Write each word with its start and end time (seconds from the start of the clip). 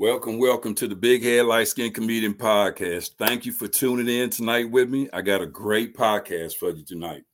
Welcome, 0.00 0.38
welcome 0.38 0.76
to 0.76 0.86
the 0.86 0.94
Big 0.94 1.24
Head 1.24 1.46
Light 1.46 1.66
Skin 1.66 1.92
Comedian 1.92 2.32
Podcast. 2.32 3.16
Thank 3.18 3.44
you 3.44 3.50
for 3.50 3.66
tuning 3.66 4.06
in 4.06 4.30
tonight 4.30 4.70
with 4.70 4.88
me. 4.88 5.08
I 5.12 5.22
got 5.22 5.42
a 5.42 5.46
great 5.46 5.96
podcast 5.96 6.54
for 6.54 6.70
you 6.70 6.84
tonight. 6.84 7.24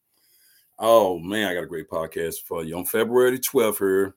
Oh 0.78 1.18
man, 1.18 1.46
I 1.46 1.52
got 1.52 1.64
a 1.64 1.66
great 1.66 1.90
podcast 1.90 2.36
for 2.48 2.64
you 2.64 2.78
on 2.78 2.86
February 2.86 3.38
12th 3.38 3.76
here 3.76 4.14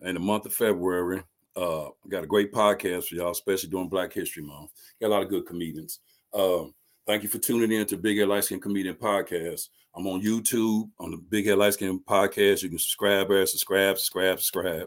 in 0.00 0.14
the 0.14 0.20
month 0.20 0.46
of 0.46 0.54
February. 0.54 1.22
Uh, 1.54 1.88
got 2.08 2.24
a 2.24 2.26
great 2.26 2.50
podcast 2.50 3.08
for 3.08 3.16
y'all, 3.16 3.30
especially 3.30 3.68
during 3.68 3.90
Black 3.90 4.10
History 4.14 4.42
Month. 4.42 4.70
Got 4.98 5.08
a 5.08 5.10
lot 5.10 5.22
of 5.22 5.28
good 5.28 5.44
comedians. 5.44 5.98
Um, 6.32 6.72
thank 7.06 7.22
you 7.22 7.28
for 7.28 7.40
tuning 7.40 7.72
in 7.72 7.84
to 7.88 7.98
Big 7.98 8.16
Head 8.16 8.28
Light 8.28 8.44
Skin 8.44 8.58
Comedian 8.58 8.94
Podcast. 8.94 9.68
I'm 9.94 10.06
on 10.06 10.22
YouTube 10.22 10.88
on 10.98 11.10
the 11.10 11.18
Big 11.18 11.44
Head 11.44 11.58
Light 11.58 11.74
Skin 11.74 12.00
Podcast. 12.00 12.62
You 12.62 12.70
can 12.70 12.78
subscribe 12.78 13.28
there, 13.28 13.44
subscribe, 13.44 13.98
subscribe, 13.98 14.38
subscribe. 14.38 14.86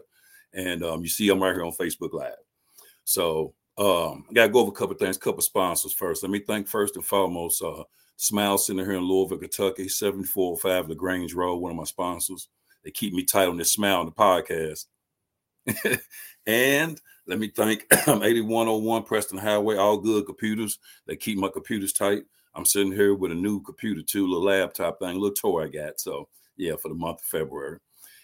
And 0.52 0.82
um, 0.82 1.02
you 1.02 1.08
see 1.08 1.28
I'm 1.28 1.40
right 1.40 1.54
here 1.54 1.64
on 1.64 1.70
Facebook 1.70 2.12
Live. 2.12 2.45
So 3.06 3.54
um, 3.78 4.24
I 4.28 4.34
got 4.34 4.46
to 4.46 4.52
go 4.52 4.58
over 4.58 4.70
a 4.70 4.74
couple 4.74 4.96
things, 4.96 5.16
couple 5.16 5.40
sponsors 5.40 5.92
first. 5.92 6.22
Let 6.22 6.32
me 6.32 6.40
thank 6.40 6.66
first 6.66 6.96
and 6.96 7.04
foremost 7.04 7.62
uh, 7.62 7.84
Smile 8.16 8.58
Center 8.58 8.84
here 8.84 8.94
in 8.94 9.04
Louisville, 9.04 9.38
Kentucky, 9.38 9.88
7405 9.88 10.88
LaGrange 10.88 11.32
Road, 11.32 11.58
one 11.58 11.70
of 11.70 11.76
my 11.76 11.84
sponsors. 11.84 12.48
They 12.84 12.90
keep 12.90 13.14
me 13.14 13.24
tight 13.24 13.48
on 13.48 13.56
this 13.56 13.72
smile 13.72 14.00
on 14.00 14.06
the 14.06 14.12
podcast. 14.12 14.86
and 16.46 17.00
let 17.28 17.38
me 17.38 17.48
thank 17.48 17.86
8101 17.92 19.04
Preston 19.04 19.38
Highway, 19.38 19.76
all 19.76 19.98
good 19.98 20.26
computers. 20.26 20.78
They 21.06 21.16
keep 21.16 21.38
my 21.38 21.48
computers 21.48 21.92
tight. 21.92 22.24
I'm 22.56 22.64
sitting 22.64 22.92
here 22.92 23.14
with 23.14 23.30
a 23.30 23.36
new 23.36 23.62
computer 23.62 24.02
too, 24.02 24.26
little 24.26 24.44
laptop 24.44 24.98
thing, 24.98 25.14
little 25.14 25.30
toy 25.30 25.64
I 25.64 25.68
got. 25.68 26.00
So 26.00 26.28
yeah, 26.56 26.74
for 26.74 26.88
the 26.88 26.94
month 26.94 27.20
of 27.20 27.26
February. 27.26 27.78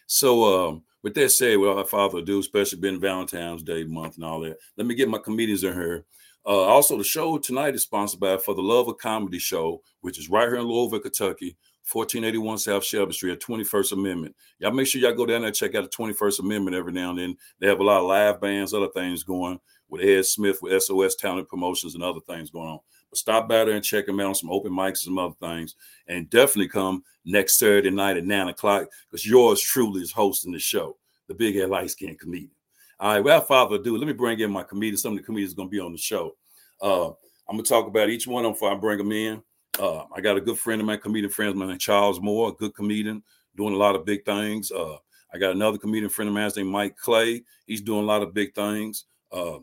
So 0.07 0.69
um, 0.69 0.83
with 1.03 1.15
that 1.15 1.31
said, 1.31 1.59
without 1.59 1.89
further 1.91 2.19
ado, 2.19 2.39
especially 2.39 2.81
being 2.81 3.01
Valentine's 3.01 3.63
Day 3.63 3.85
month 3.85 4.17
and 4.17 4.25
all 4.25 4.41
that, 4.41 4.59
let 4.77 4.87
me 4.87 4.95
get 4.95 5.09
my 5.09 5.19
comedians 5.19 5.65
in 5.65 5.73
here. 5.73 6.05
Uh, 6.45 6.63
also, 6.63 6.99
the 6.99 7.05
show 7.05 7.39
tonight 7.39 7.75
is 7.75 7.83
sponsored 7.83 8.21
by 8.21 8.37
For 8.37 8.55
the 8.55 8.63
Love 8.63 8.89
of 8.89 8.99
Comedy 8.99 9.39
Show, 9.39 9.81
which 10.01 10.19
is 10.19 10.29
right 10.29 10.49
here 10.49 10.57
in 10.57 10.67
Louisville, 10.67 11.01
Kentucky, 11.01 11.57
1481 11.91 12.59
South 12.59 12.85
Shelby 12.85 13.13
Street 13.13 13.33
at 13.33 13.41
21st 13.41 13.93
Amendment. 13.93 14.37
Y'all 14.59 14.73
make 14.73 14.87
sure 14.87 15.01
y'all 15.01 15.15
go 15.15 15.27
down 15.27 15.41
there 15.41 15.49
and 15.49 15.57
check 15.57 15.75
out 15.75 15.85
the 15.85 15.97
21st 15.97 16.41
Amendment 16.41 16.77
every 16.77 16.93
now 16.93 17.11
and 17.11 17.19
then. 17.19 17.37
They 17.61 17.69
have 17.69 17.81
a 17.81 17.85
lot 17.85 18.01
of 18.01 18.07
live 18.07 18.41
bands, 18.41 18.75
other 18.75 18.89
things 18.89 19.25
going 19.25 19.61
with 19.89 20.03
Ed 20.03 20.25
Smith 20.25 20.59
with 20.63 20.81
SOS 20.83 21.17
Talent 21.17 21.49
Promotions 21.49 21.95
and 21.95 22.03
other 22.03 22.21
things 22.27 22.51
going 22.51 22.69
on. 22.69 22.79
Stop 23.15 23.49
by 23.49 23.65
there 23.65 23.75
and 23.75 23.85
check 23.85 24.07
them 24.07 24.21
out 24.21 24.29
on 24.29 24.35
some 24.35 24.51
open 24.51 24.73
mics 24.73 24.89
and 24.89 24.99
some 24.99 25.19
other 25.19 25.35
things. 25.41 25.75
And 26.09 26.31
definitely 26.31 26.69
come 26.69 27.03
next 27.25 27.59
Saturday 27.59 27.91
night 27.91 28.17
at 28.17 28.25
nine 28.25 28.49
o'clock 28.49 28.89
because 29.11 29.27
yours 29.27 29.61
truly 29.61 30.03
is 30.03 30.13
hosting 30.13 30.53
the 30.53 30.59
show, 30.59 30.97
the 31.29 31.35
Big 31.35 31.55
Head 31.55 31.71
Light 31.71 31.91
Skin 31.91 32.17
Comedian. 32.17 32.51
All 32.99 33.15
right, 33.15 33.25
without 33.25 33.49
further 33.49 33.77
ado, 33.77 33.97
let 33.97 34.07
me 34.07 34.13
bring 34.13 34.39
in 34.39 34.51
my 34.51 34.63
comedians. 34.63 35.03
Some 35.03 35.13
of 35.13 35.19
the 35.19 35.25
comedians 35.25 35.55
going 35.55 35.69
to 35.69 35.73
be 35.73 35.81
on 35.81 35.93
the 35.93 35.99
show. 35.99 36.37
Uh, 36.81 37.09
I'm 37.09 37.57
going 37.57 37.65
to 37.65 37.69
talk 37.69 37.87
about 37.87 38.11
each 38.11 38.27
one 38.27 38.45
of 38.45 38.49
them 38.49 38.53
before 38.55 38.73
I 38.73 38.77
bring 38.77 38.99
them 38.99 39.13
in. 39.13 39.43
Uh, 39.79 40.05
I 40.15 40.21
got 40.21 40.37
a 40.37 40.41
good 40.41 40.59
friend 40.59 40.81
of 40.81 40.87
my 40.87 40.97
comedian 40.97 41.31
friend 41.31 41.51
of 41.51 41.57
mine, 41.57 41.79
Charles 41.79 42.21
Moore, 42.21 42.51
a 42.51 42.53
good 42.53 42.75
comedian, 42.75 43.23
doing 43.57 43.75
a 43.75 43.77
lot 43.77 43.97
of 43.97 44.05
big 44.05 44.25
things. 44.25 44.71
Uh, 44.71 44.97
I 45.35 45.39
got 45.39 45.55
another 45.55 45.79
comedian 45.79 46.11
friend 46.11 46.29
of 46.29 46.35
mine 46.35 46.51
named 46.55 46.69
Mike 46.69 46.97
Clay. 46.97 47.43
He's 47.67 47.81
doing 47.81 48.05
a 48.05 48.07
lot 48.07 48.23
of 48.23 48.35
big 48.35 48.55
things. 48.55 49.07
Uh, 49.33 49.59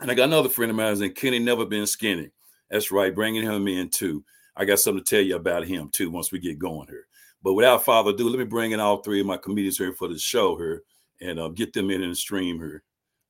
and 0.00 0.10
I 0.10 0.14
got 0.14 0.24
another 0.24 0.48
friend 0.48 0.70
of 0.70 0.76
mine 0.76 0.98
named 0.98 1.16
Kenny 1.16 1.38
Never 1.38 1.66
Been 1.66 1.86
Skinny. 1.86 2.30
That's 2.70 2.90
right, 2.90 3.14
bringing 3.14 3.42
him 3.42 3.66
in 3.68 3.88
too. 3.88 4.24
I 4.56 4.64
got 4.64 4.80
something 4.80 5.04
to 5.04 5.08
tell 5.08 5.24
you 5.24 5.36
about 5.36 5.66
him 5.66 5.90
too 5.92 6.10
once 6.10 6.32
we 6.32 6.38
get 6.38 6.58
going 6.58 6.88
here. 6.88 7.06
But 7.42 7.54
without 7.54 7.84
further 7.84 8.10
ado, 8.10 8.28
let 8.28 8.38
me 8.38 8.44
bring 8.44 8.72
in 8.72 8.80
all 8.80 8.98
three 8.98 9.20
of 9.20 9.26
my 9.26 9.36
comedians 9.36 9.78
here 9.78 9.92
for 9.92 10.08
the 10.08 10.18
show 10.18 10.56
here 10.56 10.82
and 11.20 11.38
uh, 11.38 11.48
get 11.48 11.72
them 11.72 11.90
in 11.90 12.02
and 12.02 12.16
stream 12.16 12.58
here. 12.58 12.82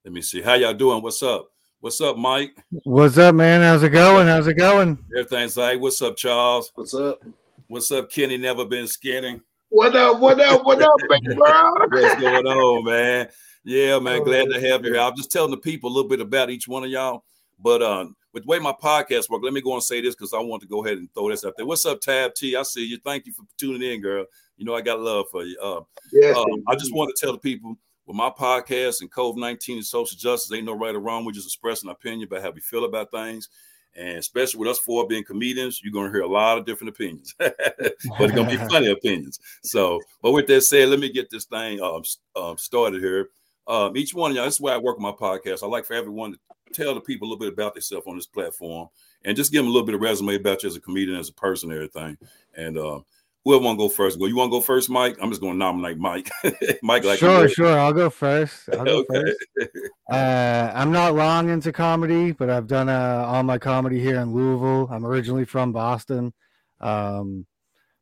Let 0.04 0.14
me 0.14 0.22
see. 0.22 0.40
How 0.40 0.54
y'all 0.54 0.74
doing? 0.74 1.02
What's 1.02 1.22
up? 1.22 1.50
What's 1.80 2.00
up, 2.00 2.16
Mike? 2.16 2.56
What's 2.84 3.18
up, 3.18 3.34
man? 3.34 3.60
How's 3.60 3.82
it 3.82 3.90
going? 3.90 4.26
How's 4.26 4.46
it 4.46 4.54
going? 4.54 4.98
Everything's 5.16 5.56
like. 5.56 5.78
What's 5.78 6.00
up, 6.02 6.16
Charles? 6.16 6.72
What's 6.74 6.94
up? 6.94 7.22
What's 7.68 7.92
up, 7.92 8.10
Kenny? 8.10 8.36
Never 8.36 8.64
been 8.64 8.88
skinny. 8.88 9.40
What 9.68 9.94
up? 9.94 10.18
What 10.18 10.40
up? 10.40 10.64
What 10.64 10.82
up, 10.82 10.94
big 11.08 11.24
bro? 11.36 11.72
What's 11.90 12.20
going 12.20 12.46
on, 12.46 12.84
man? 12.84 13.28
Yeah, 13.62 13.98
man. 13.98 14.24
Glad 14.24 14.48
to 14.50 14.60
have 14.60 14.84
you 14.84 14.94
here. 14.94 15.02
I'm 15.02 15.14
just 15.16 15.30
telling 15.30 15.50
the 15.50 15.58
people 15.58 15.90
a 15.90 15.92
little 15.92 16.08
bit 16.08 16.20
about 16.20 16.50
each 16.50 16.66
one 16.66 16.82
of 16.82 16.90
y'all. 16.90 17.24
But 17.60 17.82
uh, 17.82 18.06
with 18.32 18.44
the 18.44 18.48
way 18.48 18.58
my 18.58 18.72
podcast 18.72 19.30
work, 19.30 19.42
let 19.42 19.52
me 19.52 19.60
go 19.60 19.74
and 19.74 19.82
say 19.82 20.00
this 20.00 20.14
because 20.14 20.34
I 20.34 20.40
want 20.40 20.62
to 20.62 20.68
go 20.68 20.84
ahead 20.84 20.98
and 20.98 21.12
throw 21.14 21.30
this 21.30 21.44
out 21.44 21.54
there. 21.56 21.66
What's 21.66 21.86
up, 21.86 22.00
Tab 22.00 22.34
T? 22.34 22.56
I 22.56 22.62
see 22.62 22.84
you. 22.84 22.98
Thank 23.04 23.26
you 23.26 23.32
for 23.32 23.44
tuning 23.58 23.82
in, 23.82 24.00
girl. 24.00 24.26
You 24.56 24.64
know 24.64 24.74
I 24.74 24.80
got 24.80 25.00
love 25.00 25.26
for 25.30 25.44
you. 25.44 25.58
Uh, 25.62 25.80
yeah, 26.12 26.32
um, 26.32 26.62
I 26.66 26.74
just 26.74 26.94
want 26.94 27.14
to 27.14 27.20
tell 27.20 27.32
the 27.32 27.38
people 27.38 27.76
with 28.06 28.16
my 28.16 28.30
podcast 28.30 29.00
and 29.00 29.10
COVID 29.10 29.36
19 29.36 29.76
and 29.76 29.86
social 29.86 30.16
justice, 30.18 30.52
ain't 30.52 30.66
no 30.66 30.76
right 30.76 30.94
or 30.94 31.00
wrong. 31.00 31.24
We're 31.24 31.32
just 31.32 31.46
expressing 31.46 31.90
opinion 31.90 32.28
about 32.28 32.42
how 32.42 32.50
we 32.50 32.60
feel 32.60 32.84
about 32.84 33.10
things. 33.10 33.48
And 33.96 34.18
especially 34.18 34.60
with 34.60 34.68
us 34.68 34.78
four 34.78 35.06
being 35.06 35.24
comedians, 35.24 35.80
you're 35.82 35.92
going 35.92 36.06
to 36.06 36.12
hear 36.12 36.22
a 36.22 36.28
lot 36.28 36.58
of 36.58 36.66
different 36.66 36.90
opinions, 36.90 37.34
but 37.38 37.56
it's 37.58 38.06
going 38.32 38.48
to 38.48 38.56
be 38.56 38.56
funny 38.70 38.90
opinions. 38.90 39.40
So, 39.62 40.00
but 40.22 40.32
with 40.32 40.46
that 40.48 40.62
said, 40.62 40.88
let 40.88 41.00
me 41.00 41.10
get 41.10 41.30
this 41.30 41.46
thing 41.46 41.80
um, 41.80 42.02
um, 42.36 42.56
started 42.58 43.00
here. 43.00 43.28
Um, 43.66 43.96
each 43.96 44.14
one 44.14 44.30
of 44.30 44.36
y'all, 44.36 44.46
this 44.46 44.54
is 44.54 44.60
why 44.60 44.72
I 44.72 44.78
work 44.78 44.96
on 44.96 45.02
my 45.02 45.12
podcast. 45.12 45.62
I 45.62 45.66
like 45.66 45.84
for 45.84 45.94
everyone 45.94 46.32
to 46.32 46.38
tell 46.72 46.94
the 46.94 47.00
people 47.00 47.26
a 47.26 47.28
little 47.28 47.40
bit 47.40 47.52
about 47.52 47.74
themselves 47.74 48.06
on 48.06 48.16
this 48.16 48.26
platform 48.26 48.88
and 49.24 49.36
just 49.36 49.52
give 49.52 49.60
them 49.60 49.68
a 49.68 49.70
little 49.70 49.86
bit 49.86 49.94
of 49.94 50.00
resume 50.00 50.34
about 50.36 50.62
you 50.62 50.68
as 50.68 50.76
a 50.76 50.80
comedian, 50.80 51.18
as 51.18 51.28
a 51.28 51.34
person, 51.34 51.70
and 51.70 51.76
everything. 51.76 52.18
And 52.56 52.78
uh, 52.78 53.00
whoever 53.44 53.64
want 53.64 53.78
to 53.78 53.84
go 53.84 53.88
first, 53.88 54.18
go. 54.18 54.26
You 54.26 54.36
want 54.36 54.50
to 54.50 54.56
go 54.56 54.60
first, 54.60 54.90
Mike? 54.90 55.16
I'm 55.20 55.30
just 55.30 55.40
going 55.40 55.54
to 55.54 55.58
nominate 55.58 55.98
Mike. 55.98 56.30
Mike, 56.82 57.04
like 57.04 57.18
sure, 57.18 57.48
sure. 57.48 57.78
I'll 57.78 57.92
go 57.92 58.10
first. 58.10 58.68
I'll 58.72 58.84
go 58.84 59.04
okay. 59.10 59.34
first. 59.56 59.76
Uh, 60.10 60.72
I'm 60.74 60.92
not 60.92 61.14
long 61.14 61.48
into 61.48 61.72
comedy, 61.72 62.32
but 62.32 62.50
I've 62.50 62.66
done 62.66 62.88
uh, 62.88 63.24
all 63.26 63.42
my 63.42 63.58
comedy 63.58 64.00
here 64.00 64.20
in 64.20 64.32
Louisville. 64.32 64.88
I'm 64.90 65.04
originally 65.04 65.44
from 65.44 65.72
Boston, 65.72 66.32
um, 66.80 67.46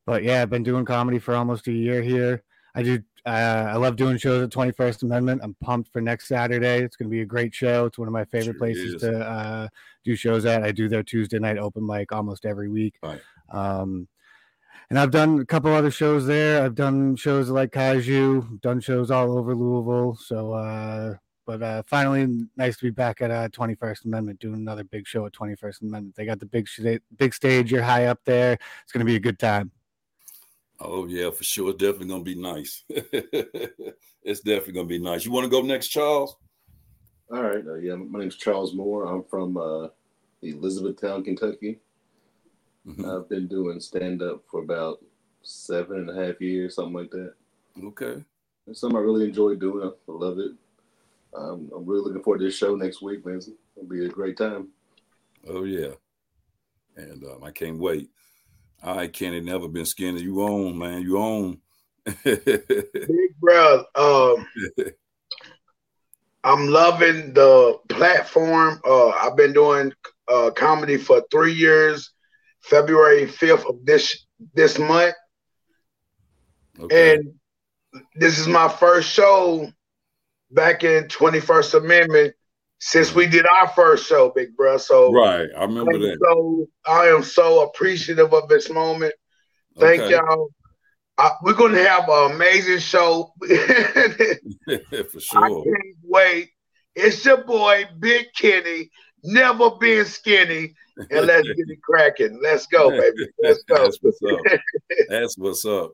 but 0.05 0.23
yeah, 0.23 0.43
I've 0.43 0.51
been 0.51 0.63
doing 0.63 0.85
comedy 0.85 1.19
for 1.19 1.35
almost 1.35 1.67
a 1.67 1.73
year 1.73 2.03
here. 2.03 2.43
I 2.75 2.83
do 2.83 3.03
uh, 3.27 3.71
I 3.73 3.77
love 3.77 3.97
doing 3.97 4.17
shows 4.19 4.43
at 4.45 4.51
21st 4.51 5.03
Amendment. 5.03 5.41
I'm 5.43 5.57
pumped 5.61 5.93
for 5.93 6.01
next 6.01 6.29
Saturday. 6.29 6.83
It's 6.83 6.95
going 6.95 7.09
to 7.09 7.15
be 7.15 7.23
a 7.23 7.27
great 7.27 7.53
show. 7.53 7.87
It's 7.87 7.99
one 7.99 8.07
of 8.07 8.13
my 8.13 8.25
favorite 8.25 8.53
sure 8.53 8.59
places 8.59 8.95
is. 8.95 9.01
to 9.03 9.19
uh, 9.19 9.69
do 10.05 10.15
shows 10.15 10.47
at. 10.47 10.63
I 10.63 10.71
do 10.71 10.89
their 10.89 11.03
Tuesday 11.03 11.41
night 11.41 11.59
open 11.59 11.85
mic 11.85 12.13
almost 12.13 12.47
every 12.47 12.69
week. 12.69 12.95
Right. 13.03 13.21
Um, 13.51 14.07
and 14.89 14.99
I've 14.99 15.11
done 15.11 15.41
a 15.41 15.45
couple 15.45 15.73
other 15.73 15.91
shows 15.91 16.27
there. 16.27 16.63
I've 16.63 16.77
done 16.77 17.17
shows 17.17 17.51
like 17.51 17.73
Kaiju, 17.73 18.61
done 18.61 18.81
shows 18.81 19.11
all 19.11 19.37
over 19.37 19.57
Louisville. 19.57 20.15
So, 20.15 20.53
uh, 20.53 21.15
but 21.47 21.63
uh, 21.63 21.83
finally, 21.87 22.47
nice 22.57 22.77
to 22.77 22.85
be 22.85 22.91
back 22.91 23.21
at 23.23 23.33
uh, 23.33 23.49
21st 23.49 24.05
Amendment 24.05 24.39
doing 24.39 24.55
another 24.55 24.85
big 24.85 25.07
show 25.07 25.27
at 25.27 25.33
21st 25.33 25.83
Amendment. 25.83 26.15
They 26.15 26.27
got 26.27 26.39
the 26.39 26.47
big 26.47 26.69
big 27.17 27.35
stage. 27.35 27.73
You're 27.73 27.83
high 27.83 28.07
up 28.07 28.21
there. 28.25 28.59
It's 28.85 28.93
going 28.93 29.05
to 29.05 29.11
be 29.11 29.17
a 29.17 29.21
good 29.21 29.41
time. 29.41 29.73
Oh 30.81 31.07
yeah, 31.07 31.31
for 31.31 31.45
sure. 31.45 31.71
It's 31.71 31.79
definitely 31.79 32.09
gonna 32.09 32.23
be 32.23 32.35
nice. 32.35 32.85
it's 32.89 34.41
definitely 34.41 34.75
gonna 34.75 34.87
be 34.87 34.99
nice. 34.99 35.25
You 35.25 35.33
want 35.33 35.45
to 35.45 35.51
go 35.51 35.63
next, 35.63 35.89
Charles? 35.89 36.37
All 37.31 37.43
right. 37.43 37.67
Uh, 37.67 37.75
yeah, 37.75 37.95
my 37.95 38.21
name's 38.21 38.37
Charles 38.37 38.75
Moore. 38.75 39.07
I'm 39.07 39.25
from 39.25 39.57
uh, 39.57 39.89
Elizabethtown, 40.43 41.25
Kentucky. 41.25 41.79
Mm-hmm. 42.87 43.05
I've 43.05 43.29
been 43.29 43.49
doing 43.49 43.81
stand 43.81 44.23
up 44.23 44.43
for 44.51 44.63
about 44.63 45.03
seven 45.43 45.99
and 45.99 46.11
a 46.11 46.27
half 46.27 46.41
years, 46.41 46.77
something 46.77 46.95
like 46.95 47.11
that. 47.11 47.35
Okay. 47.83 48.23
It's 48.67 48.81
something 48.81 48.97
I 48.97 49.01
really 49.01 49.25
enjoy 49.25 49.55
doing. 49.55 49.89
I 49.89 49.93
love 50.07 50.39
it. 50.39 50.53
Um, 51.35 51.71
I'm 51.75 51.85
really 51.85 52.03
looking 52.03 52.23
forward 52.23 52.39
to 52.39 52.45
this 52.45 52.57
show 52.57 52.75
next 52.77 53.03
week, 53.03 53.25
man. 53.27 53.41
It'll 53.77 53.89
be 53.89 54.07
a 54.07 54.09
great 54.09 54.37
time. 54.37 54.69
Oh 55.49 55.65
yeah, 55.65 55.93
and 56.97 57.23
um, 57.25 57.45
I 57.45 57.51
can't 57.51 57.79
wait. 57.79 58.11
I 58.87 59.09
can't 59.09 59.45
never 59.45 59.69
been 59.69 59.85
skinny. 59.85 60.23
You 60.23 60.43
own, 60.43 60.79
man. 60.79 61.03
You 61.03 61.19
own. 61.19 61.59
Big 62.25 63.41
bro, 63.41 63.85
um, 63.97 64.47
I'm 66.45 66.69
loving 66.69 67.35
the 67.35 67.79
platform. 67.89 68.81
Uh, 68.87 69.09
I've 69.09 69.37
been 69.37 69.53
doing 69.53 69.93
uh, 70.29 70.53
comedy 70.53 70.99
for 70.99 71.25
three 71.33 71.53
years. 71.53 72.13
February 72.61 73.27
5th 73.27 73.69
of 73.69 73.85
this 73.85 74.27
this 74.55 74.79
month, 74.79 75.15
okay. 76.81 77.15
and 77.15 77.35
this 78.15 78.39
is 78.39 78.49
my 78.49 78.69
first 78.69 79.09
show 79.09 79.71
back 80.51 80.85
in 80.85 81.05
21st 81.05 81.75
Amendment 81.75 82.35
since 82.79 83.15
we 83.15 83.27
did 83.27 83.47
our 83.47 83.69
first 83.69 84.07
show, 84.07 84.33
big 84.35 84.57
bro. 84.57 84.77
So 84.77 85.13
right, 85.13 85.49
I 85.57 85.63
remember 85.63 85.93
I'm 85.93 86.01
that. 86.03 86.19
So 86.23 86.69
I 86.87 87.07
am 87.07 87.23
so 87.23 87.63
appreciative 87.63 88.33
of 88.33 88.49
this 88.49 88.71
moment. 88.71 89.15
Thank 89.79 90.03
okay. 90.03 90.15
y'all. 90.15 90.49
Uh, 91.19 91.31
we're 91.43 91.55
gonna 91.55 91.83
have 91.83 92.09
an 92.09 92.33
amazing 92.33 92.79
show. 92.79 93.33
For 93.47 95.21
sure. 95.21 95.45
I 95.45 95.49
can't 95.49 95.97
wait. 96.03 96.51
It's 96.95 97.25
your 97.25 97.45
boy, 97.45 97.85
Big 97.99 98.27
Kenny, 98.35 98.91
never 99.23 99.71
been 99.73 100.07
skinny. 100.07 100.75
And 101.11 101.27
let's 101.27 101.47
get 101.47 101.57
it 101.59 101.83
cracking. 101.83 102.41
Let's 102.43 102.67
go, 102.67 102.91
baby. 102.99 103.29
Let's 103.43 103.63
go. 103.65 103.85
That's 103.85 103.99
what's 104.01 104.23
up. 104.23 104.61
That's 105.09 105.39
what's 105.39 105.65
up. 105.67 105.93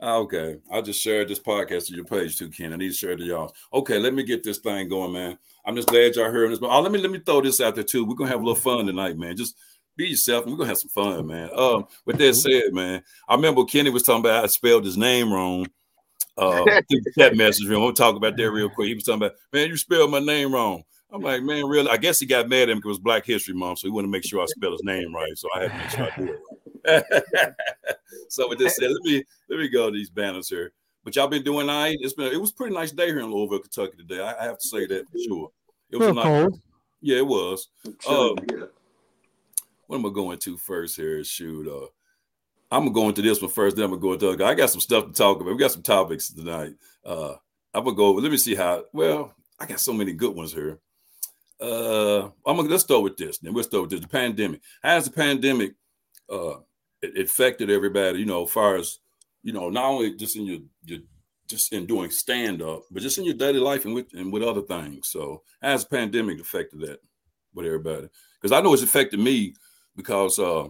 Ah, 0.00 0.16
okay, 0.16 0.56
I 0.70 0.80
just 0.80 1.00
shared 1.00 1.28
this 1.28 1.38
podcast 1.38 1.86
to 1.86 1.94
your 1.94 2.04
page 2.04 2.38
too, 2.38 2.50
Ken. 2.50 2.72
I 2.72 2.76
need 2.76 2.88
to 2.88 2.94
share 2.94 3.12
it 3.12 3.16
to 3.18 3.24
y'all. 3.24 3.54
Okay, 3.72 3.98
let 3.98 4.12
me 4.12 4.22
get 4.22 4.42
this 4.42 4.58
thing 4.58 4.88
going, 4.88 5.12
man. 5.12 5.38
I'm 5.66 5.76
just 5.76 5.88
glad 5.88 6.14
y'all 6.14 6.30
heard 6.30 6.50
this. 6.50 6.58
But 6.58 6.70
oh, 6.70 6.80
let 6.80 6.92
me 6.92 6.98
let 6.98 7.10
me 7.10 7.20
throw 7.20 7.40
this 7.40 7.60
out 7.60 7.74
there 7.74 7.84
too. 7.84 8.04
We're 8.04 8.14
gonna 8.14 8.30
have 8.30 8.40
a 8.40 8.44
little 8.44 8.60
fun 8.60 8.86
tonight, 8.86 9.16
man. 9.16 9.36
Just 9.36 9.56
be 9.96 10.08
yourself. 10.08 10.44
And 10.44 10.52
we're 10.52 10.58
gonna 10.58 10.68
have 10.68 10.78
some 10.78 10.90
fun, 10.90 11.26
man. 11.26 11.50
Um, 11.54 11.86
with 12.04 12.18
that 12.18 12.34
said, 12.34 12.72
man, 12.72 13.02
I 13.28 13.34
remember 13.34 13.64
Kenny 13.64 13.90
was 13.90 14.02
talking 14.02 14.20
about 14.20 14.44
I 14.44 14.46
spelled 14.48 14.84
his 14.84 14.96
name 14.96 15.32
wrong. 15.32 15.66
Uh, 16.36 16.64
chat 17.16 17.36
message 17.36 17.68
room. 17.68 17.82
We'll 17.82 17.92
talk 17.92 18.16
about 18.16 18.36
that 18.36 18.50
real 18.50 18.68
quick. 18.68 18.88
He 18.88 18.94
was 18.94 19.04
talking 19.04 19.22
about, 19.22 19.36
man, 19.52 19.68
you 19.68 19.76
spelled 19.76 20.10
my 20.10 20.18
name 20.18 20.52
wrong. 20.52 20.82
I'm 21.12 21.22
like, 21.22 21.42
man, 21.44 21.66
really? 21.66 21.88
I 21.88 21.96
guess 21.96 22.18
he 22.18 22.26
got 22.26 22.48
mad 22.48 22.62
at 22.62 22.70
him 22.70 22.78
because 22.78 22.88
it 22.88 22.90
was 22.90 22.98
Black 22.98 23.24
History 23.24 23.54
Month, 23.54 23.78
so 23.78 23.86
he 23.86 23.92
wanted 23.92 24.08
to 24.08 24.10
make 24.10 24.24
sure 24.24 24.42
I 24.42 24.46
spell 24.46 24.72
his 24.72 24.82
name 24.82 25.14
right. 25.14 25.36
So 25.36 25.48
I 25.54 25.60
had 25.62 25.70
to 25.70 25.78
make 25.78 25.90
sure 25.90 26.04
I 26.04 26.16
do 26.16 26.34
it. 26.84 27.54
so 28.28 28.48
with 28.48 28.58
this 28.58 28.76
said, 28.76 28.90
let 28.90 29.02
me 29.04 29.22
let 29.48 29.60
me 29.60 29.68
go 29.68 29.90
to 29.90 29.96
these 29.96 30.10
banners 30.10 30.48
here. 30.48 30.72
But 31.04 31.14
y'all 31.14 31.28
been 31.28 31.42
doing 31.42 31.66
night. 31.66 31.98
It's 32.00 32.14
been 32.14 32.32
it 32.32 32.40
was 32.40 32.50
a 32.50 32.54
pretty 32.54 32.74
nice 32.74 32.90
day 32.90 33.06
here 33.06 33.20
in 33.20 33.30
Louisville, 33.30 33.58
Kentucky 33.60 33.98
today. 33.98 34.20
I, 34.20 34.40
I 34.40 34.44
have 34.44 34.58
to 34.58 34.68
say 34.68 34.86
that 34.86 35.04
for 35.10 35.18
sure. 35.18 35.50
It 35.90 35.98
was 35.98 36.14
nice. 36.14 36.24
cold. 36.24 36.60
Yeah, 37.02 37.18
it 37.18 37.26
was. 37.26 37.68
Um, 38.08 38.36
what 39.86 39.98
am 39.98 40.06
I 40.06 40.10
going 40.10 40.38
to 40.38 40.56
first 40.56 40.96
here? 40.96 41.22
Shoot, 41.22 41.68
uh, 41.68 41.86
I'm 42.70 42.84
gonna 42.84 42.94
go 42.94 43.08
into 43.08 43.22
this 43.22 43.42
one 43.42 43.50
first. 43.50 43.76
Then 43.76 43.84
I'm 43.84 43.90
gonna 43.92 44.00
go 44.00 44.12
into 44.14 44.30
other. 44.30 44.44
I 44.44 44.54
got 44.54 44.70
some 44.70 44.80
stuff 44.80 45.06
to 45.06 45.12
talk 45.12 45.40
about. 45.40 45.52
We 45.52 45.58
got 45.58 45.72
some 45.72 45.82
topics 45.82 46.32
tonight. 46.32 46.72
Uh, 47.04 47.34
I'm 47.72 47.84
gonna 47.84 47.94
go. 47.94 48.12
Let 48.12 48.30
me 48.30 48.38
see 48.38 48.54
how. 48.54 48.84
Well, 48.92 49.34
I 49.60 49.66
got 49.66 49.80
so 49.80 49.92
many 49.92 50.12
good 50.12 50.34
ones 50.34 50.52
here. 50.52 50.78
Uh, 51.60 52.24
I'm 52.46 52.56
gonna 52.56 52.62
let's 52.62 52.84
start 52.84 53.02
with 53.02 53.16
this. 53.16 53.38
Then 53.38 53.52
we'll 53.54 53.64
start 53.64 53.82
with 53.82 53.90
this. 53.90 54.00
The 54.00 54.08
pandemic. 54.08 54.60
How 54.82 54.90
has 54.90 55.04
the 55.04 55.12
pandemic 55.12 55.74
uh 56.28 56.56
it, 57.02 57.18
affected 57.18 57.70
everybody? 57.70 58.18
You 58.18 58.26
know, 58.26 58.44
as 58.44 58.50
far 58.50 58.76
as 58.76 58.98
you 59.44 59.52
know, 59.52 59.68
not 59.68 59.84
only 59.84 60.16
just 60.16 60.36
in 60.36 60.46
your 60.46 60.58
your 60.84 60.98
just 61.46 61.72
in 61.74 61.84
doing 61.86 62.10
stand 62.10 62.62
up, 62.62 62.82
but 62.90 63.02
just 63.02 63.18
in 63.18 63.24
your 63.24 63.34
daily 63.34 63.60
life 63.60 63.84
and 63.84 63.94
with 63.94 64.06
and 64.14 64.32
with 64.32 64.42
other 64.42 64.62
things. 64.62 65.08
So, 65.08 65.42
how 65.62 65.68
has 65.68 65.84
the 65.84 65.90
pandemic 65.90 66.40
affected 66.40 66.80
that 66.80 66.98
with 67.54 67.66
everybody? 67.66 68.08
Because 68.40 68.52
I 68.52 68.60
know 68.60 68.72
it's 68.72 68.82
affected 68.82 69.20
me 69.20 69.54
because 69.94 70.38
uh 70.38 70.68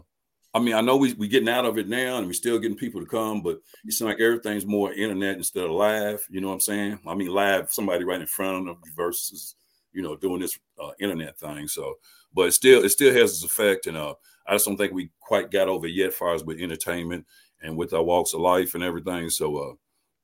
I 0.53 0.61
mean, 0.61 0.75
I 0.75 0.81
know 0.81 0.97
we 0.97 1.15
we 1.15 1.27
getting 1.27 1.49
out 1.49 1.65
of 1.65 1.79
it 1.79 1.89
now, 1.89 2.19
and 2.19 2.27
we're 2.27 2.33
still 2.33 2.61
getting 2.61 2.77
people 2.77 3.01
to 3.01 3.07
come, 3.07 3.43
but 3.43 3.59
it 3.85 3.93
seems 3.93 4.09
like 4.09 4.21
everything's 4.21 4.67
more 4.67 4.93
internet 4.93 5.37
instead 5.37 5.65
of 5.65 5.73
live. 5.73 6.21
You 6.31 6.41
know 6.41 6.49
what 6.49 6.55
I'm 6.55 6.61
saying? 6.61 7.01
I 7.07 7.15
mean, 7.15 7.29
live, 7.29 7.73
somebody 7.73 8.05
right 8.05 8.21
in 8.21 8.27
front 8.29 8.69
of 8.69 8.81
them 8.81 8.93
versus 8.95 9.57
you 9.93 10.03
know 10.03 10.17
doing 10.17 10.41
this 10.41 10.57
uh, 10.81 10.93
internet 11.01 11.39
thing. 11.39 11.67
So, 11.67 11.95
but 12.33 12.49
it 12.49 12.53
still 12.53 12.85
it 12.85 12.91
still 12.91 13.13
has 13.13 13.33
its 13.33 13.45
effect, 13.45 13.87
and 13.87 13.97
uh, 13.97 14.15
I 14.47 14.55
just 14.55 14.67
don't 14.67 14.77
think 14.77 14.93
we 14.93 15.11
quite 15.21 15.51
got 15.51 15.69
over 15.69 15.89
yet, 15.89 16.09
as 16.09 16.15
far 16.15 16.35
as 16.35 16.45
with 16.45 16.61
entertainment 16.61 17.27
and 17.65 17.77
with 17.77 17.93
our 17.93 18.03
walks 18.03 18.35
of 18.35 18.41
life 18.41 18.75
and 18.75 18.85
everything. 18.85 19.29
So, 19.31 19.57
uh, 19.57 19.73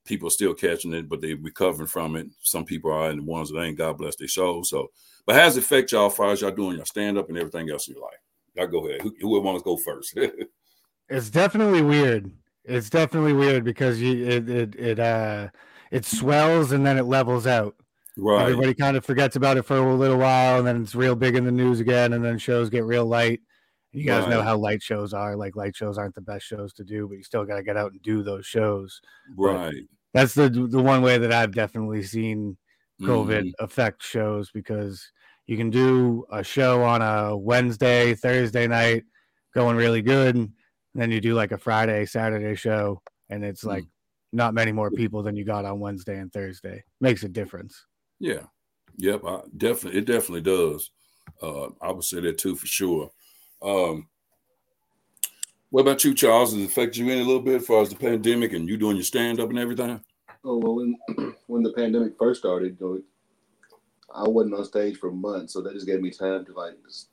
people 0.04 0.28
are 0.28 0.32
still 0.32 0.54
catching 0.54 0.92
it, 0.92 1.08
but 1.08 1.20
they're 1.20 1.36
recovering 1.36 1.88
from 1.88 2.16
it. 2.16 2.28
Some 2.42 2.64
people 2.64 2.92
are, 2.92 3.10
and 3.10 3.20
the 3.20 3.24
ones 3.24 3.50
that 3.50 3.60
ain't, 3.60 3.78
God 3.78 3.98
bless 3.98 4.16
their 4.16 4.28
soul. 4.28 4.64
So, 4.64 4.90
but 5.26 5.36
how 5.36 5.42
does 5.42 5.56
it 5.56 5.64
affect 5.64 5.92
y'all 5.92 6.06
as 6.06 6.14
far 6.14 6.30
as 6.30 6.40
y'all 6.40 6.50
doing 6.50 6.76
your 6.76 6.86
stand 6.86 7.18
up 7.18 7.28
and 7.28 7.38
everything 7.38 7.70
else 7.70 7.88
in 7.88 7.94
your 7.94 8.04
life? 8.04 8.18
Y'all 8.54 8.66
go 8.66 8.86
ahead. 8.86 9.02
Who, 9.02 9.14
whoever 9.20 9.44
wants 9.44 9.62
to 9.62 9.64
go 9.64 9.76
first. 9.76 10.18
it's 11.08 11.30
definitely 11.30 11.82
weird. 11.82 12.30
It's 12.64 12.90
definitely 12.90 13.32
weird 13.32 13.64
because 13.64 14.00
you 14.00 14.26
it 14.26 14.48
it 14.48 14.74
it 14.76 14.98
uh 14.98 15.48
it 15.90 16.04
swells 16.04 16.72
and 16.72 16.84
then 16.84 16.98
it 16.98 17.04
levels 17.04 17.46
out. 17.46 17.74
Right. 18.16 18.42
Everybody 18.42 18.74
kind 18.74 18.96
of 18.96 19.04
forgets 19.04 19.36
about 19.36 19.56
it 19.56 19.62
for 19.62 19.76
a 19.76 19.94
little 19.94 20.18
while, 20.18 20.58
and 20.58 20.66
then 20.66 20.82
it's 20.82 20.94
real 20.94 21.16
big 21.16 21.36
in 21.36 21.44
the 21.44 21.52
news 21.52 21.80
again, 21.80 22.12
and 22.12 22.24
then 22.24 22.38
shows 22.38 22.68
get 22.68 22.84
real 22.84 23.06
light. 23.06 23.40
You 23.92 24.04
guys 24.04 24.22
right. 24.22 24.30
know 24.30 24.42
how 24.42 24.56
light 24.56 24.82
shows 24.82 25.12
are. 25.12 25.36
Like 25.36 25.56
light 25.56 25.74
shows 25.74 25.98
aren't 25.98 26.14
the 26.14 26.20
best 26.20 26.46
shows 26.46 26.72
to 26.74 26.84
do, 26.84 27.08
but 27.08 27.16
you 27.16 27.24
still 27.24 27.44
got 27.44 27.56
to 27.56 27.62
get 27.62 27.76
out 27.76 27.92
and 27.92 28.02
do 28.02 28.22
those 28.22 28.46
shows. 28.46 29.00
Right. 29.36 29.72
But 30.12 30.20
that's 30.20 30.34
the 30.34 30.48
the 30.48 30.82
one 30.82 31.02
way 31.02 31.18
that 31.18 31.32
I've 31.32 31.54
definitely 31.54 32.02
seen 32.02 32.56
COVID 33.02 33.42
mm. 33.42 33.52
affect 33.58 34.02
shows 34.02 34.50
because 34.52 35.10
you 35.46 35.56
can 35.56 35.70
do 35.70 36.24
a 36.30 36.44
show 36.44 36.82
on 36.84 37.02
a 37.02 37.36
Wednesday, 37.36 38.14
Thursday 38.14 38.68
night, 38.68 39.04
going 39.54 39.76
really 39.76 40.02
good. 40.02 40.36
And 40.36 40.52
then 40.94 41.10
you 41.10 41.20
do 41.20 41.34
like 41.34 41.52
a 41.52 41.58
Friday, 41.58 42.06
Saturday 42.06 42.54
show, 42.54 43.00
and 43.28 43.44
it's 43.44 43.64
like 43.64 43.84
mm. 43.84 43.88
not 44.32 44.54
many 44.54 44.70
more 44.70 44.90
people 44.90 45.22
than 45.22 45.34
you 45.34 45.44
got 45.44 45.64
on 45.64 45.80
Wednesday 45.80 46.18
and 46.18 46.32
Thursday. 46.32 46.84
Makes 47.00 47.24
a 47.24 47.28
difference. 47.28 47.86
Yeah. 48.20 48.42
Yep. 48.98 49.22
I, 49.26 49.40
definitely. 49.56 49.98
It 49.98 50.04
definitely 50.04 50.42
does. 50.42 50.90
Uh, 51.42 51.68
I 51.80 51.90
would 51.90 52.04
say 52.04 52.20
that 52.20 52.38
too 52.38 52.54
for 52.54 52.66
sure. 52.66 53.10
Um, 53.62 54.08
what 55.70 55.82
about 55.82 56.02
you, 56.04 56.14
Charles? 56.14 56.52
Does 56.52 56.62
it 56.62 56.66
affect 56.66 56.96
you 56.96 57.08
any 57.08 57.20
a 57.20 57.24
little 57.24 57.42
bit 57.42 57.60
as 57.60 57.66
far 57.66 57.82
as 57.82 57.90
the 57.90 57.96
pandemic 57.96 58.52
and 58.52 58.68
you 58.68 58.76
doing 58.76 58.96
your 58.96 59.04
stand 59.04 59.40
up 59.40 59.50
and 59.50 59.58
everything? 59.58 60.00
Oh 60.44 60.56
well, 60.56 60.76
when 60.76 60.98
when 61.46 61.62
the 61.62 61.72
pandemic 61.72 62.18
first 62.18 62.40
started, 62.40 62.76
you 62.80 62.86
know, 62.86 63.02
I 64.14 64.28
wasn't 64.28 64.54
on 64.54 64.64
stage 64.64 64.96
for 64.96 65.12
months, 65.12 65.52
so 65.52 65.60
that 65.60 65.74
just 65.74 65.86
gave 65.86 66.00
me 66.00 66.10
time 66.10 66.44
to 66.46 66.52
like 66.52 66.74
just 66.84 67.08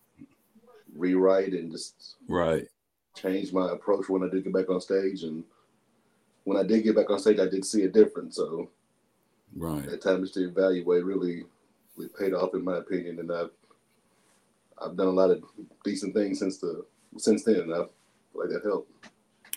rewrite 0.95 1.53
and 1.53 1.71
just 1.71 2.15
right 2.27 2.67
change 3.15 3.51
my 3.53 3.71
approach 3.71 4.09
when 4.09 4.23
I 4.23 4.29
did 4.29 4.43
get 4.43 4.53
back 4.53 4.69
on 4.69 4.81
stage. 4.81 5.23
And 5.23 5.43
when 6.45 6.57
I 6.57 6.63
did 6.63 6.83
get 6.83 6.95
back 6.95 7.09
on 7.09 7.19
stage, 7.19 7.39
I 7.39 7.47
did 7.47 7.65
see 7.65 7.83
a 7.83 7.89
difference. 7.89 8.37
So 8.37 8.69
right 9.55 9.85
that 9.85 10.01
time 10.01 10.21
just 10.21 10.33
to 10.35 10.47
evaluate 10.47 11.05
really, 11.05 11.45
really 11.95 12.09
paid 12.17 12.33
off 12.33 12.55
in 12.55 12.63
my 12.63 12.77
opinion, 12.77 13.19
and 13.19 13.31
I've 13.31 13.51
I've 14.81 14.95
done 14.95 15.07
a 15.07 15.11
lot 15.11 15.31
of 15.31 15.43
decent 15.83 16.13
things 16.13 16.39
since 16.39 16.59
the 16.59 16.85
since 17.17 17.43
then. 17.43 17.55
And 17.55 17.73
I 17.73 17.77
feel 17.77 17.89
like 18.33 18.49
that 18.49 18.63
helped. 18.63 18.91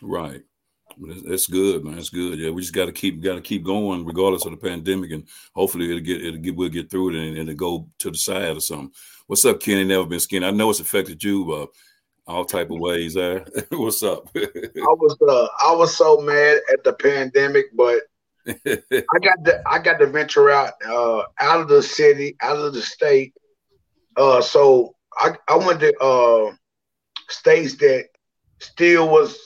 Right. 0.02 0.42
That's 0.98 1.46
good, 1.46 1.84
man. 1.84 1.96
That's 1.96 2.10
good. 2.10 2.38
Yeah, 2.38 2.50
we 2.50 2.62
just 2.62 2.74
got 2.74 2.86
to 2.86 2.92
keep 2.92 3.22
got 3.22 3.36
to 3.36 3.40
keep 3.40 3.64
going 3.64 4.04
regardless 4.04 4.44
of 4.44 4.50
the 4.50 4.56
pandemic, 4.56 5.12
and 5.12 5.24
hopefully 5.54 5.88
it'll 5.88 6.00
get 6.00 6.24
it'll 6.24 6.40
get 6.40 6.56
we'll 6.56 6.68
get 6.68 6.90
through 6.90 7.10
it 7.10 7.14
and, 7.16 7.38
and 7.38 7.48
it'll 7.48 7.58
go 7.58 7.88
to 7.98 8.10
the 8.10 8.18
side 8.18 8.56
or 8.56 8.60
something. 8.60 8.92
What's 9.26 9.44
up, 9.44 9.60
Kenny? 9.60 9.84
Never 9.84 10.06
been 10.06 10.20
skinny. 10.20 10.46
I 10.46 10.50
know 10.50 10.70
it's 10.70 10.80
affected 10.80 11.22
you 11.22 11.52
uh, 11.52 11.66
all 12.26 12.44
type 12.44 12.70
of 12.70 12.80
ways. 12.80 13.14
There. 13.14 13.44
What's 13.70 14.02
up? 14.02 14.28
I 14.34 14.48
was 14.74 15.16
uh, 15.28 15.48
I 15.64 15.74
was 15.74 15.96
so 15.96 16.20
mad 16.20 16.60
at 16.72 16.82
the 16.82 16.92
pandemic, 16.92 17.66
but 17.74 18.02
I 18.46 19.18
got 19.22 19.44
to 19.44 19.62
I 19.66 19.78
got 19.78 19.98
to 19.98 20.06
venture 20.06 20.50
out 20.50 20.74
uh, 20.86 21.22
out 21.38 21.60
of 21.60 21.68
the 21.68 21.82
city, 21.82 22.36
out 22.40 22.56
of 22.56 22.74
the 22.74 22.82
state. 22.82 23.32
Uh, 24.16 24.40
so 24.40 24.96
I 25.18 25.34
I 25.48 25.56
went 25.56 25.80
to 25.80 25.96
uh, 25.98 26.52
states 27.28 27.76
that 27.76 28.06
still 28.60 29.08
was 29.08 29.38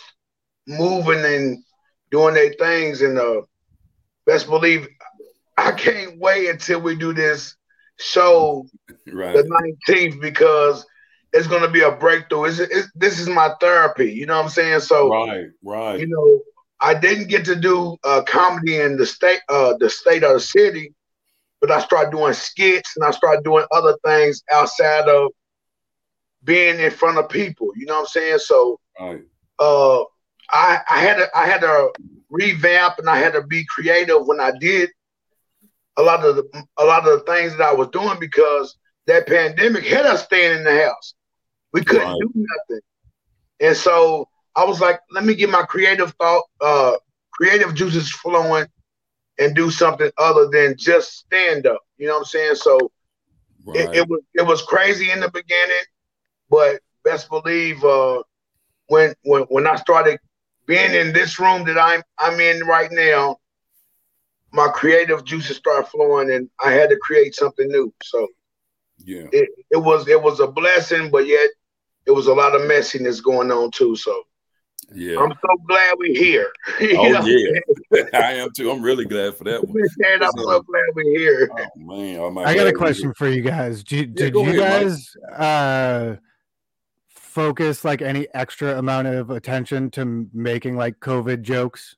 moving 0.66 1.24
and 1.24 1.62
doing 2.10 2.34
their 2.34 2.52
things. 2.54 3.02
And 3.02 3.18
uh, 3.18 3.42
best 4.26 4.46
believe 4.46 4.88
I 5.56 5.72
can't 5.72 6.18
wait 6.18 6.48
until 6.48 6.80
we 6.80 6.96
do 6.96 7.12
this 7.12 7.56
show 7.98 8.66
right. 9.12 9.36
the 9.36 9.74
19th 9.88 10.20
because 10.20 10.84
it's 11.32 11.46
going 11.46 11.62
to 11.62 11.70
be 11.70 11.82
a 11.82 11.92
breakthrough. 11.92 12.44
It's, 12.44 12.58
it's, 12.58 12.90
this 12.94 13.18
is 13.18 13.28
my 13.28 13.52
therapy. 13.60 14.12
You 14.12 14.26
know 14.26 14.36
what 14.36 14.44
I'm 14.44 14.50
saying? 14.50 14.80
So, 14.80 15.10
right, 15.10 15.46
right. 15.64 15.98
You 15.98 16.08
know, 16.08 16.40
I 16.80 16.94
didn't 16.94 17.28
get 17.28 17.44
to 17.46 17.56
do 17.56 17.96
uh, 18.04 18.22
comedy 18.26 18.80
in 18.80 18.96
the 18.96 19.06
state, 19.06 19.40
uh, 19.48 19.74
the 19.78 19.90
state 19.90 20.22
of 20.22 20.34
the 20.34 20.40
city, 20.40 20.92
but 21.60 21.70
I 21.70 21.80
started 21.80 22.10
doing 22.10 22.34
skits 22.34 22.92
and 22.96 23.04
I 23.04 23.10
started 23.10 23.42
doing 23.42 23.64
other 23.72 23.96
things 24.04 24.42
outside 24.52 25.08
of 25.08 25.32
being 26.44 26.78
in 26.78 26.90
front 26.90 27.18
of 27.18 27.28
people. 27.28 27.72
You 27.76 27.86
know 27.86 27.94
what 27.94 28.00
I'm 28.00 28.06
saying? 28.06 28.38
So, 28.38 28.80
right. 29.00 29.22
uh, 29.58 30.02
I, 30.50 30.80
I 30.88 31.00
had 31.00 31.16
to 31.16 31.28
I 31.34 31.46
had 31.46 31.60
to 31.62 31.90
revamp 32.30 32.98
and 32.98 33.08
I 33.08 33.18
had 33.18 33.32
to 33.32 33.42
be 33.42 33.64
creative 33.66 34.26
when 34.26 34.40
I 34.40 34.52
did 34.58 34.90
a 35.96 36.02
lot 36.02 36.24
of 36.24 36.36
the 36.36 36.66
a 36.78 36.84
lot 36.84 37.06
of 37.08 37.18
the 37.18 37.32
things 37.32 37.56
that 37.56 37.68
I 37.68 37.72
was 37.72 37.88
doing 37.88 38.18
because 38.20 38.76
that 39.06 39.26
pandemic 39.26 39.84
had 39.84 40.06
us 40.06 40.24
staying 40.24 40.58
in 40.58 40.64
the 40.64 40.84
house. 40.84 41.14
We 41.72 41.84
couldn't 41.84 42.08
right. 42.08 42.20
do 42.20 42.30
nothing. 42.34 42.80
And 43.60 43.76
so 43.76 44.28
I 44.56 44.64
was 44.64 44.80
like, 44.80 45.00
let 45.10 45.24
me 45.24 45.34
get 45.34 45.50
my 45.50 45.62
creative 45.62 46.14
thought, 46.20 46.44
uh, 46.60 46.92
creative 47.32 47.74
juices 47.74 48.10
flowing 48.10 48.66
and 49.38 49.54
do 49.54 49.70
something 49.70 50.10
other 50.18 50.48
than 50.48 50.76
just 50.78 51.18
stand 51.18 51.66
up. 51.66 51.80
You 51.98 52.06
know 52.06 52.14
what 52.14 52.18
I'm 52.20 52.24
saying? 52.26 52.54
So 52.56 52.92
right. 53.66 53.76
it, 53.76 53.96
it, 53.96 54.08
was 54.08 54.20
it 54.34 54.46
was 54.46 54.62
crazy 54.62 55.10
in 55.10 55.20
the 55.20 55.30
beginning, 55.30 55.84
but 56.54 56.80
best 57.02 57.28
believe 57.28 57.82
uh, 57.84 58.22
when 58.86 59.12
when 59.24 59.42
when 59.44 59.66
I 59.66 59.74
started 59.74 60.20
being 60.66 60.94
in 60.94 61.12
this 61.12 61.40
room 61.40 61.64
that 61.64 61.78
I'm 61.78 62.02
I'm 62.18 62.38
in 62.38 62.60
right 62.60 62.90
now, 62.92 63.38
my 64.52 64.68
creative 64.68 65.24
juices 65.24 65.56
start 65.56 65.88
flowing, 65.88 66.30
and 66.30 66.48
I 66.64 66.70
had 66.70 66.90
to 66.90 66.96
create 67.02 67.34
something 67.34 67.66
new. 67.66 67.92
So, 68.04 68.28
yeah, 69.04 69.26
it, 69.32 69.48
it 69.72 69.78
was 69.78 70.06
it 70.06 70.22
was 70.22 70.38
a 70.38 70.46
blessing, 70.46 71.10
but 71.10 71.26
yet 71.26 71.50
it 72.06 72.12
was 72.12 72.28
a 72.28 72.34
lot 72.34 72.54
of 72.54 72.62
messiness 72.62 73.20
going 73.22 73.50
on 73.50 73.72
too. 73.72 73.96
So, 73.96 74.22
yeah, 74.94 75.18
I'm 75.18 75.32
so 75.32 75.56
glad 75.66 75.94
we're 75.98 76.16
here. 76.16 76.52
oh 76.98 77.10
know? 77.10 77.26
yeah, 77.26 78.04
I 78.14 78.34
am 78.34 78.50
too. 78.56 78.70
I'm 78.70 78.80
really 78.80 79.06
glad 79.06 79.36
for 79.36 79.42
that 79.44 79.66
one. 79.66 79.76
And 80.06 80.22
I'm 80.22 80.30
so 80.38 80.62
glad 80.62 80.84
we're 80.94 81.18
here. 81.18 81.50
Oh 81.52 81.66
man, 81.74 82.20
oh, 82.20 82.38
I 82.38 82.54
got 82.54 82.68
a 82.68 82.72
question 82.72 83.12
for 83.14 83.28
you 83.28 83.42
guys. 83.42 83.82
Did, 83.82 84.10
yeah, 84.10 84.26
did 84.26 84.34
you 84.36 84.40
ahead, 84.40 84.56
guys? 84.56 85.16
Mike. 85.20 85.40
uh 85.40 86.16
focus 87.34 87.84
like 87.84 88.00
any 88.00 88.28
extra 88.34 88.78
amount 88.78 89.08
of 89.08 89.30
attention 89.30 89.90
to 89.90 90.28
making 90.32 90.76
like 90.76 91.00
COVID 91.00 91.42
jokes 91.42 91.96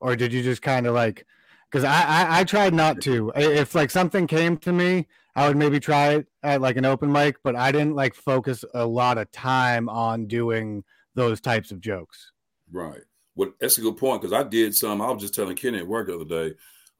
or 0.00 0.16
did 0.16 0.32
you 0.32 0.42
just 0.42 0.62
kind 0.62 0.86
of 0.86 0.94
like? 0.94 1.26
Because 1.70 1.84
I, 1.84 2.02
I 2.02 2.40
I 2.40 2.44
tried 2.44 2.74
not 2.74 3.00
to. 3.02 3.32
If 3.36 3.74
like 3.74 3.90
something 3.90 4.26
came 4.26 4.56
to 4.58 4.72
me, 4.72 5.06
I 5.34 5.48
would 5.48 5.56
maybe 5.56 5.80
try 5.80 6.14
it 6.14 6.26
at 6.42 6.60
like 6.60 6.76
an 6.76 6.84
open 6.84 7.10
mic, 7.10 7.36
but 7.42 7.56
I 7.56 7.72
didn't 7.72 7.94
like 7.94 8.14
focus 8.14 8.64
a 8.74 8.86
lot 8.86 9.18
of 9.18 9.30
time 9.32 9.88
on 9.88 10.26
doing 10.26 10.84
those 11.14 11.40
types 11.40 11.70
of 11.70 11.80
jokes. 11.80 12.32
Right. 12.70 13.02
Well, 13.34 13.52
that's 13.60 13.78
a 13.78 13.82
good 13.82 13.96
point 13.96 14.22
because 14.22 14.32
I 14.32 14.48
did 14.48 14.74
some. 14.74 15.02
I 15.02 15.10
was 15.10 15.22
just 15.22 15.34
telling 15.34 15.56
Kenny 15.56 15.78
at 15.78 15.86
work 15.86 16.08
the 16.08 16.14
other 16.14 16.24
day. 16.24 16.54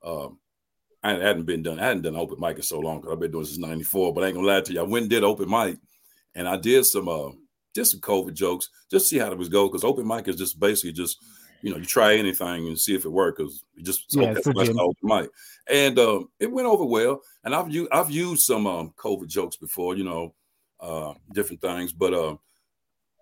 Um, 0.04 0.38
I 1.02 1.12
hadn't 1.12 1.44
been 1.44 1.62
done. 1.62 1.78
I 1.78 1.86
hadn't 1.86 2.02
done 2.02 2.16
open 2.16 2.38
mic 2.40 2.56
in 2.56 2.62
so 2.62 2.80
long 2.80 3.00
because 3.00 3.12
I've 3.12 3.20
been 3.20 3.30
doing 3.30 3.44
since 3.44 3.58
'94. 3.58 4.12
But 4.12 4.24
I 4.24 4.26
ain't 4.28 4.36
gonna 4.36 4.46
lie 4.46 4.60
to 4.60 4.72
you. 4.72 4.80
I 4.80 4.84
went 4.84 5.04
and 5.04 5.10
did 5.10 5.24
open 5.24 5.48
mic, 5.48 5.78
and 6.34 6.48
I 6.48 6.56
did 6.56 6.84
some 6.84 7.08
uh, 7.08 7.30
just 7.78 7.92
some 7.92 8.00
COVID 8.00 8.34
jokes, 8.34 8.68
just 8.90 9.08
see 9.08 9.18
how 9.18 9.30
it 9.30 9.38
was 9.38 9.48
go. 9.48 9.68
Because 9.68 9.84
open 9.84 10.06
mic 10.06 10.28
is 10.28 10.36
just 10.36 10.58
basically 10.58 10.92
just 10.92 11.18
you 11.62 11.70
know 11.70 11.76
you 11.76 11.84
try 11.84 12.16
anything 12.16 12.66
and 12.66 12.78
see 12.78 12.94
if 12.94 13.04
it 13.04 13.10
works. 13.10 13.38
Because 13.38 13.64
you 13.74 13.84
just 13.84 14.04
yeah, 14.10 14.34
okay, 14.46 14.72
open 14.72 14.94
mic, 15.02 15.30
and 15.70 15.98
um, 15.98 16.28
it 16.40 16.50
went 16.50 16.66
over 16.66 16.84
well. 16.84 17.22
And 17.44 17.54
I've 17.54 17.70
used 17.70 17.90
I've 17.92 18.10
used 18.10 18.42
some 18.42 18.66
um, 18.66 18.92
COVID 18.96 19.28
jokes 19.28 19.56
before, 19.56 19.96
you 19.96 20.04
know, 20.04 20.34
uh, 20.80 21.14
different 21.32 21.60
things, 21.60 21.92
but 21.92 22.12
uh, 22.12 22.36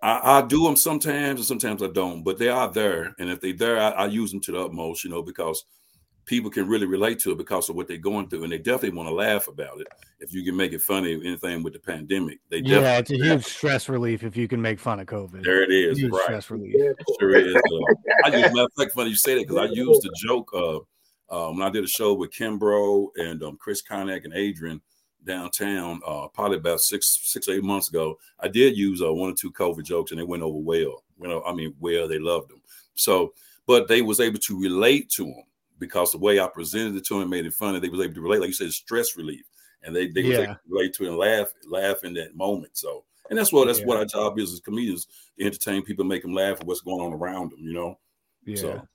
I, 0.03 0.39
I, 0.39 0.43
do 0.43 0.65
them 0.65 0.77
sometimes 0.77 1.41
and 1.41 1.47
sometimes 1.47 1.83
I 1.83 1.89
don't. 1.89 2.23
But 2.23 2.39
they 2.39 2.49
are 2.49 2.71
there, 2.71 3.15
and 3.19 3.31
if 3.31 3.41
they're 3.41 3.53
there, 3.53 3.79
I, 3.79 3.91
I 3.91 4.07
use 4.07 4.31
them 4.31 4.41
to 4.43 4.53
the 4.53 4.65
utmost, 4.65 5.05
you 5.05 5.11
know, 5.11 5.23
because 5.23 5.65
people 6.27 6.51
can 6.51 6.69
really 6.69 6.87
relate 6.87 7.21
to 7.21 7.31
it 7.31 7.39
because 7.39 7.69
of 7.71 7.77
what 7.77 7.89
they're 7.89 7.97
going 7.97 8.29
through, 8.29 8.43
and 8.43 8.53
they 8.53 8.59
definitely 8.59 8.97
want 8.97 9.09
to 9.09 9.15
laugh 9.15 9.49
about 9.49 9.81
it. 9.81 9.87
If 10.19 10.35
you 10.35 10.45
can 10.45 10.57
make 10.57 10.73
it 10.73 10.83
funny, 10.83 11.15
anything 11.15 11.63
with 11.63 11.73
the 11.73 11.79
pandemic, 11.79 12.41
they 12.51 12.59
yeah, 12.59 12.99
it's 12.99 13.11
a 13.11 13.17
huge 13.17 13.45
stress 13.45 13.89
relief 13.89 14.25
if 14.25 14.37
you 14.37 14.49
can 14.49 14.61
make 14.61 14.79
fun 14.79 15.01
of 15.01 15.07
COVID. 15.07 15.43
There 15.45 15.63
it 15.63 15.71
is, 15.71 15.99
huge 15.99 16.13
right? 16.13 16.25
Stress 16.25 16.51
relief. 16.51 16.75
Sure 17.19 17.37
is. 17.37 17.55
Uh, 17.55 17.95
I 18.25 18.29
use 18.29 18.53
matter 18.53 18.65
of 18.65 18.73
fact, 18.77 18.93
funny 18.93 19.11
you 19.11 19.17
say 19.17 19.35
that 19.35 19.49
because 19.49 19.71
I 19.71 19.73
used 19.73 20.03
the 20.03 20.15
joke 20.17 20.51
uh, 20.53 20.79
uh, 21.31 21.51
when 21.53 21.63
I 21.63 21.71
did 21.71 21.85
a 21.85 21.89
show 21.89 22.13
with 22.13 22.33
Kimbro 22.33 23.09
and 23.17 23.43
um, 23.43 23.57
Chris 23.57 23.83
Connick 23.83 24.25
and 24.25 24.35
Adrian 24.35 24.81
downtown, 25.25 26.01
uh, 26.07 26.29
probably 26.29 26.57
about 26.57 26.81
six, 26.81 27.19
six, 27.23 27.49
eight 27.49 27.65
months 27.65 27.89
ago. 27.89 28.17
I 28.39 28.49
did 28.49 28.77
use 28.77 29.03
uh, 29.03 29.13
one 29.13 29.31
or 29.31 29.35
two 29.35 29.53
COVID 29.53 29.85
jokes, 29.85 30.11
and 30.11 30.21
they 30.21 30.25
went 30.25 30.43
over 30.43 30.59
well. 30.59 31.05
You 31.21 31.29
know, 31.29 31.43
I 31.45 31.53
mean, 31.53 31.75
well, 31.81 32.07
they 32.07 32.19
loved 32.19 32.51
them. 32.51 32.63
So, 32.95 33.33
but 33.67 33.89
they 33.89 34.03
was 34.03 34.21
able 34.21 34.39
to 34.39 34.61
relate 34.61 35.11
to 35.11 35.25
them 35.25 35.43
because 35.79 36.13
the 36.13 36.19
way 36.19 36.41
I 36.41 36.49
presented 36.49 36.97
it 36.97 37.07
to 37.07 37.21
him 37.21 37.31
made 37.31 37.47
it 37.47 37.55
funny. 37.55 37.79
They 37.79 37.89
was 37.89 38.01
able 38.01 38.15
to 38.15 38.21
relate, 38.21 38.41
like 38.41 38.49
you 38.49 38.55
said, 38.55 38.73
stress 38.73 39.17
relief, 39.17 39.45
and 39.83 39.95
they 39.95 40.09
they 40.09 40.23
yeah. 40.23 40.39
was 40.39 40.57
relate 40.69 40.95
to 40.95 41.05
it 41.05 41.09
and 41.09 41.17
laugh, 41.17 41.53
laugh 41.67 42.05
in 42.05 42.15
that 42.15 42.35
moment. 42.35 42.77
So, 42.77 43.05
and 43.31 43.39
that's 43.39 43.53
what 43.53 43.67
that's 43.67 43.81
yeah. 43.81 43.87
what 43.87 43.99
our 43.99 44.05
job 44.05 44.39
is 44.39 44.53
as 44.53 44.61
comedians 44.61 45.07
to 45.39 45.45
entertain 45.45 45.83
people, 45.83 46.05
make 46.05 46.23
them 46.23 46.35
laugh 46.35 46.61
at 46.61 46.67
what's 46.67 46.81
going 46.81 47.01
on 47.01 47.13
around 47.13 47.53
them. 47.53 47.61
You 47.61 47.75
know. 47.75 47.99
Yeah. 48.45 48.57
So, 48.57 48.89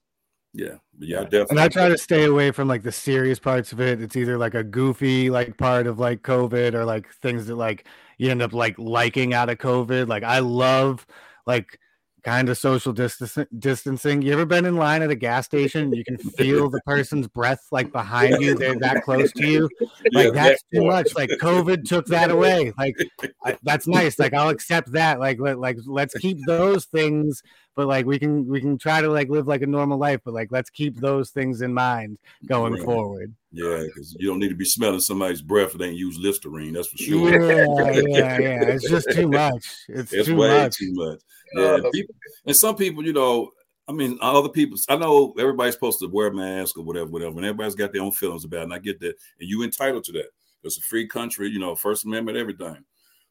yeah, 0.54 0.74
but 0.98 1.08
yeah, 1.08 1.20
definitely. 1.24 1.46
And 1.50 1.60
I 1.60 1.68
try 1.68 1.88
to 1.88 1.96
stay 1.96 2.24
away 2.24 2.50
from 2.50 2.68
like 2.68 2.82
the 2.82 2.92
serious 2.92 3.38
parts 3.38 3.72
of 3.72 3.80
it. 3.80 4.02
It's 4.02 4.16
either 4.16 4.36
like 4.36 4.54
a 4.54 4.62
goofy 4.62 5.30
like 5.30 5.56
part 5.56 5.86
of 5.86 5.98
like 5.98 6.22
COVID 6.22 6.74
or 6.74 6.84
like 6.84 7.10
things 7.14 7.46
that 7.46 7.56
like 7.56 7.86
you 8.18 8.30
end 8.30 8.42
up 8.42 8.52
like 8.52 8.78
liking 8.78 9.32
out 9.32 9.48
of 9.48 9.58
COVID. 9.58 10.08
Like 10.08 10.24
I 10.24 10.40
love 10.40 11.06
like 11.46 11.78
kind 12.22 12.48
of 12.48 12.56
social 12.56 12.92
distancing. 12.92 14.22
You 14.22 14.32
ever 14.32 14.46
been 14.46 14.64
in 14.64 14.76
line 14.76 15.02
at 15.02 15.10
a 15.10 15.14
gas 15.14 15.46
station? 15.46 15.92
You 15.92 16.04
can 16.04 16.16
feel 16.16 16.70
the 16.70 16.80
person's 16.82 17.26
breath 17.26 17.66
like 17.70 17.92
behind 17.92 18.40
you. 18.40 18.54
They're 18.54 18.78
that 18.78 19.02
close 19.02 19.32
to 19.32 19.46
you. 19.46 19.68
Like 20.12 20.32
that's 20.34 20.62
too 20.72 20.84
much. 20.84 21.14
Like 21.14 21.30
COVID 21.30 21.84
took 21.84 22.06
that 22.06 22.30
away. 22.30 22.72
Like 22.76 22.96
I, 23.44 23.56
that's 23.62 23.86
nice. 23.86 24.18
Like 24.18 24.34
I'll 24.34 24.50
accept 24.50 24.92
that. 24.92 25.20
Like 25.20 25.38
let, 25.40 25.58
like 25.58 25.78
let's 25.86 26.14
keep 26.14 26.38
those 26.46 26.86
things. 26.86 27.42
But 27.74 27.86
like 27.86 28.04
we 28.04 28.18
can 28.18 28.46
we 28.46 28.60
can 28.60 28.78
try 28.78 29.00
to 29.00 29.08
like 29.08 29.28
live 29.28 29.46
like 29.46 29.62
a 29.62 29.66
normal 29.66 29.98
life. 29.98 30.20
But 30.24 30.34
like 30.34 30.50
let's 30.50 30.70
keep 30.70 30.96
those 30.96 31.30
things 31.30 31.62
in 31.62 31.72
mind 31.72 32.18
going 32.46 32.74
right. 32.74 32.82
forward. 32.82 33.34
Yeah, 33.52 33.82
because 33.84 34.16
you 34.18 34.28
don't 34.28 34.38
need 34.38 34.48
to 34.48 34.54
be 34.54 34.64
smelling 34.64 35.00
somebody's 35.00 35.42
breath 35.42 35.72
that 35.72 35.84
ain't 35.84 35.96
use 35.96 36.18
Listerine. 36.18 36.72
That's 36.72 36.88
for 36.88 36.96
sure. 36.96 37.30
Yeah, 37.30 37.90
yeah, 37.90 38.38
yeah. 38.38 38.62
It's 38.64 38.88
just 38.88 39.10
too 39.10 39.28
much. 39.28 39.66
It's, 39.88 40.12
it's 40.12 40.28
too 40.28 40.36
way 40.36 40.48
much. 40.48 40.76
too 40.76 40.92
much. 40.94 41.20
Yeah, 41.54 41.64
uh, 41.64 41.90
people, 41.90 42.14
and 42.46 42.56
some 42.56 42.76
people, 42.76 43.04
you 43.04 43.12
know, 43.12 43.50
I 43.86 43.92
mean, 43.92 44.18
other 44.22 44.48
people. 44.48 44.78
I 44.88 44.96
know 44.96 45.34
everybody's 45.38 45.74
supposed 45.74 46.00
to 46.00 46.08
wear 46.08 46.28
a 46.28 46.34
mask 46.34 46.78
or 46.78 46.82
whatever, 46.82 47.10
whatever, 47.10 47.36
and 47.36 47.44
everybody's 47.44 47.74
got 47.74 47.92
their 47.92 48.02
own 48.02 48.12
feelings 48.12 48.44
about 48.44 48.60
it. 48.60 48.64
And 48.64 48.74
I 48.74 48.78
get 48.78 49.00
that, 49.00 49.14
and 49.38 49.48
you 49.48 49.62
entitled 49.62 50.04
to 50.04 50.12
that. 50.12 50.28
It's 50.64 50.78
a 50.78 50.82
free 50.82 51.06
country, 51.06 51.50
you 51.50 51.58
know, 51.58 51.74
First 51.74 52.06
Amendment, 52.06 52.38
everything. 52.38 52.84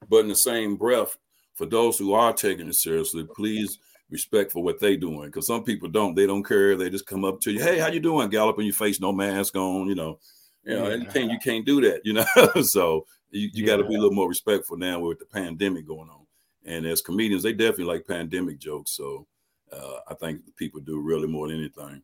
But 0.07 0.17
in 0.17 0.27
the 0.27 0.35
same 0.35 0.75
breath, 0.75 1.17
for 1.55 1.65
those 1.65 1.97
who 1.97 2.13
are 2.13 2.33
taking 2.33 2.67
it 2.67 2.75
seriously, 2.75 3.25
please 3.35 3.79
respect 4.11 4.51
for 4.51 4.61
what 4.61 4.79
they 4.79 4.97
doing. 4.97 5.27
Because 5.27 5.47
some 5.47 5.63
people 5.63 5.89
don't. 5.89 6.15
They 6.15 6.27
don't 6.27 6.43
care. 6.43 6.75
They 6.75 6.89
just 6.89 7.07
come 7.07 7.25
up 7.25 7.39
to 7.41 7.51
you, 7.51 7.61
hey, 7.61 7.79
how 7.79 7.87
you 7.87 7.99
doing? 7.99 8.29
Gallop 8.29 8.59
in 8.59 8.65
your 8.65 8.73
face, 8.73 8.99
no 8.99 9.11
mask 9.11 9.55
on, 9.55 9.87
you 9.87 9.95
know. 9.95 10.19
You 10.63 10.75
know, 10.75 10.87
yeah. 10.87 10.93
and 10.93 11.03
you 11.03 11.09
can't 11.09 11.31
you 11.31 11.39
can't 11.39 11.65
do 11.65 11.81
that, 11.81 12.01
you 12.05 12.13
know. 12.13 12.25
so 12.61 13.07
you, 13.31 13.49
you 13.53 13.63
yeah. 13.63 13.67
got 13.67 13.77
to 13.77 13.87
be 13.87 13.95
a 13.95 13.99
little 13.99 14.13
more 14.13 14.29
respectful 14.29 14.77
now 14.77 14.99
with 14.99 15.17
the 15.17 15.25
pandemic 15.25 15.87
going 15.87 16.09
on. 16.09 16.27
And 16.65 16.85
as 16.85 17.01
comedians, 17.01 17.41
they 17.41 17.53
definitely 17.53 17.85
like 17.85 18.05
pandemic 18.05 18.59
jokes. 18.59 18.95
So 18.95 19.25
uh, 19.71 19.99
I 20.07 20.13
think 20.13 20.41
people 20.57 20.81
do 20.81 20.99
really 20.99 21.27
more 21.27 21.47
than 21.47 21.57
anything. 21.57 22.03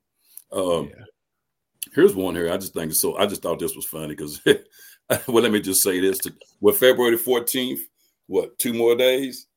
Um, 0.51 0.89
yeah. 0.89 1.03
Here's 1.93 2.15
one 2.15 2.35
here. 2.35 2.51
I 2.51 2.57
just 2.57 2.73
think 2.73 2.93
so. 2.93 3.17
I 3.17 3.27
just 3.27 3.41
thought 3.41 3.59
this 3.59 3.75
was 3.75 3.85
funny 3.85 4.15
because, 4.15 4.41
well, 5.27 5.43
let 5.43 5.51
me 5.51 5.61
just 5.61 5.83
say 5.83 5.99
this: 5.99 6.17
to, 6.19 6.33
what 6.59 6.75
February 6.75 7.17
14th? 7.17 7.79
What 8.25 8.57
two 8.57 8.73
more 8.73 8.95
days? 8.95 9.47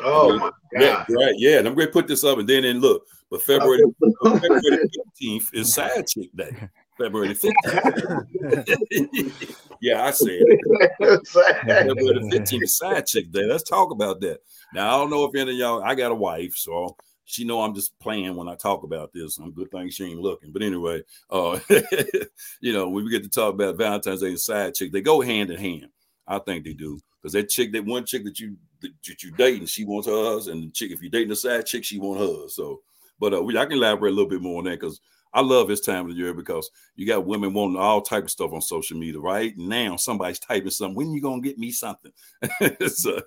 Oh 0.00 0.36
my 0.38 0.50
god! 0.72 0.80
Yeah, 0.80 1.04
right, 1.10 1.34
yeah. 1.36 1.58
And 1.58 1.68
I'm 1.68 1.74
going 1.74 1.86
to 1.86 1.92
put 1.92 2.08
this 2.08 2.24
up, 2.24 2.38
and 2.38 2.48
then 2.48 2.64
and 2.64 2.80
look. 2.80 3.06
But 3.30 3.42
February, 3.42 3.82
February 4.22 4.90
15th 5.20 5.54
is 5.54 5.74
Side 5.74 6.06
Chick 6.06 6.30
Day. 6.34 6.68
February 6.98 7.34
15th. 7.34 8.26
yeah, 9.80 10.04
I 10.04 10.10
said 10.12 10.40
February 11.66 12.20
15th 12.20 12.62
is 12.62 12.76
Side 12.76 13.06
Chick 13.06 13.32
Day. 13.32 13.44
Let's 13.44 13.64
talk 13.64 13.90
about 13.90 14.20
that. 14.20 14.38
Now 14.72 14.94
I 14.94 14.98
don't 14.98 15.10
know 15.10 15.24
if 15.24 15.34
any 15.34 15.52
of 15.52 15.56
y'all. 15.56 15.82
I 15.82 15.94
got 15.94 16.12
a 16.12 16.14
wife, 16.14 16.54
so 16.56 16.96
she 17.24 17.44
know 17.44 17.62
I'm 17.62 17.74
just 17.74 17.98
playing 17.98 18.36
when 18.36 18.48
I 18.48 18.54
talk 18.54 18.82
about 18.82 19.12
this. 19.12 19.38
I'm 19.38 19.52
good 19.52 19.70
thing 19.70 19.90
she 19.90 20.04
ain't 20.04 20.20
looking. 20.20 20.52
But 20.52 20.62
anyway, 20.62 21.02
uh, 21.30 21.58
you 22.60 22.72
know, 22.72 22.88
when 22.88 23.04
we 23.04 23.10
get 23.10 23.22
to 23.24 23.30
talk 23.30 23.54
about 23.54 23.76
Valentine's 23.76 24.20
Day 24.20 24.28
and 24.28 24.40
side 24.40 24.74
chick, 24.74 24.92
they 24.92 25.00
go 25.00 25.20
hand 25.20 25.50
in 25.50 25.58
hand. 25.58 25.88
I 26.26 26.38
think 26.38 26.64
they 26.64 26.72
do 26.72 27.00
because 27.20 27.32
that 27.32 27.48
chick, 27.48 27.72
that 27.72 27.84
one 27.84 28.04
chick 28.04 28.24
that 28.24 28.38
you 28.38 28.56
that 29.06 29.22
you 29.22 29.30
dating, 29.32 29.66
she 29.66 29.84
wants 29.84 30.08
hers, 30.08 30.48
and 30.48 30.64
the 30.64 30.70
chick 30.70 30.90
if 30.90 31.02
you're 31.02 31.10
dating 31.10 31.32
a 31.32 31.36
side 31.36 31.66
chick, 31.66 31.84
she 31.84 31.98
want 31.98 32.20
hers. 32.20 32.54
So, 32.54 32.80
but 33.18 33.34
uh, 33.34 33.42
we, 33.42 33.56
I 33.56 33.64
can 33.64 33.74
elaborate 33.74 34.10
a 34.10 34.14
little 34.14 34.30
bit 34.30 34.42
more 34.42 34.58
on 34.58 34.64
that 34.64 34.80
because 34.80 35.00
I 35.32 35.40
love 35.40 35.68
this 35.68 35.80
time 35.80 36.08
of 36.08 36.14
the 36.14 36.20
year 36.20 36.32
because 36.32 36.70
you 36.94 37.06
got 37.06 37.26
women 37.26 37.52
wanting 37.52 37.76
all 37.76 38.00
type 38.00 38.24
of 38.24 38.30
stuff 38.30 38.52
on 38.52 38.62
social 38.62 38.96
media. 38.96 39.20
Right 39.20 39.52
now, 39.56 39.96
somebody's 39.96 40.38
typing 40.38 40.70
something. 40.70 40.94
When 40.94 41.12
you 41.12 41.20
gonna 41.20 41.42
get 41.42 41.58
me 41.58 41.72
something? 41.72 42.12
so, 42.86 43.20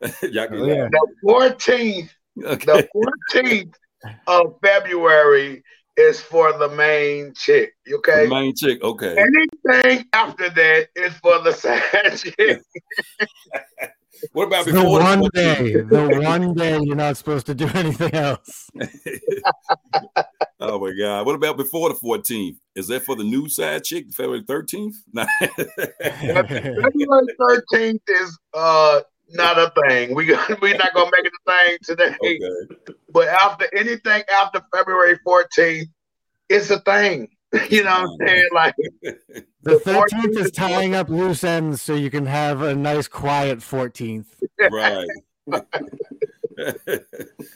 y'all 0.22 0.46
can 0.46 0.60
oh, 0.60 0.66
yeah. 0.66 0.88
The 0.88 1.06
fourteenth, 1.22 2.14
okay. 2.42 2.64
the 2.64 2.88
fourteenth 2.92 3.74
of 4.26 4.56
February 4.62 5.64
is 5.96 6.20
for 6.20 6.56
the 6.56 6.68
main 6.68 7.32
chick. 7.34 7.74
Okay, 7.92 8.24
the 8.24 8.30
main 8.30 8.54
chick. 8.54 8.82
Okay. 8.82 9.16
Anything 9.16 10.06
after 10.12 10.50
that 10.50 10.88
is 10.94 11.12
for 11.14 11.40
the 11.40 11.52
side 11.52 12.16
chick. 12.16 12.62
What 14.32 14.48
about 14.48 14.66
the 14.66 14.84
one 14.84 15.22
day? 15.34 15.72
The 15.84 16.20
one 16.24 16.54
day 16.54 16.78
you're 16.82 16.96
not 16.96 17.16
supposed 17.16 17.46
to 17.46 17.54
do 17.54 17.68
anything 17.74 18.14
else. 18.14 18.70
oh 20.60 20.78
my 20.78 20.92
God! 20.98 21.26
What 21.26 21.34
about 21.34 21.56
before 21.56 21.88
the 21.88 21.94
14th? 21.96 22.56
Is 22.74 22.88
that 22.88 23.04
for 23.04 23.16
the 23.16 23.24
new 23.24 23.48
side 23.48 23.84
chick, 23.84 24.12
February 24.12 24.42
13th? 24.44 24.94
February 26.00 27.26
13th 27.40 28.00
is 28.08 28.38
uh 28.54 29.00
not 29.30 29.58
a 29.58 29.72
thing. 29.88 30.14
We 30.14 30.26
we're 30.60 30.76
not 30.76 30.94
gonna 30.94 31.10
make 31.12 31.26
it 31.26 31.32
a 31.46 31.52
thing 31.52 31.78
today. 31.82 32.16
Okay. 32.20 32.94
But 33.12 33.28
after 33.28 33.66
anything 33.76 34.22
after 34.32 34.62
February 34.74 35.18
14th, 35.26 35.86
it's 36.48 36.70
a 36.70 36.80
thing. 36.80 37.28
You 37.70 37.84
know 37.84 38.02
what 38.02 38.10
I'm 38.20 38.26
saying? 38.26 38.48
Like 38.52 38.74
the 39.64 39.80
13th 39.84 40.36
is 40.38 40.50
tying 40.50 40.94
up 40.94 41.08
loose 41.08 41.44
ends 41.44 41.82
so 41.82 41.94
you 41.94 42.10
can 42.10 42.26
have 42.26 42.62
a 42.62 42.74
nice 42.74 43.08
quiet 43.08 43.58
14th. 43.58 44.26
Right. 44.70 45.08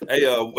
hey, 0.08 0.24
uh, 0.26 0.50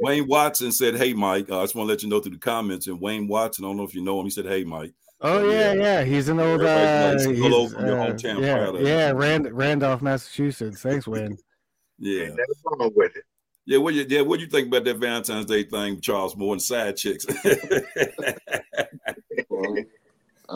Wayne 0.00 0.28
Watson 0.28 0.72
said, 0.72 0.96
"Hey, 0.96 1.12
Mike. 1.12 1.50
Uh, 1.50 1.58
I 1.58 1.62
just 1.64 1.74
want 1.74 1.88
to 1.88 1.92
let 1.92 2.02
you 2.02 2.08
know 2.08 2.20
through 2.20 2.32
the 2.32 2.38
comments." 2.38 2.86
And 2.86 3.00
Wayne 3.00 3.26
Watson, 3.26 3.64
I 3.64 3.68
don't 3.68 3.76
know 3.76 3.84
if 3.84 3.94
you 3.94 4.02
know 4.02 4.18
him. 4.20 4.26
He 4.26 4.30
said, 4.30 4.46
"Hey, 4.46 4.64
Mike." 4.64 4.92
Oh 5.20 5.48
yeah, 5.48 5.72
yeah, 5.72 5.82
yeah. 5.82 6.04
He's 6.04 6.28
an 6.28 6.40
old. 6.40 6.62
Uh, 6.62 7.12
he's, 7.12 7.26
uh, 7.26 7.30
hometown 7.30 8.40
yeah, 8.40 8.72
yeah, 8.80 9.10
Rand- 9.10 9.52
Randolph, 9.52 10.02
Massachusetts. 10.02 10.82
Thanks, 10.82 11.06
Wayne. 11.06 11.36
yeah, 11.98 12.28
wrong 12.64 12.92
with 12.94 13.16
it. 13.16 13.24
Yeah, 13.66 13.78
what 13.78 13.94
you 13.94 14.04
yeah, 14.08 14.20
what 14.20 14.38
do 14.38 14.44
you 14.44 14.50
think 14.50 14.68
about 14.68 14.84
that 14.84 14.98
Valentine's 14.98 15.46
Day 15.46 15.64
thing, 15.64 16.00
Charles 16.00 16.36
Moore 16.36 16.52
and 16.52 16.62
side 16.62 16.96
chicks? 16.96 17.26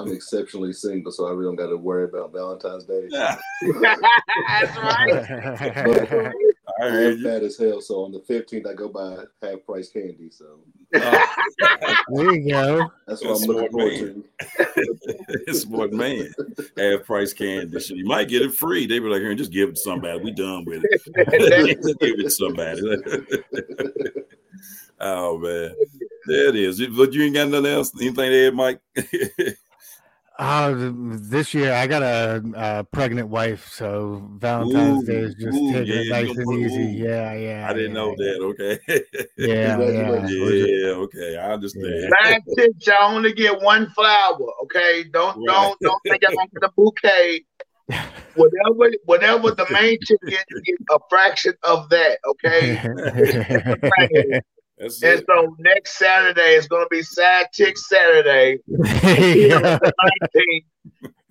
Well, 0.09 0.11
I'm 0.11 0.17
exceptionally 0.17 0.73
single, 0.73 1.13
so 1.13 1.27
I 1.27 1.31
really 1.31 1.45
don't 1.45 1.57
got 1.57 1.71
to 1.71 1.77
worry 1.77 2.05
about 2.05 2.33
Valentine's 2.33 2.85
Day. 2.85 3.09
That's 3.11 4.77
right. 4.77 6.33
I 6.81 6.85
I 6.85 6.87
am 6.87 7.23
fat 7.23 7.43
as 7.43 7.59
hell, 7.59 7.81
so 7.81 8.05
on 8.05 8.13
the 8.13 8.21
15th 8.21 8.69
I 8.69 8.75
go 8.75 8.89
buy 8.89 9.25
half 9.43 9.65
price 9.67 9.91
candy. 9.91 10.31
So 10.31 10.61
uh, 10.95 11.27
there 12.09 12.35
you 12.35 12.51
go. 12.51 12.91
That's 13.07 13.25
what 13.25 13.43
I'm 13.43 13.49
looking 13.49 13.71
forward 13.71 13.93
to. 13.99 14.25
it's 15.47 15.63
smart 15.63 15.93
man. 15.93 16.33
Half 16.77 17.05
price 17.05 17.33
candy. 17.33 17.79
You 17.89 18.07
might 18.07 18.29
get 18.29 18.43
it 18.43 18.55
free. 18.55 18.87
They 18.87 18.99
be 18.99 19.07
like, 19.07 19.23
here, 19.23 19.35
just 19.35 19.53
give 19.53 19.71
it 19.71 19.75
to 19.77 19.81
somebody. 19.81 20.21
We 20.21 20.31
done 20.31 20.65
with 20.65 20.85
it. 20.85 21.99
give 22.01 22.19
it 22.19 22.23
to 22.23 22.31
somebody. 22.31 22.81
oh 25.01 25.39
man. 25.39 25.75
There 26.27 26.49
it 26.49 26.57
is. 26.57 26.87
But 26.89 27.13
you 27.13 27.25
ain't 27.25 27.35
got 27.35 27.49
nothing 27.49 27.73
else? 27.73 27.93
Anything 28.01 28.31
there, 28.31 28.53
Mike? 28.53 28.81
Uh, 30.39 30.93
this 30.93 31.53
year 31.53 31.73
I 31.73 31.89
got 31.89 32.05
a, 32.05 32.41
a 32.55 32.85
pregnant 32.85 33.29
wife, 33.29 33.69
so 33.73 34.23
Valentine's 34.37 35.03
ooh, 35.03 35.07
Day 35.07 35.19
is 35.19 35.35
just 35.35 35.59
ooh, 35.59 35.73
taking 35.73 35.93
yeah, 35.93 36.01
it 36.01 36.11
nice 36.11 36.31
and 36.37 36.53
easy. 36.61 36.93
Yeah, 36.93 37.35
yeah. 37.35 37.67
I 37.69 37.73
didn't 37.73 37.91
yeah, 37.91 38.01
know 38.01 38.15
that. 38.17 38.39
Okay. 38.43 38.79
yeah, 39.37 39.77
yeah, 39.81 40.29
yeah. 40.29 40.91
Okay, 40.91 41.37
I 41.37 41.55
understand. 41.55 42.13
Nine 42.23 42.41
chicks, 42.57 42.87
y'all 42.87 43.17
only 43.17 43.33
get 43.33 43.61
one 43.61 43.91
flower. 43.91 44.39
Okay, 44.63 45.03
don't 45.13 45.39
right. 45.39 45.47
don't 45.47 45.77
don't 45.81 46.01
think 46.05 46.23
I'm 46.29 46.37
gonna 46.37 46.49
get 46.55 46.63
a 46.63 46.71
bouquet. 46.77 47.45
whatever 48.37 48.93
whatever 49.07 49.51
the 49.51 49.67
main 49.73 49.99
chick 50.05 50.21
gets, 50.29 50.45
you 50.51 50.63
get 50.63 50.77
a 50.95 51.01
fraction 51.11 51.55
of 51.65 51.89
that. 51.89 52.21
Okay. 52.25 52.81
That's 54.79 55.03
and 55.03 55.21
it. 55.21 55.27
so 55.27 55.57
next 55.59 55.99
Saturday 55.99 56.55
is 56.55 56.69
going 56.69 56.85
to 56.85 56.89
be 56.91 57.03
Side 57.03 57.47
Chick 57.53 57.77
Saturday, 57.77 58.59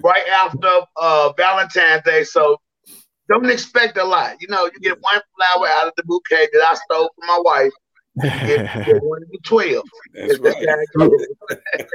right 0.04 0.28
after 0.28 0.82
uh, 0.98 1.32
Valentine's 1.38 2.04
Day. 2.04 2.24
So 2.26 2.58
don't 3.30 3.50
expect 3.50 3.98
a 3.98 4.04
lot. 4.04 4.36
You 4.42 4.50
know, 4.50 4.66
you 4.66 4.80
get 4.82 4.98
one 5.02 5.22
flower 5.38 5.68
out 5.68 5.88
of 5.88 5.94
the 5.96 6.04
bouquet 6.04 6.50
that 6.52 6.62
I 6.62 6.76
stole 6.76 7.10
from 7.18 7.28
my 7.28 7.40
wife. 7.44 7.72
You 8.16 8.30
get, 8.30 9.04
one 9.04 9.22
of 9.22 9.30
the 9.30 9.40
twelve. 9.46 9.84
That's 10.14 10.40
right. 10.40 10.68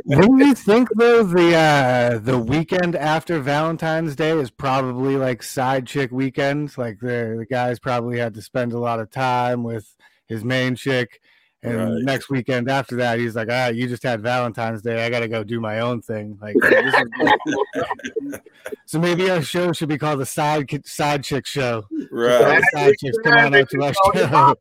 Wouldn't 0.07 0.39
you 0.39 0.55
think 0.55 0.89
though 0.97 1.25
the 1.25 1.55
uh, 1.55 2.19
the 2.19 2.39
weekend 2.39 2.95
after 2.95 3.41
Valentine's 3.41 4.15
Day 4.15 4.31
is 4.31 4.51
probably 4.51 5.17
like 5.17 5.43
side 5.43 5.87
chick 5.87 6.13
weekend? 6.13 6.79
Like 6.79 7.01
the 7.01 7.35
the 7.39 7.47
guys 7.51 7.81
probably 7.81 8.19
had 8.19 8.35
to 8.35 8.43
spend 8.43 8.73
a 8.73 8.79
lot 8.79 9.01
of 9.01 9.11
time 9.11 9.65
with 9.65 9.97
his 10.29 10.45
main 10.45 10.77
chick 10.77 11.21
and 11.63 11.77
right. 11.77 12.03
next 12.03 12.29
weekend 12.29 12.69
after 12.69 12.97
that, 12.97 13.19
he's 13.19 13.37
like, 13.37 13.49
"Ah, 13.51 13.69
you 13.69 13.87
just 13.89 14.03
had 14.03 14.21
Valentine's 14.21 14.83
Day. 14.83 15.05
I 15.05 15.11
got 15.11 15.21
to 15.21 15.29
go 15.29 15.45
do 15.45 15.61
my 15.61 15.81
own 15.81 16.03
thing." 16.03 16.39
Like, 16.41 16.57
so 18.87 18.99
maybe 18.99 19.31
our 19.31 19.43
show 19.43 19.73
should 19.73 19.89
be 19.89 19.99
called 19.99 20.21
the 20.21 20.27
side 20.27 20.69
side 20.87 21.23
chick 21.23 21.47
show. 21.47 21.85
Right, 22.11 22.63
side 22.75 22.95
chicks 22.99 23.19
come 23.23 23.35
on 23.35 23.55
out 23.55 23.69
to 23.71 23.83
our 23.83 23.95
show. 24.15 24.57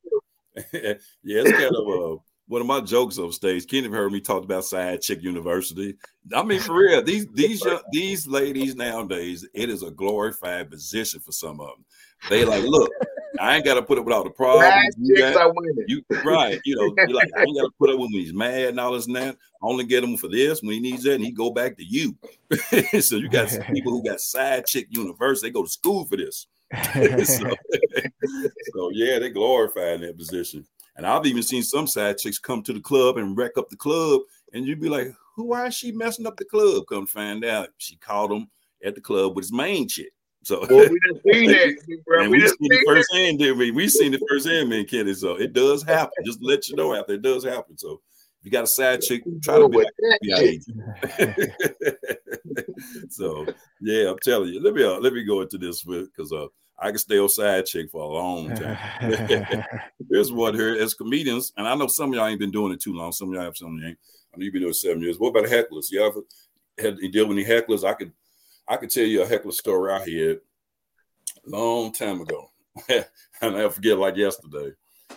yeah, 0.73 0.93
it's 1.23 1.51
kind 1.51 1.75
of 1.75 1.87
a 1.87 2.17
one 2.51 2.59
of 2.59 2.67
my 2.67 2.81
jokes 2.81 3.17
on 3.17 3.31
stage. 3.31 3.65
Kenny 3.65 3.87
heard 3.87 4.11
me 4.11 4.19
talk 4.19 4.43
about 4.43 4.65
Side 4.65 5.01
Chick 5.01 5.23
University. 5.23 5.95
I 6.35 6.43
mean, 6.43 6.59
for 6.59 6.75
real, 6.75 7.01
these 7.01 7.25
these 7.33 7.65
these 7.93 8.27
ladies 8.27 8.75
nowadays, 8.75 9.47
it 9.53 9.69
is 9.69 9.83
a 9.83 9.91
glorified 9.91 10.69
position 10.69 11.21
for 11.21 11.31
some 11.31 11.61
of 11.61 11.67
them. 11.67 11.85
They 12.29 12.43
like, 12.43 12.63
look, 12.63 12.91
I 13.41 13.55
ain't 13.55 13.65
got 13.65 13.73
to 13.73 13.81
put 13.81 13.97
up 13.97 14.05
with 14.05 14.13
all 14.13 14.23
the 14.23 14.29
problems. 14.29 14.71
You, 14.99 15.17
got, 15.17 15.51
you 15.87 16.03
right, 16.23 16.61
you 16.63 16.75
know, 16.75 16.93
like 17.11 17.29
I 17.35 17.41
ain't 17.41 17.57
got 17.57 17.63
to 17.63 17.71
put 17.79 17.89
up 17.89 17.97
with 17.97 18.11
when 18.11 18.21
he's 18.21 18.35
mad 18.35 18.69
and 18.69 18.79
all 18.79 18.93
this 18.93 19.07
and 19.07 19.15
that. 19.15 19.35
I 19.35 19.65
only 19.65 19.83
get 19.83 20.03
him 20.03 20.15
for 20.15 20.27
this 20.27 20.61
when 20.61 20.73
he 20.73 20.79
needs 20.79 21.03
that, 21.03 21.15
and 21.15 21.23
he 21.23 21.31
go 21.31 21.49
back 21.49 21.75
to 21.77 21.83
you. 21.83 22.15
so 23.01 23.15
you 23.15 23.29
got 23.29 23.49
some 23.49 23.63
people 23.73 23.93
who 23.93 24.03
got 24.03 24.19
side 24.19 24.67
chick 24.67 24.85
university. 24.91 25.47
They 25.47 25.53
go 25.53 25.63
to 25.63 25.69
school 25.69 26.05
for 26.05 26.17
this. 26.17 26.45
so, 26.93 27.49
so, 28.73 28.89
yeah, 28.91 29.17
they 29.17 29.31
glorify 29.31 29.93
in 29.93 30.01
that 30.01 30.17
position. 30.17 30.65
And 30.95 31.07
I've 31.07 31.25
even 31.25 31.41
seen 31.41 31.63
some 31.63 31.87
side 31.87 32.19
chicks 32.19 32.37
come 32.37 32.61
to 32.63 32.73
the 32.73 32.79
club 32.79 33.17
and 33.17 33.35
wreck 33.35 33.57
up 33.57 33.69
the 33.69 33.75
club, 33.75 34.21
and 34.53 34.67
you'd 34.67 34.79
be 34.79 34.89
like, 34.89 35.07
"Who? 35.35 35.45
Why 35.45 35.65
is 35.65 35.75
she 35.75 35.91
messing 35.91 36.27
up 36.27 36.37
the 36.37 36.45
club?" 36.45 36.83
Come 36.87 37.07
find 37.07 37.43
out, 37.43 37.69
she 37.79 37.95
caught 37.95 38.31
him 38.31 38.51
at 38.85 38.93
the 38.93 39.01
club 39.01 39.35
with 39.35 39.45
his 39.45 39.51
main 39.51 39.87
chick. 39.87 40.11
So 40.43 40.65
well, 40.69 40.89
we 40.89 40.99
just 41.13 41.23
seen 41.31 41.51
that, 41.51 42.01
bro. 42.05 42.29
We, 42.29 42.39
we 42.39 42.47
seen 42.47 42.69
the 42.69 42.83
first 42.87 43.13
hand, 43.13 43.39
did 43.39 43.57
we? 43.57 43.71
We 43.71 43.87
seen 43.87 44.11
the 44.11 44.21
first 44.29 44.47
hand, 44.47 44.69
man, 44.69 44.85
Kenny. 44.85 45.13
So 45.13 45.35
it 45.35 45.53
does 45.53 45.83
happen. 45.83 46.25
Just 46.25 46.41
let 46.41 46.67
you 46.67 46.75
know 46.75 46.95
out 46.95 47.07
there, 47.07 47.17
it 47.17 47.21
does 47.21 47.43
happen. 47.43 47.77
So 47.77 48.01
if 48.39 48.45
you 48.45 48.51
got 48.51 48.63
a 48.63 48.67
side 48.67 49.01
chick, 49.01 49.21
try 49.43 49.59
to 49.59 49.69
be 49.69 49.77
like, 49.77 49.87
so 53.09 53.45
yeah, 53.81 54.09
I'm 54.09 54.17
telling 54.19 54.49
you. 54.49 54.63
Let 54.63 54.73
me 54.73 54.83
uh, 54.83 54.99
let 54.99 55.13
me 55.13 55.23
go 55.23 55.41
into 55.41 55.59
this 55.59 55.85
with 55.85 56.11
because 56.11 56.33
uh 56.33 56.47
I 56.79 56.89
can 56.89 56.97
stay 56.97 57.19
on 57.19 57.29
side 57.29 57.67
chick 57.67 57.91
for 57.91 58.01
a 58.01 58.07
long 58.07 58.55
time. 58.55 58.79
Here's 60.09 60.31
what 60.31 60.55
here 60.55 60.73
as 60.73 60.95
comedians, 60.95 61.53
and 61.55 61.67
I 61.67 61.75
know 61.75 61.85
some 61.85 62.09
of 62.09 62.15
y'all 62.15 62.25
ain't 62.25 62.39
been 62.39 62.49
doing 62.49 62.73
it 62.73 62.81
too 62.81 62.93
long. 62.93 63.11
Some 63.11 63.29
of 63.29 63.35
y'all 63.35 63.43
have 63.43 63.55
some 63.55 63.75
of 63.75 63.79
you 63.79 63.89
ain't. 63.89 63.99
I 64.33 64.37
know 64.37 64.45
you've 64.45 64.53
been 64.53 64.63
doing 64.63 64.73
seven 64.73 65.03
years. 65.03 65.19
What 65.19 65.29
about 65.29 65.45
hecklers? 65.45 65.91
You 65.91 66.03
ever 66.03 66.21
had 66.79 66.97
you 66.99 67.11
deal 67.11 67.27
with 67.27 67.37
any 67.37 67.45
hecklers? 67.45 67.87
I 67.87 67.93
could 67.93 68.11
I 68.67 68.77
could 68.77 68.89
tell 68.89 69.05
you 69.05 69.23
a 69.23 69.27
heckler 69.27 69.51
story 69.51 69.91
I 69.91 69.99
had 69.99 70.07
a 70.07 70.39
long 71.45 71.91
time 71.91 72.21
ago. 72.21 72.51
and 72.89 73.57
I'll 73.57 73.69
forget 73.69 73.97
like 73.97 74.15
yesterday. 74.15 74.71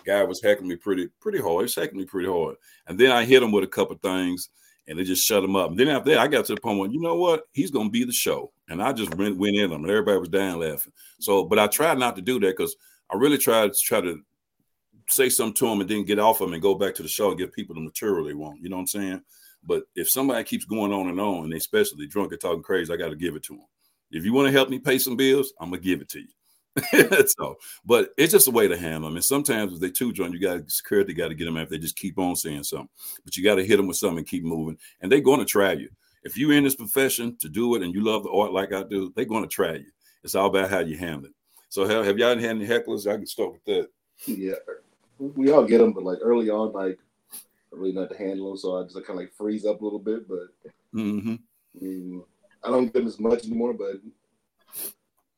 Guy 0.05 0.23
was 0.23 0.41
heckling 0.41 0.67
me 0.67 0.75
pretty, 0.75 1.07
pretty 1.21 1.39
hard. 1.39 1.59
He 1.59 1.63
was 1.63 1.75
heckling 1.75 1.99
me 1.99 2.05
pretty 2.05 2.27
hard. 2.27 2.55
And 2.87 2.99
then 2.99 3.11
I 3.11 3.23
hit 3.23 3.41
him 3.41 3.51
with 3.51 3.63
a 3.63 3.67
couple 3.67 3.95
things 3.97 4.49
and 4.87 4.99
they 4.99 5.03
just 5.03 5.25
shut 5.25 5.43
him 5.43 5.55
up. 5.55 5.69
And 5.69 5.79
then 5.79 5.87
after 5.87 6.11
that, 6.11 6.19
I 6.19 6.27
got 6.27 6.45
to 6.45 6.55
the 6.55 6.61
point 6.61 6.79
where, 6.79 6.89
you 6.89 7.01
know 7.01 7.15
what? 7.15 7.47
He's 7.53 7.71
gonna 7.71 7.89
be 7.89 8.03
the 8.03 8.11
show. 8.11 8.51
And 8.67 8.81
I 8.81 8.93
just 8.93 9.15
went, 9.15 9.37
went 9.37 9.55
in 9.55 9.71
him 9.71 9.83
and 9.83 9.89
everybody 9.89 10.19
was 10.19 10.29
down 10.29 10.59
laughing. 10.59 10.93
So, 11.19 11.45
but 11.45 11.59
I 11.59 11.67
tried 11.67 11.97
not 11.97 12.15
to 12.17 12.21
do 12.21 12.39
that 12.41 12.57
because 12.57 12.75
I 13.09 13.15
really 13.15 13.37
tried 13.37 13.73
to 13.73 13.79
try 13.79 14.01
to 14.01 14.19
say 15.07 15.29
something 15.29 15.53
to 15.55 15.67
him 15.67 15.81
and 15.81 15.89
then 15.89 16.03
get 16.03 16.19
off 16.19 16.41
him 16.41 16.53
and 16.53 16.61
go 16.61 16.75
back 16.75 16.95
to 16.95 17.03
the 17.03 17.09
show 17.09 17.29
and 17.29 17.37
give 17.37 17.53
people 17.53 17.75
the 17.75 17.81
material 17.81 18.25
they 18.25 18.33
want. 18.33 18.61
You 18.61 18.69
know 18.69 18.77
what 18.77 18.81
I'm 18.81 18.87
saying? 18.87 19.21
But 19.65 19.83
if 19.95 20.09
somebody 20.09 20.43
keeps 20.43 20.65
going 20.65 20.93
on 20.93 21.07
and 21.07 21.19
on, 21.19 21.45
and 21.45 21.53
especially 21.53 22.07
drunk 22.07 22.31
and 22.31 22.41
talking 22.41 22.63
crazy, 22.63 22.93
I 22.93 22.97
got 22.97 23.09
to 23.09 23.15
give 23.15 23.35
it 23.35 23.43
to 23.43 23.53
them. 23.53 23.65
If 24.11 24.23
you 24.23 24.33
want 24.33 24.47
to 24.47 24.51
help 24.51 24.69
me 24.69 24.79
pay 24.79 24.97
some 24.97 25.15
bills, 25.15 25.53
I'm 25.59 25.69
gonna 25.69 25.81
give 25.81 26.01
it 26.01 26.09
to 26.09 26.19
you. 26.19 26.27
so, 27.37 27.57
but 27.85 28.09
it's 28.17 28.33
just 28.33 28.47
a 28.47 28.51
way 28.51 28.67
to 28.67 28.77
handle 28.77 29.09
them. 29.09 29.15
And 29.15 29.23
sometimes 29.23 29.73
if 29.73 29.79
they 29.79 29.89
too 29.89 30.11
drunk, 30.11 30.33
you 30.33 30.39
got 30.39 30.69
security 30.69 31.13
got 31.13 31.29
to 31.29 31.35
get 31.35 31.45
them 31.45 31.57
if 31.57 31.69
they 31.69 31.77
just 31.77 31.95
keep 31.95 32.19
on 32.19 32.35
saying 32.35 32.63
something. 32.63 32.89
But 33.23 33.37
you 33.37 33.43
got 33.43 33.55
to 33.55 33.65
hit 33.65 33.77
them 33.77 33.87
with 33.87 33.97
something 33.97 34.19
and 34.19 34.27
keep 34.27 34.43
moving. 34.43 34.77
And 34.99 35.11
they're 35.11 35.21
going 35.21 35.39
to 35.39 35.45
try 35.45 35.73
you. 35.73 35.89
If 36.23 36.37
you're 36.37 36.53
in 36.53 36.63
this 36.63 36.75
profession 36.75 37.37
to 37.37 37.47
do 37.47 37.75
it 37.75 37.81
and 37.81 37.93
you 37.93 38.03
love 38.03 38.23
the 38.23 38.31
art 38.31 38.51
like 38.51 38.73
I 38.73 38.83
do, 38.83 39.13
they're 39.15 39.25
going 39.25 39.43
to 39.43 39.49
try 39.49 39.75
you. 39.75 39.85
It's 40.23 40.35
all 40.35 40.47
about 40.47 40.69
how 40.69 40.79
you 40.79 40.97
handle 40.97 41.25
it. 41.25 41.31
So, 41.69 41.85
have, 41.85 42.05
have 42.05 42.17
y'all 42.17 42.37
had 42.37 42.43
any 42.43 42.67
hecklers? 42.67 43.09
I 43.09 43.15
can 43.15 43.27
start 43.27 43.53
with 43.53 43.63
that. 43.65 43.87
Yeah, 44.25 44.55
we 45.19 45.51
all 45.51 45.65
get 45.65 45.79
them, 45.79 45.93
but 45.93 46.03
like 46.03 46.19
early 46.21 46.49
on, 46.49 46.71
like 46.73 46.99
really 47.77 47.93
not 47.93 48.09
to 48.09 48.17
handle 48.17 48.49
them, 48.49 48.57
so 48.57 48.79
I 48.79 48.83
just 48.83 48.95
kind 48.95 49.09
of 49.09 49.15
like 49.17 49.33
freeze 49.33 49.65
up 49.65 49.81
a 49.81 49.83
little 49.83 49.99
bit. 49.99 50.27
But 50.27 50.71
mm-hmm. 50.93 51.35
I, 51.35 51.83
mean, 51.83 52.23
I 52.63 52.69
don't 52.69 52.85
get 52.85 52.93
them 52.93 53.07
as 53.07 53.19
much 53.19 53.45
anymore. 53.45 53.73
But 53.73 54.01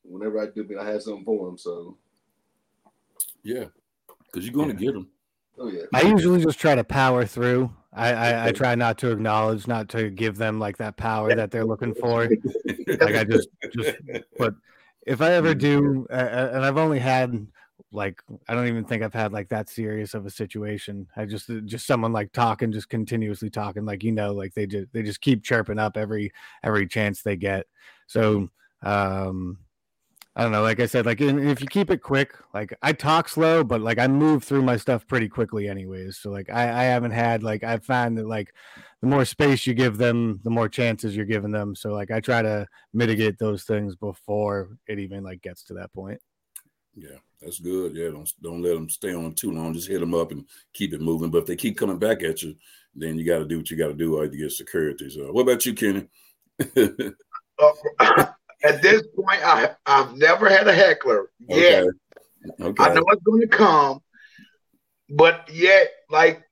whenever 0.02 0.40
I 0.40 0.46
do, 0.46 0.64
I, 0.64 0.66
mean, 0.66 0.78
I 0.78 0.88
have 0.90 1.02
something 1.02 1.24
for 1.24 1.46
them. 1.46 1.58
So 1.58 1.96
yeah, 3.42 3.64
because 4.26 4.46
you're 4.46 4.54
going 4.54 4.68
to 4.68 4.84
get 4.84 4.94
them. 4.94 5.08
Oh 5.58 5.68
yeah. 5.68 5.82
I 5.92 6.02
usually 6.02 6.42
just 6.42 6.60
try 6.60 6.74
to 6.74 6.84
power 6.84 7.24
through. 7.26 7.72
I, 7.92 8.12
I, 8.12 8.46
I 8.46 8.52
try 8.52 8.74
not 8.74 8.98
to 8.98 9.10
acknowledge, 9.10 9.66
not 9.66 9.88
to 9.90 10.10
give 10.10 10.36
them 10.36 10.60
like 10.60 10.76
that 10.76 10.96
power 10.96 11.34
that 11.34 11.50
they're 11.50 11.64
looking 11.64 11.94
for. 11.94 12.28
like 12.86 13.16
I 13.16 13.24
just 13.24 13.48
just 13.74 13.96
but 14.38 14.54
if 15.06 15.20
I 15.22 15.32
ever 15.32 15.54
do, 15.54 16.06
uh, 16.10 16.50
and 16.52 16.64
I've 16.64 16.76
only 16.76 16.98
had 16.98 17.46
like 17.92 18.20
I 18.48 18.54
don't 18.54 18.68
even 18.68 18.84
think 18.84 19.02
I've 19.02 19.14
had 19.14 19.32
like 19.32 19.48
that 19.48 19.68
serious 19.68 20.14
of 20.14 20.26
a 20.26 20.30
situation. 20.30 21.08
I 21.16 21.24
just 21.24 21.48
uh, 21.48 21.60
just 21.64 21.86
someone 21.86 22.12
like 22.12 22.32
talking, 22.32 22.72
just 22.72 22.88
continuously 22.88 23.50
talking, 23.50 23.84
like 23.84 24.04
you 24.04 24.12
know, 24.12 24.32
like 24.32 24.54
they 24.54 24.66
just 24.66 24.92
they 24.92 25.02
just 25.02 25.20
keep 25.20 25.42
chirping 25.42 25.78
up 25.78 25.96
every 25.96 26.32
every 26.62 26.86
chance 26.86 27.22
they 27.22 27.36
get. 27.36 27.66
So 28.06 28.48
um 28.82 29.58
I 30.38 30.42
don't 30.42 30.52
know, 30.52 30.62
like 30.62 30.78
I 30.78 30.86
said, 30.86 31.04
like 31.04 31.20
if 31.20 31.60
you 31.60 31.66
keep 31.66 31.90
it 31.90 32.00
quick, 32.00 32.32
like 32.54 32.72
I 32.80 32.92
talk 32.92 33.28
slow, 33.28 33.64
but 33.64 33.80
like 33.80 33.98
I 33.98 34.06
move 34.06 34.44
through 34.44 34.62
my 34.62 34.76
stuff 34.76 35.04
pretty 35.04 35.28
quickly 35.28 35.68
anyways. 35.68 36.18
So 36.18 36.30
like 36.30 36.48
I, 36.48 36.62
I 36.62 36.84
haven't 36.84 37.10
had 37.10 37.42
like 37.42 37.64
I 37.64 37.78
find 37.78 38.16
that 38.18 38.28
like 38.28 38.54
the 39.00 39.08
more 39.08 39.24
space 39.24 39.66
you 39.66 39.74
give 39.74 39.96
them, 39.96 40.40
the 40.44 40.50
more 40.50 40.68
chances 40.68 41.16
you're 41.16 41.26
giving 41.26 41.50
them. 41.50 41.74
So 41.74 41.92
like 41.92 42.12
I 42.12 42.20
try 42.20 42.42
to 42.42 42.68
mitigate 42.92 43.40
those 43.40 43.64
things 43.64 43.96
before 43.96 44.76
it 44.86 45.00
even 45.00 45.24
like 45.24 45.42
gets 45.42 45.64
to 45.64 45.74
that 45.74 45.92
point. 45.92 46.20
Yeah, 46.94 47.18
that's 47.40 47.60
good. 47.60 47.94
Yeah, 47.94 48.10
don't 48.10 48.32
don't 48.42 48.62
let 48.62 48.74
them 48.74 48.88
stay 48.88 49.14
on 49.14 49.34
too 49.34 49.52
long. 49.52 49.74
Just 49.74 49.88
hit 49.88 50.00
them 50.00 50.14
up 50.14 50.32
and 50.32 50.44
keep 50.72 50.92
it 50.92 51.00
moving. 51.00 51.30
But 51.30 51.38
if 51.38 51.46
they 51.46 51.56
keep 51.56 51.78
coming 51.78 51.98
back 51.98 52.22
at 52.22 52.42
you, 52.42 52.56
then 52.94 53.18
you 53.18 53.24
got 53.24 53.38
to 53.38 53.44
do 53.44 53.58
what 53.58 53.70
you 53.70 53.76
got 53.76 53.88
to 53.88 53.94
do, 53.94 54.20
you 54.32 54.38
get 54.38 54.52
security. 54.52 55.08
So, 55.10 55.32
what 55.32 55.42
about 55.42 55.64
you, 55.64 55.74
Kenny? 55.74 56.08
uh, 56.76 56.88
at 58.64 58.82
this 58.82 59.02
point, 59.14 59.40
I 59.44 59.70
I've 59.86 60.16
never 60.16 60.48
had 60.48 60.66
a 60.66 60.72
heckler 60.72 61.30
yet. 61.48 61.84
Okay. 61.84 62.64
okay. 62.64 62.84
I 62.84 62.94
know 62.94 63.04
it's 63.08 63.22
going 63.22 63.40
to 63.42 63.48
come, 63.48 64.00
but 65.10 65.48
yet, 65.52 65.90
like 66.10 66.42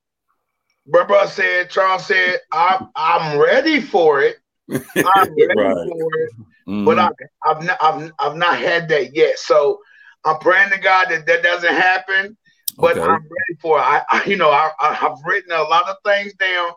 Brother 0.87 1.27
said, 1.27 1.70
Charles 1.70 2.07
said, 2.07 2.38
I'm 2.53 2.88
I'm 2.94 3.38
ready 3.38 3.81
for 3.81 4.22
it. 4.22 4.37
I'm 4.70 4.81
ready 4.94 5.46
right. 5.57 5.88
for 5.88 6.20
it, 6.20 6.31
mm-hmm. 6.68 6.85
but 6.85 6.99
I, 6.99 7.11
I've 7.44 7.64
not, 7.64 7.79
I've 7.81 8.12
I've 8.18 8.37
not 8.37 8.59
had 8.59 8.88
that 8.88 9.14
yet. 9.14 9.38
So 9.38 9.81
I'm 10.26 10.38
praying 10.40 10.70
to 10.70 10.78
God 10.78 11.08
that 11.10 11.26
that 11.26 11.42
doesn't 11.42 11.74
happen, 11.74 12.36
but 12.76 12.98
okay. 12.98 13.00
I'm 13.00 13.22
ready 13.22 13.60
for 13.60 13.78
it. 13.78 13.82
I, 13.82 14.02
I 14.10 14.24
you 14.24 14.36
know, 14.36 14.50
I, 14.50 14.70
I 14.80 14.92
have 14.92 15.16
written 15.24 15.52
a 15.52 15.62
lot 15.62 15.88
of 15.88 15.96
things 16.04 16.34
down 16.34 16.72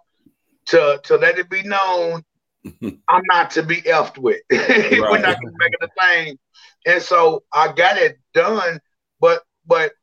to 0.67 1.01
to 1.03 1.17
let 1.17 1.37
it 1.37 1.49
be 1.49 1.63
known 1.63 2.23
I'm 2.83 3.23
not 3.31 3.51
to 3.51 3.63
be 3.63 3.81
effed 3.83 4.17
with. 4.17 4.41
Right. 4.51 4.91
We're 4.91 5.19
not 5.19 5.37
it 5.41 5.73
a 5.81 5.89
thing. 6.01 6.39
And 6.85 7.01
so 7.01 7.43
I 7.53 7.71
got 7.73 7.97
it 7.97 8.19
done, 8.33 8.79
but 9.19 9.43
but 9.65 9.93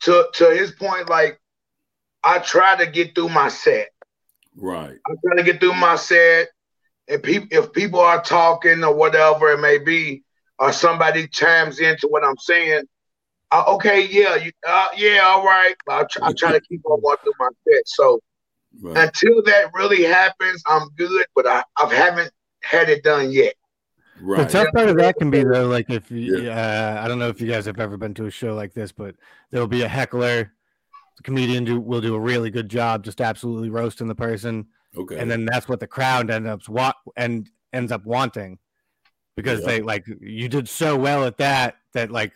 to 0.00 0.28
to 0.34 0.50
his 0.50 0.72
point, 0.72 1.08
like 1.08 1.40
I 2.22 2.38
try 2.38 2.76
to 2.76 2.90
get 2.90 3.14
through 3.14 3.30
my 3.30 3.48
set. 3.48 3.90
Right. 4.56 4.98
I 5.06 5.14
try 5.24 5.36
to 5.36 5.42
get 5.42 5.60
through 5.60 5.74
my 5.74 5.96
set. 5.96 6.48
And 7.08 7.22
people 7.22 7.48
if 7.50 7.72
people 7.72 8.00
are 8.00 8.22
talking 8.22 8.84
or 8.84 8.94
whatever 8.94 9.50
it 9.52 9.60
may 9.60 9.78
be, 9.78 10.22
or 10.60 10.72
somebody 10.72 11.26
chimes 11.26 11.80
into 11.80 12.06
what 12.06 12.22
I'm 12.22 12.36
saying, 12.36 12.84
uh, 13.50 13.64
okay, 13.66 14.06
yeah, 14.06 14.36
you, 14.36 14.52
uh, 14.68 14.88
yeah, 14.96 15.22
all 15.24 15.44
right. 15.44 15.74
I 15.88 16.04
try, 16.04 16.28
I 16.28 16.32
try 16.32 16.52
to 16.52 16.60
keep 16.60 16.82
on 16.84 17.00
going 17.00 17.16
through 17.22 17.32
my 17.40 17.48
set. 17.66 17.82
So 17.86 18.20
right. 18.80 18.96
until 18.96 19.42
that 19.44 19.70
really 19.74 20.04
happens, 20.04 20.62
I'm 20.68 20.88
good, 20.96 21.26
but 21.34 21.46
I, 21.46 21.64
I 21.78 21.92
haven't 21.92 22.30
had 22.62 22.88
it 22.88 23.02
done 23.02 23.32
yet. 23.32 23.54
Right. 24.20 24.46
The 24.46 24.52
tough 24.52 24.68
part 24.74 24.90
of 24.90 24.98
that 24.98 25.16
can 25.16 25.30
be 25.30 25.42
though, 25.42 25.66
like 25.66 25.88
if 25.88 26.10
yeah. 26.10 26.98
uh, 26.98 27.02
I 27.02 27.08
don't 27.08 27.18
know 27.18 27.28
if 27.28 27.40
you 27.40 27.48
guys 27.48 27.64
have 27.64 27.80
ever 27.80 27.96
been 27.96 28.12
to 28.14 28.26
a 28.26 28.30
show 28.30 28.54
like 28.54 28.74
this, 28.74 28.92
but 28.92 29.14
there'll 29.50 29.66
be 29.66 29.82
a 29.82 29.88
heckler. 29.88 30.52
The 31.16 31.22
comedian 31.22 31.64
do, 31.64 31.80
will 31.80 32.02
do 32.02 32.14
a 32.14 32.20
really 32.20 32.50
good 32.50 32.68
job, 32.68 33.02
just 33.02 33.22
absolutely 33.22 33.70
roasting 33.70 34.08
the 34.08 34.14
person. 34.14 34.66
Okay. 34.94 35.18
And 35.18 35.30
then 35.30 35.46
that's 35.46 35.68
what 35.68 35.80
the 35.80 35.86
crowd 35.86 36.30
ends 36.30 36.48
up 36.48 36.68
wa- 36.68 36.92
and 37.16 37.48
ends 37.72 37.92
up 37.92 38.04
wanting 38.04 38.58
because 39.36 39.60
yeah. 39.60 39.66
they 39.66 39.80
like 39.80 40.04
you 40.20 40.48
did 40.48 40.68
so 40.68 40.96
well 40.96 41.24
at 41.24 41.36
that 41.38 41.76
that 41.94 42.10
like 42.10 42.32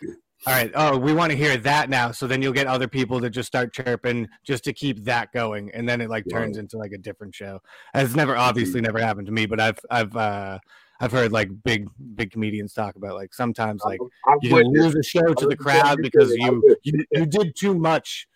all 0.46 0.52
right 0.52 0.70
oh 0.74 0.96
we 0.96 1.12
want 1.12 1.30
to 1.30 1.36
hear 1.36 1.56
that 1.56 1.90
now. 1.90 2.10
So 2.10 2.26
then 2.26 2.42
you'll 2.42 2.52
get 2.52 2.66
other 2.66 2.88
people 2.88 3.20
to 3.20 3.30
just 3.30 3.46
start 3.46 3.72
chirping 3.72 4.28
just 4.44 4.64
to 4.64 4.72
keep 4.72 5.04
that 5.04 5.32
going. 5.32 5.70
And 5.72 5.88
then 5.88 6.00
it 6.00 6.10
like 6.10 6.24
turns 6.30 6.58
into 6.58 6.78
like 6.78 6.92
a 6.92 6.98
different 6.98 7.34
show. 7.34 7.60
It's 7.94 8.14
never 8.14 8.36
obviously 8.36 8.80
never 8.80 8.98
happened 8.98 9.26
to 9.26 9.32
me 9.32 9.46
but 9.46 9.60
i've 9.60 9.78
i've 9.90 10.16
uh 10.16 10.58
I've 11.00 11.12
heard 11.12 11.32
like 11.32 11.50
big 11.64 11.88
big 12.14 12.30
comedians 12.30 12.72
talk 12.72 12.96
about 12.96 13.14
like 13.14 13.34
sometimes 13.34 13.82
like 13.84 13.98
you 14.42 14.56
lose 14.56 14.94
a 14.94 15.02
show 15.02 15.34
to 15.34 15.46
the 15.46 15.56
crowd 15.56 15.98
because 16.00 16.32
you, 16.34 16.76
you 16.84 17.04
you 17.10 17.26
did 17.26 17.56
too 17.56 17.74
much 17.74 18.26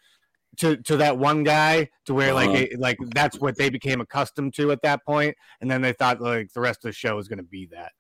to 0.59 0.77
to 0.77 0.97
that 0.97 1.17
one 1.17 1.45
guy 1.45 1.89
to 2.07 2.15
where 2.15 2.35
like 2.35 2.51
uh-huh. 2.51 2.67
it, 2.71 2.81
like 2.81 2.99
that's 3.15 3.39
what 3.39 3.57
they 3.57 3.71
became 3.71 4.01
accustomed 4.01 4.55
to 4.55 4.73
at 4.73 4.83
that 4.83 5.05
point. 5.07 5.37
And 5.61 5.71
then 5.71 5.83
they 5.83 5.93
thought 5.93 6.21
like 6.21 6.53
the 6.53 6.61
rest 6.61 6.85
of 6.85 6.91
the 6.91 6.93
show 6.93 7.17
was 7.17 7.29
going 7.29 7.39
to 7.39 7.45
be 7.45 7.67
that 7.67 7.93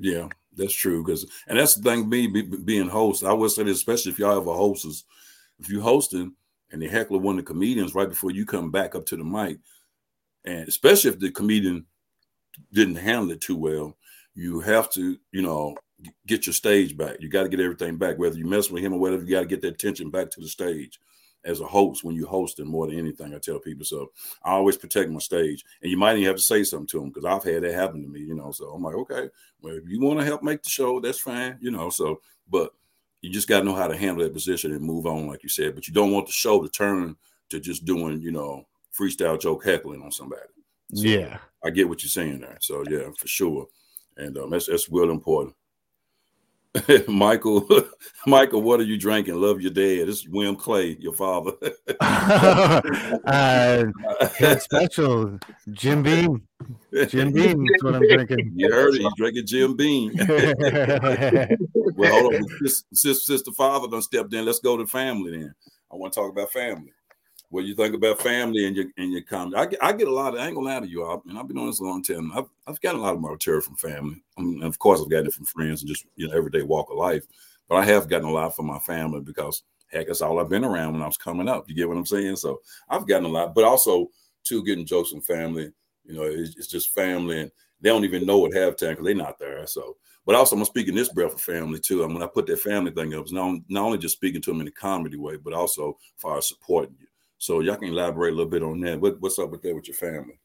yeah, 0.00 0.28
that's 0.56 0.72
true. 0.72 1.04
Because 1.04 1.26
and 1.46 1.58
that's 1.58 1.74
the 1.74 1.82
thing. 1.82 2.08
Me 2.08 2.26
be, 2.26 2.42
being 2.42 2.88
host, 2.88 3.22
I 3.22 3.32
would 3.32 3.50
say 3.50 3.62
this, 3.62 3.76
especially 3.76 4.12
if 4.12 4.18
y'all 4.18 4.34
have 4.34 4.48
a 4.48 4.54
hostess, 4.54 5.04
if 5.58 5.68
you 5.68 5.80
hosting 5.80 6.32
and 6.72 6.80
the 6.82 6.88
heckler 6.88 7.18
one 7.18 7.38
of 7.38 7.44
the 7.44 7.52
comedians 7.52 7.94
right 7.94 8.08
before 8.08 8.30
you 8.30 8.46
come 8.46 8.70
back 8.70 8.94
up 8.94 9.06
to 9.06 9.16
the 9.16 9.24
mic, 9.24 9.58
and 10.44 10.66
especially 10.66 11.10
if 11.10 11.18
the 11.18 11.30
comedian 11.30 11.84
didn't 12.72 12.96
handle 12.96 13.30
it 13.30 13.40
too 13.40 13.56
well, 13.56 13.96
you 14.34 14.60
have 14.60 14.90
to, 14.90 15.18
you 15.32 15.42
know, 15.42 15.76
get 16.26 16.46
your 16.46 16.54
stage 16.54 16.96
back. 16.96 17.16
You 17.20 17.28
got 17.28 17.42
to 17.42 17.48
get 17.48 17.60
everything 17.60 17.96
back, 17.96 18.18
whether 18.18 18.38
you 18.38 18.46
mess 18.46 18.70
with 18.70 18.82
him 18.82 18.94
or 18.94 19.00
whatever. 19.00 19.22
You 19.22 19.30
got 19.30 19.40
to 19.40 19.46
get 19.46 19.60
that 19.62 19.78
tension 19.78 20.10
back 20.10 20.30
to 20.30 20.40
the 20.40 20.48
stage 20.48 20.98
as 21.44 21.60
a 21.60 21.66
host 21.66 22.04
when 22.04 22.14
you 22.14 22.26
hosting 22.26 22.66
more 22.66 22.86
than 22.86 22.98
anything. 22.98 23.34
I 23.34 23.38
tell 23.38 23.58
people 23.58 23.84
so. 23.84 24.12
I 24.44 24.52
always 24.52 24.76
protect 24.76 25.10
my 25.10 25.18
stage, 25.18 25.64
and 25.82 25.90
you 25.90 25.96
might 25.96 26.16
even 26.16 26.24
have 26.26 26.36
to 26.36 26.42
say 26.42 26.64
something 26.64 26.86
to 26.88 27.00
them 27.00 27.08
because 27.08 27.24
I've 27.24 27.44
had 27.44 27.62
that 27.62 27.74
happen 27.74 28.02
to 28.02 28.08
me. 28.08 28.20
You 28.20 28.34
know, 28.34 28.52
so 28.52 28.70
I'm 28.70 28.82
like, 28.82 28.94
okay, 28.94 29.28
well, 29.62 29.74
if 29.74 29.88
you 29.88 30.00
want 30.00 30.18
to 30.20 30.24
help 30.24 30.42
make 30.42 30.62
the 30.62 30.70
show, 30.70 31.00
that's 31.00 31.20
fine. 31.20 31.58
You 31.60 31.70
know, 31.70 31.90
so 31.90 32.20
but 32.48 32.72
you 33.22 33.30
just 33.30 33.48
got 33.48 33.60
to 33.60 33.66
know 33.66 33.74
how 33.74 33.88
to 33.88 33.96
handle 33.96 34.24
that 34.24 34.32
position 34.32 34.72
and 34.72 34.82
move 34.82 35.06
on, 35.06 35.26
like 35.26 35.42
you 35.42 35.48
said. 35.48 35.74
But 35.74 35.86
you 35.88 35.94
don't 35.94 36.12
want 36.12 36.26
the 36.26 36.32
show 36.32 36.62
to 36.62 36.68
turn 36.68 37.16
to 37.50 37.60
just 37.60 37.84
doing, 37.84 38.20
you 38.20 38.32
know, 38.32 38.66
freestyle 38.98 39.40
joke 39.40 39.64
heckling 39.64 40.02
on 40.02 40.12
somebody. 40.12 40.42
So 40.94 41.06
yeah, 41.06 41.38
I 41.64 41.70
get 41.70 41.88
what 41.88 42.02
you're 42.02 42.10
saying 42.10 42.40
there. 42.40 42.58
So 42.60 42.84
yeah, 42.88 43.08
for 43.16 43.28
sure, 43.28 43.66
and 44.16 44.36
um, 44.38 44.50
that's 44.50 44.66
that's 44.66 44.90
real 44.90 45.10
important. 45.10 45.54
Michael, 47.08 47.66
Michael, 48.26 48.62
what 48.62 48.78
are 48.80 48.84
you 48.84 48.96
drinking? 48.96 49.34
Love 49.34 49.60
your 49.60 49.72
dad. 49.72 50.06
This 50.06 50.20
is 50.20 50.28
William 50.28 50.54
Clay, 50.54 50.96
your 51.00 51.12
father. 51.12 51.52
uh, 53.26 53.86
special, 54.58 55.38
Jim 55.72 56.02
Beam. 56.02 56.42
Jim 57.08 57.32
Beam 57.32 57.66
is 57.66 57.82
what 57.82 57.96
I'm 57.96 58.06
drinking. 58.06 58.52
You 58.54 58.70
heard 58.72 58.94
it. 58.94 59.02
He's 59.02 59.14
drinking 59.16 59.46
Jim 59.46 59.76
Beam. 59.76 60.12
well, 61.96 62.12
hold 62.12 62.34
on. 62.34 62.46
Since 62.92 63.26
the 63.26 63.52
father 63.56 63.88
done 63.88 64.02
stepped 64.02 64.32
in, 64.32 64.44
let's 64.44 64.60
go 64.60 64.76
to 64.76 64.86
family 64.86 65.32
then. 65.32 65.54
I 65.92 65.96
want 65.96 66.12
to 66.12 66.20
talk 66.20 66.30
about 66.30 66.52
family 66.52 66.92
what 67.50 67.64
you 67.64 67.74
think 67.74 67.94
about 67.94 68.22
family 68.22 68.66
and 68.66 68.76
your 68.76 68.86
and 68.96 69.12
your 69.12 69.22
comedy. 69.22 69.56
I 69.56 69.66
get, 69.66 69.82
I 69.82 69.92
get 69.92 70.08
a 70.08 70.14
lot 70.14 70.34
of, 70.34 70.40
I 70.40 70.46
ain't 70.46 70.54
gonna 70.54 70.66
lie 70.66 70.80
to 70.80 70.88
you, 70.88 71.04
I, 71.04 71.18
and 71.28 71.38
I've 71.38 71.48
been 71.48 71.58
on 71.58 71.66
this 71.66 71.80
a 71.80 71.84
long 71.84 72.02
time. 72.02 72.32
I've, 72.34 72.48
I've 72.66 72.80
gotten 72.80 73.00
a 73.00 73.02
lot 73.02 73.14
of 73.14 73.20
my 73.20 73.30
material 73.30 73.60
from 73.60 73.76
family. 73.76 74.22
I 74.38 74.42
mean, 74.42 74.62
of 74.62 74.78
course, 74.78 75.00
I've 75.00 75.10
gotten 75.10 75.26
it 75.26 75.34
from 75.34 75.44
friends 75.44 75.82
and 75.82 75.88
just, 75.88 76.06
you 76.16 76.28
know, 76.28 76.36
everyday 76.36 76.62
walk 76.62 76.90
of 76.90 76.96
life. 76.96 77.26
But 77.68 77.76
I 77.76 77.84
have 77.84 78.08
gotten 78.08 78.28
a 78.28 78.32
lot 78.32 78.56
from 78.56 78.66
my 78.66 78.78
family 78.78 79.20
because, 79.20 79.62
heck, 79.92 80.06
that's 80.06 80.22
all 80.22 80.38
I've 80.38 80.48
been 80.48 80.64
around 80.64 80.92
when 80.92 81.02
I 81.02 81.06
was 81.06 81.16
coming 81.16 81.48
up. 81.48 81.68
You 81.68 81.74
get 81.74 81.88
what 81.88 81.96
I'm 81.96 82.06
saying? 82.06 82.36
So 82.36 82.60
I've 82.88 83.06
gotten 83.06 83.26
a 83.26 83.28
lot, 83.28 83.54
but 83.54 83.64
also, 83.64 84.10
too, 84.42 84.64
getting 84.64 84.86
jokes 84.86 85.10
from 85.10 85.20
family. 85.20 85.72
You 86.04 86.14
know, 86.14 86.22
it's, 86.22 86.56
it's 86.56 86.66
just 86.66 86.94
family, 86.94 87.42
and 87.42 87.50
they 87.80 87.90
don't 87.90 88.04
even 88.04 88.26
know 88.26 88.38
what 88.38 88.52
halftime 88.52 88.90
because 88.90 89.04
they're 89.04 89.14
not 89.14 89.38
there. 89.38 89.66
So, 89.66 89.96
but 90.26 90.34
also, 90.34 90.56
I'm 90.56 90.64
speaking 90.64 90.94
this 90.94 91.12
breath 91.12 91.34
of 91.34 91.40
family 91.40 91.80
too. 91.80 92.04
And 92.04 92.12
when 92.14 92.22
I 92.22 92.26
put 92.26 92.46
that 92.46 92.60
family 92.60 92.90
thing 92.90 93.14
up, 93.14 93.22
it's 93.22 93.32
not, 93.32 93.58
not 93.68 93.84
only 93.84 93.98
just 93.98 94.16
speaking 94.16 94.42
to 94.42 94.50
them 94.50 94.60
in 94.60 94.68
a 94.68 94.72
comedy 94.72 95.16
way, 95.16 95.36
but 95.36 95.52
also 95.52 95.96
far 96.16 96.40
supporting 96.42 96.94
you. 97.00 97.06
So 97.40 97.60
y'all 97.60 97.76
can 97.76 97.88
elaborate 97.88 98.34
a 98.34 98.36
little 98.36 98.50
bit 98.50 98.62
on 98.62 98.80
that. 98.80 99.00
What, 99.00 99.18
what's 99.18 99.38
up 99.38 99.50
with 99.50 99.62
that 99.62 99.74
with 99.74 99.88
your 99.88 99.94
family? 99.94 100.38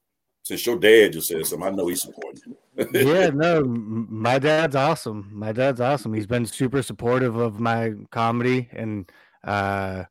Since 0.43 0.65
your 0.65 0.79
dad 0.79 1.12
just 1.12 1.27
said 1.27 1.45
something, 1.45 1.67
I 1.67 1.71
know 1.71 1.88
he's 1.88 2.03
supporting 2.03 2.55
you. 2.77 2.88
yeah, 2.93 3.31
no, 3.31 3.65
my 3.65 4.39
dad's 4.39 4.77
awesome. 4.77 5.29
My 5.34 5.51
dad's 5.51 5.81
awesome. 5.81 6.13
He's 6.13 6.25
been 6.25 6.45
super 6.45 6.81
supportive 6.81 7.36
of 7.36 7.60
my 7.60 7.93
comedy 8.12 8.69
and 8.71 9.12
uh 9.43 10.05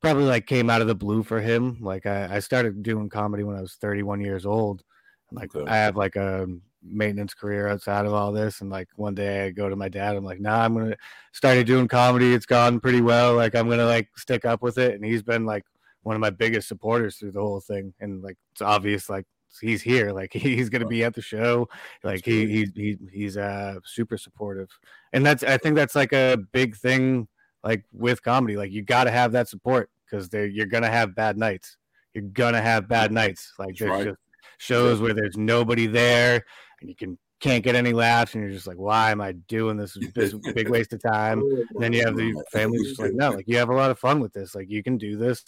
probably 0.00 0.24
like 0.24 0.46
came 0.46 0.70
out 0.70 0.80
of 0.80 0.86
the 0.86 0.94
blue 0.94 1.22
for 1.22 1.42
him. 1.42 1.76
Like 1.78 2.06
I, 2.06 2.36
I 2.36 2.38
started 2.38 2.82
doing 2.82 3.10
comedy 3.10 3.42
when 3.42 3.56
I 3.56 3.60
was 3.60 3.74
31 3.74 4.22
years 4.22 4.46
old. 4.46 4.82
Like 5.30 5.54
okay. 5.54 5.70
I 5.70 5.76
have 5.76 5.96
like 5.96 6.16
a 6.16 6.46
maintenance 6.82 7.34
career 7.34 7.68
outside 7.68 8.06
of 8.06 8.14
all 8.14 8.32
this. 8.32 8.62
And 8.62 8.70
like 8.70 8.88
one 8.96 9.14
day 9.14 9.44
I 9.44 9.50
go 9.50 9.68
to 9.68 9.76
my 9.76 9.90
dad, 9.90 10.16
I'm 10.16 10.24
like, 10.24 10.40
nah, 10.40 10.64
I'm 10.64 10.72
gonna 10.72 10.96
started 11.32 11.66
doing 11.66 11.86
comedy. 11.86 12.32
It's 12.32 12.46
gone 12.46 12.80
pretty 12.80 13.02
well. 13.02 13.34
Like 13.34 13.54
I'm 13.54 13.68
gonna 13.68 13.84
like 13.84 14.08
stick 14.16 14.46
up 14.46 14.62
with 14.62 14.78
it. 14.78 14.94
And 14.94 15.04
he's 15.04 15.22
been 15.22 15.44
like 15.44 15.64
one 16.02 16.16
of 16.16 16.20
my 16.20 16.30
biggest 16.30 16.68
supporters 16.68 17.16
through 17.16 17.32
the 17.32 17.40
whole 17.40 17.60
thing. 17.60 17.94
And 18.00 18.22
like 18.22 18.36
it's 18.52 18.62
obvious, 18.62 19.08
like 19.08 19.26
he's 19.60 19.82
here, 19.82 20.12
like 20.12 20.32
he's 20.32 20.68
gonna 20.68 20.86
be 20.86 21.04
at 21.04 21.14
the 21.14 21.22
show. 21.22 21.68
Like 22.02 22.24
he 22.24 22.46
he, 22.46 22.68
he 22.74 22.98
he's 23.12 23.36
uh 23.36 23.76
super 23.84 24.18
supportive. 24.18 24.70
And 25.12 25.24
that's 25.24 25.42
I 25.42 25.58
think 25.58 25.76
that's 25.76 25.94
like 25.94 26.12
a 26.12 26.38
big 26.52 26.76
thing 26.76 27.28
like 27.62 27.84
with 27.92 28.22
comedy. 28.22 28.56
Like 28.56 28.72
you 28.72 28.82
gotta 28.82 29.10
have 29.10 29.32
that 29.32 29.48
support 29.48 29.90
because 30.04 30.28
they 30.28 30.46
you're 30.46 30.66
gonna 30.66 30.90
have 30.90 31.14
bad 31.14 31.36
nights. 31.36 31.76
You're 32.14 32.24
gonna 32.24 32.60
have 32.60 32.88
bad 32.88 33.12
nights. 33.12 33.52
Like 33.58 33.76
there's 33.76 33.90
right. 33.90 34.04
just 34.06 34.18
shows 34.58 35.00
where 35.00 35.14
there's 35.14 35.36
nobody 35.36 35.86
there 35.86 36.44
and 36.80 36.88
you 36.88 36.96
can 36.96 37.18
can't 37.40 37.64
get 37.64 37.74
any 37.74 37.92
laughs, 37.92 38.34
and 38.34 38.44
you're 38.44 38.52
just 38.52 38.66
like, 38.66 38.76
why 38.76 39.10
am 39.10 39.20
I 39.20 39.32
doing 39.32 39.76
this? 39.76 39.96
This 40.14 40.34
big 40.54 40.68
waste 40.68 40.92
of 40.92 41.02
time. 41.02 41.40
And 41.40 41.82
then 41.82 41.92
you 41.92 42.04
have 42.04 42.16
the 42.16 42.42
family 42.52 42.78
just 42.84 43.00
like, 43.00 43.14
no, 43.14 43.30
like 43.30 43.48
you 43.48 43.56
have 43.56 43.70
a 43.70 43.74
lot 43.74 43.90
of 43.90 43.98
fun 43.98 44.20
with 44.20 44.32
this. 44.32 44.54
Like 44.54 44.68
you 44.68 44.82
can 44.82 44.98
do 44.98 45.16
this. 45.16 45.42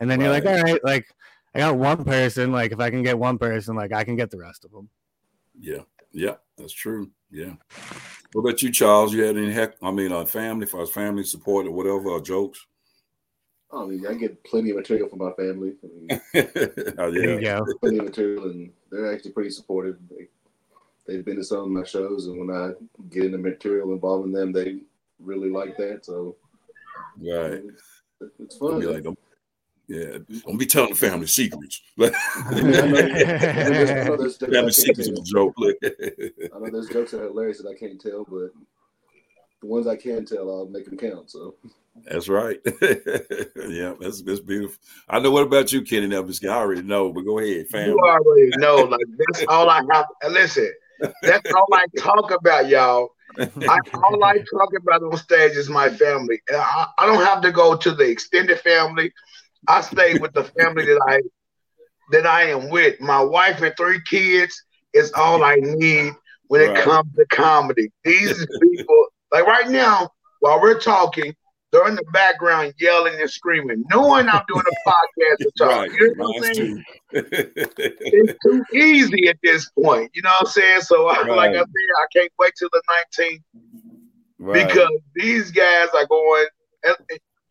And 0.00 0.10
then 0.10 0.18
right. 0.18 0.24
you're 0.24 0.32
like, 0.32 0.46
all 0.46 0.62
right, 0.62 0.84
like 0.84 1.14
I 1.54 1.60
got 1.60 1.76
one 1.76 2.04
person. 2.04 2.52
Like 2.52 2.72
if 2.72 2.80
I 2.80 2.90
can 2.90 3.02
get 3.02 3.18
one 3.18 3.38
person, 3.38 3.76
like 3.76 3.92
I 3.92 4.04
can 4.04 4.16
get 4.16 4.30
the 4.30 4.38
rest 4.38 4.64
of 4.64 4.72
them. 4.72 4.88
Yeah, 5.58 5.82
yeah, 6.12 6.36
that's 6.56 6.72
true. 6.72 7.10
Yeah. 7.30 7.52
What 8.32 8.42
about 8.42 8.62
you, 8.62 8.70
Charles? 8.72 9.12
You 9.12 9.24
had 9.24 9.36
any 9.36 9.52
heck? 9.52 9.74
I 9.82 9.90
mean, 9.90 10.12
uh, 10.12 10.24
family, 10.24 10.66
for 10.66 10.86
family 10.86 11.24
support 11.24 11.66
or 11.66 11.72
whatever, 11.72 12.10
or 12.10 12.20
jokes? 12.20 12.66
I 13.72 13.84
mean, 13.84 14.06
I 14.06 14.14
get 14.14 14.42
plenty 14.42 14.70
of 14.70 14.76
material 14.76 15.08
from 15.08 15.20
my 15.20 15.32
family. 15.32 15.74
I 15.82 15.86
mean, 15.86 16.08
oh, 16.98 17.06
yeah. 17.06 17.20
There 17.20 17.34
you 17.34 17.40
go. 17.40 17.66
Plenty 17.80 17.98
of 17.98 18.04
material, 18.06 18.44
and 18.50 18.72
they're 18.90 19.12
actually 19.12 19.32
pretty 19.32 19.50
supportive. 19.50 19.96
They, 20.08 20.28
they've 21.06 21.24
been 21.24 21.36
to 21.36 21.44
some 21.44 21.58
of 21.58 21.68
my 21.68 21.84
shows, 21.84 22.26
and 22.26 22.38
when 22.38 22.56
I 22.56 22.72
get 23.10 23.26
into 23.26 23.38
material 23.38 23.92
involving 23.92 24.32
them, 24.32 24.52
they 24.52 24.78
really 25.20 25.50
like 25.50 25.76
that. 25.76 26.04
So, 26.04 26.36
right, 27.20 27.62
I 28.22 28.26
it's 28.40 28.56
fun. 28.56 28.80
Like, 28.80 29.04
yeah, 29.90 30.18
don't 30.46 30.56
be 30.56 30.66
telling 30.66 30.90
the 30.90 30.96
family 30.96 31.26
secrets. 31.26 31.82
family 31.98 32.14
secrets 34.70 35.08
is 35.08 35.18
a 35.18 35.22
joke. 35.22 35.54
I 35.58 36.58
know 36.60 36.70
there's 36.70 36.88
jokes 36.88 37.10
that 37.10 37.22
are 37.22 37.26
hilarious 37.26 37.58
that 37.58 37.68
I 37.68 37.74
can't 37.74 38.00
tell, 38.00 38.24
but 38.24 38.52
the 39.60 39.66
ones 39.66 39.88
I 39.88 39.96
can 39.96 40.24
tell, 40.24 40.48
I'll 40.48 40.68
make 40.68 40.84
them 40.84 40.96
count. 40.96 41.28
So 41.28 41.56
that's 42.04 42.28
right. 42.28 42.60
yeah, 43.66 43.94
that's 43.98 44.22
that's 44.22 44.38
beautiful. 44.38 44.78
I 45.08 45.18
know. 45.18 45.32
What 45.32 45.42
about 45.42 45.72
you, 45.72 45.82
Kenny? 45.82 46.06
Elvis? 46.06 46.48
I 46.48 46.54
already 46.54 46.82
know, 46.82 47.12
but 47.12 47.22
go 47.22 47.40
ahead, 47.40 47.66
family. 47.66 47.88
You 47.88 47.98
already 47.98 48.50
know. 48.58 48.76
Like 48.84 49.00
that's 49.18 49.44
all 49.48 49.68
I 49.68 49.82
have. 49.90 50.06
Listen, 50.30 50.70
that's 51.22 51.52
all 51.52 51.66
I 51.72 51.86
talk 51.98 52.30
about, 52.30 52.68
y'all. 52.68 53.08
I, 53.40 53.78
all 53.94 54.22
I 54.22 54.38
talk 54.38 54.72
about 54.76 55.02
on 55.02 55.16
stage 55.16 55.56
is 55.56 55.68
my 55.68 55.88
family. 55.90 56.40
I, 56.52 56.86
I 56.96 57.06
don't 57.06 57.24
have 57.24 57.42
to 57.42 57.50
go 57.50 57.76
to 57.76 57.90
the 57.90 58.08
extended 58.08 58.60
family. 58.60 59.12
I 59.68 59.80
stay 59.82 60.18
with 60.18 60.32
the 60.32 60.44
family 60.44 60.86
that 60.86 61.00
I 61.08 61.20
that 62.12 62.26
I 62.26 62.44
am 62.50 62.70
with. 62.70 63.00
My 63.00 63.22
wife 63.22 63.62
and 63.62 63.74
three 63.76 64.00
kids 64.08 64.62
is 64.92 65.12
all 65.12 65.44
I 65.44 65.56
need 65.56 66.12
when 66.48 66.60
it 66.60 66.68
right. 66.68 66.82
comes 66.82 67.14
to 67.16 67.24
comedy. 67.26 67.92
These 68.04 68.46
people, 68.62 69.06
like 69.32 69.46
right 69.46 69.68
now, 69.68 70.10
while 70.40 70.60
we're 70.60 70.80
talking, 70.80 71.34
they're 71.72 71.86
in 71.86 71.94
the 71.94 72.04
background 72.12 72.74
yelling 72.80 73.20
and 73.20 73.30
screaming, 73.30 73.84
knowing 73.90 74.28
I'm 74.28 74.42
doing 74.48 74.64
a 74.66 74.90
podcast 74.90 75.36
to 75.38 75.50
talk. 75.56 75.70
Right. 75.70 75.92
You 75.92 76.14
know 76.16 76.24
what 76.24 76.48
I'm 76.48 76.54
saying? 76.54 76.84
it's 77.12 78.38
too 78.44 78.64
easy 78.74 79.28
at 79.28 79.36
this 79.42 79.70
point. 79.70 80.10
You 80.14 80.22
know 80.22 80.30
what 80.30 80.46
I'm 80.46 80.46
saying? 80.46 80.80
So, 80.80 81.06
right. 81.06 81.28
like 81.28 81.50
I 81.50 81.58
said, 81.58 81.64
I 81.64 82.06
can't 82.12 82.32
wait 82.38 82.52
till 82.58 82.70
the 82.72 82.82
19th 83.18 83.42
right. 84.40 84.66
because 84.66 84.90
these 85.14 85.52
guys 85.52 85.88
are 85.94 86.06
going. 86.06 86.46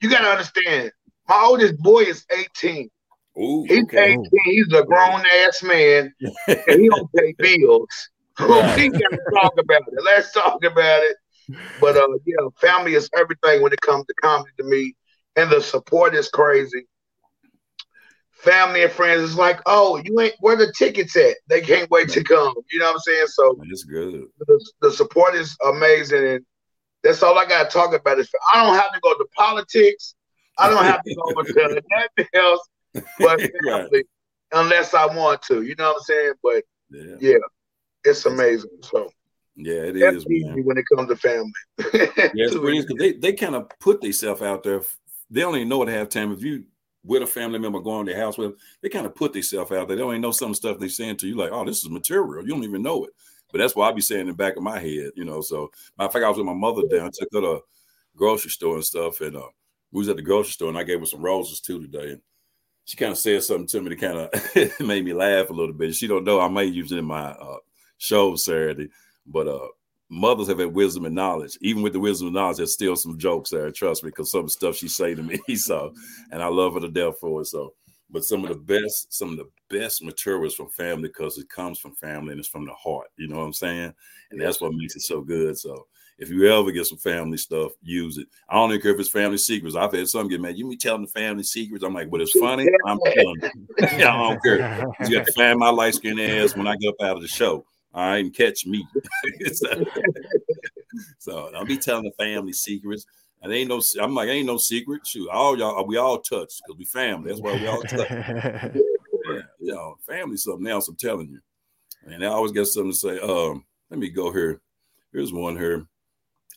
You 0.01 0.09
got 0.09 0.21
to 0.21 0.29
understand, 0.29 0.91
my 1.29 1.41
oldest 1.43 1.77
boy 1.77 2.01
is 2.01 2.25
18. 2.35 2.89
Ooh, 3.37 3.65
he's 3.67 3.83
okay. 3.83 4.13
18. 4.13 4.25
He's 4.45 4.73
a 4.73 4.83
grown 4.83 5.23
ass 5.45 5.63
man, 5.63 6.13
and 6.47 6.81
he 6.81 6.89
don't 6.89 7.09
pay 7.13 7.33
bills. 7.37 8.09
We 8.39 8.45
got 8.47 9.11
to 9.11 9.19
talk 9.33 9.53
about 9.57 9.81
it. 9.87 10.03
Let's 10.03 10.31
talk 10.33 10.63
about 10.63 11.03
it. 11.03 11.17
But 11.79 11.97
uh, 11.97 12.07
yeah, 12.25 12.47
family 12.59 12.95
is 12.95 13.09
everything 13.17 13.61
when 13.61 13.73
it 13.73 13.81
comes 13.81 14.05
to 14.07 14.13
comedy 14.21 14.51
to 14.57 14.63
me, 14.63 14.95
and 15.35 15.49
the 15.49 15.61
support 15.61 16.15
is 16.15 16.29
crazy. 16.29 16.85
Family 18.31 18.83
and 18.83 18.91
friends 18.91 19.21
is 19.21 19.35
like, 19.35 19.59
oh, 19.65 20.01
you 20.03 20.19
ain't 20.21 20.35
where 20.39 20.55
the 20.55 20.73
tickets 20.77 21.15
at? 21.17 21.35
They 21.47 21.59
can't 21.61 21.89
wait 21.91 22.09
to 22.09 22.23
come. 22.23 22.53
You 22.71 22.79
know 22.79 22.85
what 22.85 22.93
I'm 22.93 22.99
saying? 22.99 23.27
So 23.27 23.59
it's 23.63 23.83
good. 23.83 24.25
The, 24.39 24.71
the 24.81 24.91
support 24.91 25.35
is 25.35 25.57
amazing, 25.65 26.25
and 26.25 26.45
that's 27.03 27.21
all 27.21 27.37
I 27.37 27.45
got 27.45 27.69
to 27.69 27.77
talk 27.77 27.93
about. 27.93 28.19
Is 28.19 28.29
I 28.53 28.63
don't 28.63 28.75
have 28.75 28.93
to 28.93 28.99
go 29.01 29.13
to 29.13 29.25
politics. 29.35 30.15
I 30.59 30.69
don't 30.69 30.83
have 30.83 31.03
to 31.03 31.15
go 31.15 31.43
to 31.43 31.81
nothing 31.89 32.27
else 32.33 32.69
but 33.19 33.39
family, 33.67 33.89
right. 33.93 34.05
unless 34.53 34.93
I 34.93 35.05
want 35.05 35.41
to. 35.43 35.63
You 35.63 35.75
know 35.75 35.89
what 35.89 35.97
I'm 35.97 36.03
saying? 36.03 36.33
But 36.43 36.63
yeah, 36.91 37.15
yeah 37.19 37.37
it's 38.03 38.25
amazing. 38.25 38.69
So 38.81 39.09
yeah, 39.55 39.81
it 39.83 39.99
That's 39.99 40.17
is 40.17 40.25
when 40.25 40.77
it 40.77 40.85
comes 40.95 41.09
to 41.09 41.15
family. 41.15 41.51
yeah, 41.79 42.45
it's 42.45 42.55
because 42.55 42.97
they, 42.97 43.13
they 43.13 43.33
kind 43.33 43.55
of 43.55 43.69
put 43.79 44.01
themselves 44.01 44.41
out 44.41 44.63
there. 44.63 44.81
They 45.29 45.41
don't 45.41 45.55
even 45.55 45.69
know 45.69 45.83
at 45.83 45.89
halftime. 45.89 46.33
If 46.33 46.43
you 46.43 46.63
with 47.03 47.23
a 47.23 47.27
family 47.27 47.59
member 47.59 47.79
going 47.79 48.05
to 48.05 48.11
their 48.11 48.21
house 48.21 48.37
with 48.37 48.51
them, 48.51 48.59
they 48.81 48.89
kind 48.89 49.05
of 49.05 49.15
put 49.15 49.33
themselves 49.33 49.71
out 49.71 49.87
there. 49.87 49.97
They 49.97 50.01
don't 50.01 50.11
even 50.11 50.21
know 50.21 50.31
some 50.31 50.53
stuff 50.53 50.79
they're 50.79 50.89
saying 50.89 51.17
to 51.17 51.27
you, 51.27 51.35
like, 51.35 51.51
oh, 51.51 51.63
this 51.63 51.83
is 51.83 51.89
material. 51.89 52.43
You 52.43 52.51
don't 52.51 52.63
even 52.63 52.81
know 52.81 53.05
it. 53.05 53.11
But 53.51 53.59
that's 53.59 53.75
why 53.75 53.89
I 53.89 53.91
be 53.91 54.01
saying 54.01 54.21
in 54.21 54.27
the 54.27 54.33
back 54.33 54.57
of 54.57 54.63
my 54.63 54.79
head, 54.79 55.11
you 55.15 55.25
know. 55.25 55.41
So 55.41 55.71
matter 55.97 56.07
of 56.07 56.13
fact, 56.13 56.25
I 56.25 56.29
was 56.29 56.37
with 56.37 56.45
my 56.45 56.53
mother 56.53 56.83
down, 56.87 57.11
took 57.11 57.29
her 57.33 57.41
to 57.41 57.61
grocery 58.15 58.51
store 58.51 58.75
and 58.75 58.85
stuff, 58.85 59.21
and 59.21 59.35
uh, 59.37 59.47
we 59.91 59.99
was 59.99 60.09
at 60.09 60.15
the 60.15 60.21
grocery 60.21 60.51
store, 60.51 60.69
and 60.69 60.77
I 60.77 60.83
gave 60.83 60.99
her 60.99 61.05
some 61.05 61.21
roses 61.21 61.59
too 61.59 61.81
today. 61.81 62.11
And 62.11 62.21
she 62.85 62.97
kind 62.97 63.11
of 63.11 63.17
said 63.17 63.43
something 63.43 63.67
to 63.67 63.81
me 63.81 63.89
that 63.89 64.01
kind 64.01 64.17
of 64.17 64.79
made 64.87 65.05
me 65.05 65.13
laugh 65.13 65.49
a 65.49 65.53
little 65.53 65.73
bit. 65.73 65.95
She 65.95 66.07
don't 66.07 66.23
know 66.23 66.39
I 66.39 66.47
may 66.47 66.65
use 66.65 66.91
it 66.91 66.97
in 66.97 67.05
my 67.05 67.29
uh, 67.31 67.57
show 67.97 68.35
Saturday. 68.35 68.89
But 69.27 69.47
uh, 69.47 69.67
mothers 70.09 70.47
have 70.47 70.59
had 70.59 70.73
wisdom 70.73 71.05
and 71.05 71.15
knowledge. 71.15 71.57
Even 71.61 71.83
with 71.83 71.93
the 71.93 71.99
wisdom 71.99 72.27
and 72.27 72.35
knowledge, 72.35 72.57
there's 72.57 72.73
still 72.73 72.95
some 72.95 73.17
jokes 73.17 73.51
there. 73.51 73.71
Trust 73.71 74.03
me, 74.03 74.09
because 74.09 74.31
some 74.31 74.49
stuff 74.49 74.75
she 74.75 74.87
say 74.87 75.13
to 75.13 75.23
me, 75.23 75.39
so 75.55 75.93
and 76.31 76.41
I 76.41 76.47
love 76.47 76.73
her 76.73 76.79
to 76.79 76.87
death 76.87 77.19
for 77.19 77.41
it. 77.41 77.45
So, 77.45 77.73
but 78.09 78.25
some 78.25 78.43
of 78.43 78.49
the 78.49 78.55
best, 78.55 79.13
some 79.13 79.29
of 79.29 79.37
the 79.37 79.49
best 79.69 80.03
materials 80.03 80.55
from 80.55 80.69
family 80.69 81.09
because 81.09 81.37
it 81.37 81.49
comes 81.49 81.77
from 81.77 81.95
family 81.95 82.31
and 82.31 82.39
it's 82.39 82.47
from 82.47 82.65
the 82.65 82.73
heart. 82.73 83.07
You 83.17 83.27
know 83.27 83.37
what 83.37 83.45
I'm 83.45 83.53
saying? 83.53 83.93
And 84.31 84.41
that's 84.41 84.61
what 84.61 84.73
makes 84.73 84.95
it 84.95 85.01
so 85.01 85.21
good. 85.21 85.57
So. 85.57 85.85
If 86.19 86.29
you 86.29 86.51
ever 86.51 86.69
get 86.71 86.85
some 86.85 86.97
family 86.97 87.37
stuff, 87.37 87.71
use 87.81 88.17
it. 88.17 88.27
I 88.49 88.55
don't 88.55 88.71
even 88.71 88.81
care 88.81 88.91
if 88.91 88.99
it's 88.99 89.09
family 89.09 89.37
secrets. 89.37 89.77
I've 89.77 89.93
had 89.93 90.09
some 90.09 90.27
get 90.27 90.41
mad. 90.41 90.57
You 90.57 90.67
me 90.67 90.75
telling 90.75 91.03
the 91.03 91.07
family 91.07 91.43
secrets? 91.43 91.81
I'm 91.81 91.93
like, 91.93 92.09
but 92.09 92.19
it's 92.19 92.37
funny. 92.37 92.67
I'm 92.85 92.99
telling 93.05 93.35
you. 93.41 93.51
I 93.79 93.97
don't 93.99 94.43
care. 94.43 94.85
You 95.05 95.17
got 95.17 95.25
to 95.25 95.31
find 95.31 95.57
my 95.57 95.69
light 95.69 95.95
skinned 95.95 96.19
ass 96.19 96.57
when 96.57 96.67
I 96.67 96.75
get 96.75 96.89
up 96.89 97.01
out 97.01 97.15
of 97.15 97.21
the 97.21 97.29
show. 97.29 97.65
All 97.93 98.03
right, 98.03 98.17
and 98.17 98.35
catch 98.35 98.65
me. 98.65 98.85
so, 99.53 99.85
so 101.19 101.49
don't 101.51 101.67
be 101.67 101.77
telling 101.77 102.03
the 102.03 102.11
family 102.23 102.53
secrets. 102.53 103.05
And 103.41 103.53
ain't 103.53 103.69
no, 103.69 103.81
I'm 104.01 104.13
like, 104.13 104.27
ain't 104.27 104.45
no 104.45 104.57
secret. 104.57 105.07
Shoot, 105.07 105.29
all 105.29 105.57
y'all, 105.57 105.87
we 105.87 105.95
all 105.95 106.19
touch 106.19 106.53
because 106.67 106.77
we 106.77 106.83
family. 106.83 107.29
That's 107.29 107.41
why 107.41 107.55
we 107.55 107.65
all 107.65 107.81
touch. 107.83 108.09
yeah, 108.09 108.71
you 109.59 109.73
know, 109.73 109.95
family 110.05 110.35
something 110.35 110.67
else. 110.67 110.89
I'm 110.89 110.97
telling 110.97 111.29
you. 111.29 111.39
And 112.05 112.23
I 112.23 112.27
always 112.27 112.51
got 112.51 112.67
something 112.67 112.91
to 112.91 112.97
say. 112.97 113.19
Um, 113.19 113.63
let 113.89 113.99
me 113.99 114.09
go 114.09 114.33
here. 114.33 114.59
Here's 115.13 115.31
one 115.31 115.55
here. 115.55 115.87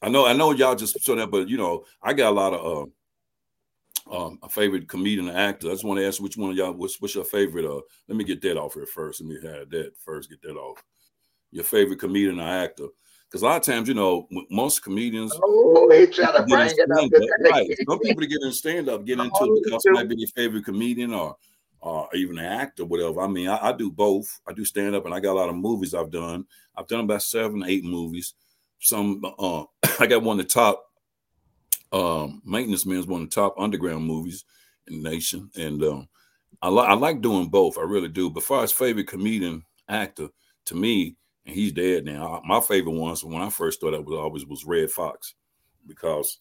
I 0.03 0.09
know, 0.09 0.27
I 0.27 0.33
know 0.33 0.51
y'all 0.53 0.75
just 0.75 1.01
saw 1.03 1.15
that, 1.15 1.31
but 1.31 1.49
you 1.49 1.57
know, 1.57 1.85
I 2.03 2.13
got 2.13 2.33
a 2.33 2.35
lot 2.35 2.55
of 2.55 2.89
uh, 4.11 4.27
um, 4.27 4.39
a 4.43 4.49
favorite 4.49 4.89
comedian 4.89 5.29
and 5.29 5.39
actor. 5.39 5.69
I 5.69 5.73
just 5.73 5.85
want 5.85 6.01
to 6.01 6.07
ask 6.07 6.21
which 6.21 6.37
one 6.37 6.51
of 6.51 6.57
y'all, 6.57 6.73
what's, 6.73 7.01
what's 7.01 7.15
your 7.15 7.25
favorite? 7.25 7.65
Uh, 7.65 7.81
let 8.09 8.17
me 8.17 8.25
get 8.25 8.43
that 8.43 8.57
off 8.57 8.75
here 8.75 8.87
first. 8.87 9.21
Let 9.21 9.31
me 9.31 9.37
have 9.49 9.71
that 9.71 9.93
first. 10.05 10.29
Get 10.29 10.43
that 10.43 10.57
off 10.57 10.83
your 11.53 11.65
favorite 11.65 12.01
comedian 12.01 12.41
or 12.41 12.49
actor. 12.49 12.87
Because 13.29 13.43
a 13.43 13.47
lot 13.47 13.57
of 13.57 13.63
times, 13.63 13.89
you 13.89 13.95
know, 13.95 14.29
most 14.51 14.83
comedians. 14.83 15.33
Oh, 15.43 15.91
he 15.91 16.07
trying 16.07 16.37
to 16.37 16.43
bring 16.43 16.69
it 16.69 16.91
up. 16.91 17.11
Right. 17.51 17.71
Some 17.89 17.99
people 18.01 18.27
get 18.27 18.43
in 18.43 18.53
stand 18.53 18.91
up, 18.91 19.07
get 19.07 19.19
into 19.19 19.33
it 19.35 19.65
because 19.65 19.83
it 19.87 19.93
might 19.93 20.09
be 20.09 20.17
your 20.19 20.29
favorite 20.29 20.65
comedian 20.65 21.15
or 21.15 21.37
or 21.81 22.09
even 22.15 22.39
an 22.39 22.45
actor, 22.45 22.85
whatever. 22.85 23.21
I 23.23 23.27
mean, 23.27 23.49
I, 23.49 23.71
I 23.71 23.73
do 23.73 23.91
both. 23.91 24.41
I 24.47 24.53
do 24.53 24.65
stand 24.65 24.95
up, 24.95 25.05
and 25.05 25.15
I 25.15 25.19
got 25.19 25.33
a 25.33 25.41
lot 25.41 25.49
of 25.49 25.57
movies 25.57 25.95
I've 25.95 26.11
done. 26.11 26.45
I've 26.77 26.87
done 26.87 27.01
about 27.01 27.23
seven, 27.23 27.65
eight 27.67 27.85
movies. 27.85 28.35
Some 28.83 29.23
uh, 29.39 29.65
I 30.01 30.07
got 30.07 30.23
one 30.23 30.39
of 30.39 30.47
the 30.47 30.51
top 30.51 30.85
um, 31.93 32.43
maintenance 32.45 32.85
men 32.85 32.99
is 32.99 33.07
one 33.07 33.23
of 33.23 33.31
the 33.31 33.35
top 33.35 33.55
underground 33.59 34.05
movies 34.05 34.45
in 34.89 35.03
the 35.03 35.11
nation, 35.11 35.51
and 35.57 35.83
um, 35.85 36.09
I, 36.61 36.69
I 36.69 36.95
like 36.95 37.21
doing 37.21 37.49
both. 37.49 37.79
I 37.79 37.83
really 37.83 38.09
do. 38.09 38.29
But 38.29 38.43
far 38.43 38.65
as 38.65 38.73
favorite 38.73 39.09
comedian 39.09 39.65
actor, 39.89 40.29
to 40.67 40.75
me, 40.75 41.17
and 41.47 41.55
he's 41.55 41.73
dead 41.73 42.05
now. 42.05 42.43
My 42.45 42.61
favorite 42.61 42.93
ones 42.93 43.25
when 43.25 43.41
I 43.41 43.51
first 43.51 43.79
started 43.81 44.07
was 44.07 44.19
always 44.19 44.47
was 44.47 44.65
Redd 44.65 44.91
Foxx, 44.91 45.35
because 45.87 46.39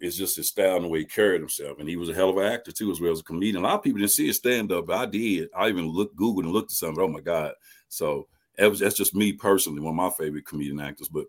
it's 0.00 0.16
just 0.16 0.36
his 0.36 0.48
style 0.48 0.76
and 0.76 0.84
the 0.84 0.88
way 0.88 1.00
he 1.00 1.04
carried 1.04 1.40
himself. 1.40 1.78
And 1.78 1.88
he 1.88 1.96
was 1.96 2.08
a 2.08 2.14
hell 2.14 2.30
of 2.30 2.36
an 2.36 2.52
actor 2.52 2.72
too, 2.72 2.90
as 2.90 3.00
well 3.00 3.12
as 3.12 3.20
a 3.20 3.24
comedian. 3.24 3.64
A 3.64 3.66
lot 3.66 3.74
of 3.74 3.82
people 3.82 4.00
didn't 4.00 4.10
see 4.10 4.26
his 4.26 4.36
stand 4.36 4.72
up, 4.72 4.86
but 4.86 4.96
I 4.96 5.06
did. 5.06 5.48
I 5.56 5.68
even 5.68 5.88
looked 5.88 6.16
Googled 6.16 6.40
and 6.44 6.52
looked 6.52 6.72
at 6.72 6.76
something. 6.76 7.02
Oh 7.02 7.08
my 7.08 7.20
God. 7.20 7.52
So 7.88 8.26
that 8.58 8.68
was, 8.68 8.80
that's 8.80 8.96
just 8.96 9.14
me 9.14 9.32
personally, 9.32 9.80
one 9.80 9.92
of 9.92 9.96
my 9.96 10.10
favorite 10.10 10.46
comedian 10.46 10.80
actors. 10.80 11.08
But 11.08 11.26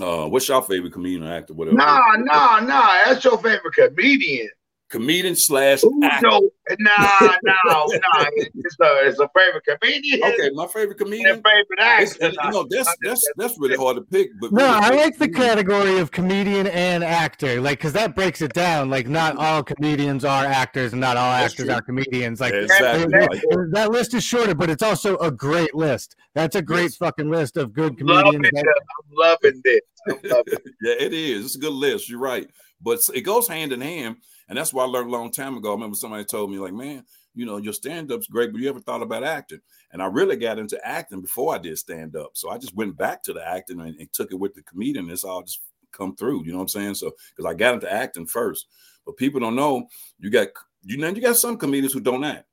uh, 0.00 0.28
what's 0.28 0.48
your 0.48 0.62
favorite 0.62 0.92
comedian 0.92 1.24
actor? 1.24 1.54
Whatever. 1.54 1.76
Nah, 1.76 2.00
nah, 2.18 2.60
nah. 2.60 3.04
That's 3.04 3.24
your 3.24 3.38
favorite 3.38 3.74
comedian 3.74 4.48
comedian 4.94 5.34
slash 5.34 5.82
actor. 6.04 6.28
No, 6.28 6.50
nah, 6.78 7.08
nah, 7.42 7.54
nah. 7.64 8.24
It's 8.36 8.76
a, 8.80 9.08
it's 9.08 9.18
a 9.18 9.28
favorite 9.36 9.64
comedian. 9.64 10.22
Okay, 10.22 10.50
my 10.54 10.68
favorite 10.68 10.98
comedian. 10.98 11.42
favorite 11.42 11.80
actor. 11.80 12.30
You 12.30 12.50
know, 12.50 12.66
that's 12.70 12.94
that's 13.02 13.32
that's 13.36 13.58
really 13.58 13.76
hard 13.76 13.96
to 13.96 14.02
pick. 14.02 14.30
But 14.40 14.52
no, 14.52 14.64
really 14.64 14.74
I 14.76 14.90
like 14.90 15.18
the 15.18 15.28
category 15.28 15.98
of 15.98 16.12
comedian 16.12 16.68
and 16.68 17.02
actor, 17.02 17.60
like 17.60 17.78
because 17.78 17.92
that 17.94 18.14
breaks 18.14 18.40
it 18.40 18.52
down. 18.52 18.88
Like 18.88 19.08
not 19.08 19.36
all 19.36 19.64
comedians 19.64 20.24
are 20.24 20.46
actors, 20.46 20.92
and 20.92 21.00
not 21.00 21.16
all 21.16 21.32
that's 21.32 21.52
actors 21.52 21.66
true. 21.66 21.74
are 21.74 21.82
comedians. 21.82 22.40
Like 22.40 22.54
exactly. 22.54 23.06
that, 23.06 23.70
that, 23.72 23.90
list 23.90 24.14
is 24.14 24.22
shorter, 24.22 24.54
but 24.54 24.70
it's 24.70 24.82
also 24.82 25.16
a 25.18 25.30
great 25.30 25.74
list. 25.74 26.14
That's 26.34 26.54
a 26.54 26.62
great 26.62 26.84
yes. 26.84 26.96
fucking 26.96 27.30
list 27.30 27.56
of 27.56 27.72
good 27.72 27.98
comedians. 27.98 28.24
Loving 28.24 28.44
I'm 28.44 29.16
loving 29.16 29.60
this. 29.64 29.80
I'm 30.08 30.18
loving 30.22 30.52
it. 30.54 30.70
yeah, 30.82 31.06
it 31.06 31.12
is. 31.12 31.46
It's 31.46 31.56
a 31.56 31.58
good 31.58 31.72
list. 31.72 32.08
You're 32.08 32.20
right, 32.20 32.48
but 32.80 33.00
it 33.12 33.22
goes 33.22 33.48
hand 33.48 33.72
in 33.72 33.80
hand 33.80 34.16
and 34.48 34.58
that's 34.58 34.72
why 34.72 34.84
I 34.84 34.86
learned 34.86 35.08
a 35.08 35.12
long 35.12 35.30
time 35.30 35.56
ago. 35.56 35.70
I 35.70 35.74
remember 35.74 35.96
somebody 35.96 36.24
told 36.24 36.50
me, 36.50 36.58
like, 36.58 36.74
man, 36.74 37.04
you 37.34 37.46
know, 37.46 37.56
your 37.56 37.72
stand-up's 37.72 38.26
great, 38.26 38.52
but 38.52 38.60
you 38.60 38.68
ever 38.68 38.80
thought 38.80 39.02
about 39.02 39.24
acting? 39.24 39.60
And 39.92 40.02
I 40.02 40.06
really 40.06 40.36
got 40.36 40.58
into 40.58 40.84
acting 40.86 41.20
before 41.20 41.54
I 41.54 41.58
did 41.58 41.78
stand-up. 41.78 42.30
So 42.34 42.50
I 42.50 42.58
just 42.58 42.74
went 42.74 42.96
back 42.96 43.22
to 43.24 43.32
the 43.32 43.46
acting 43.46 43.80
and, 43.80 43.96
and 43.98 44.12
took 44.12 44.32
it 44.32 44.38
with 44.38 44.54
the 44.54 44.62
comedian. 44.62 45.10
It's 45.10 45.24
all 45.24 45.42
just 45.42 45.60
come 45.92 46.14
through. 46.16 46.44
You 46.44 46.52
know 46.52 46.58
what 46.58 46.64
I'm 46.64 46.68
saying? 46.68 46.94
So 46.94 47.12
because 47.34 47.50
I 47.50 47.54
got 47.54 47.74
into 47.74 47.92
acting 47.92 48.26
first. 48.26 48.66
But 49.04 49.16
people 49.16 49.40
don't 49.40 49.56
know 49.56 49.88
you 50.18 50.30
got 50.30 50.48
you 50.82 50.96
know 50.96 51.08
you 51.08 51.20
got 51.20 51.36
some 51.36 51.56
comedians 51.56 51.92
who 51.92 52.00
don't 52.00 52.24
act, 52.24 52.46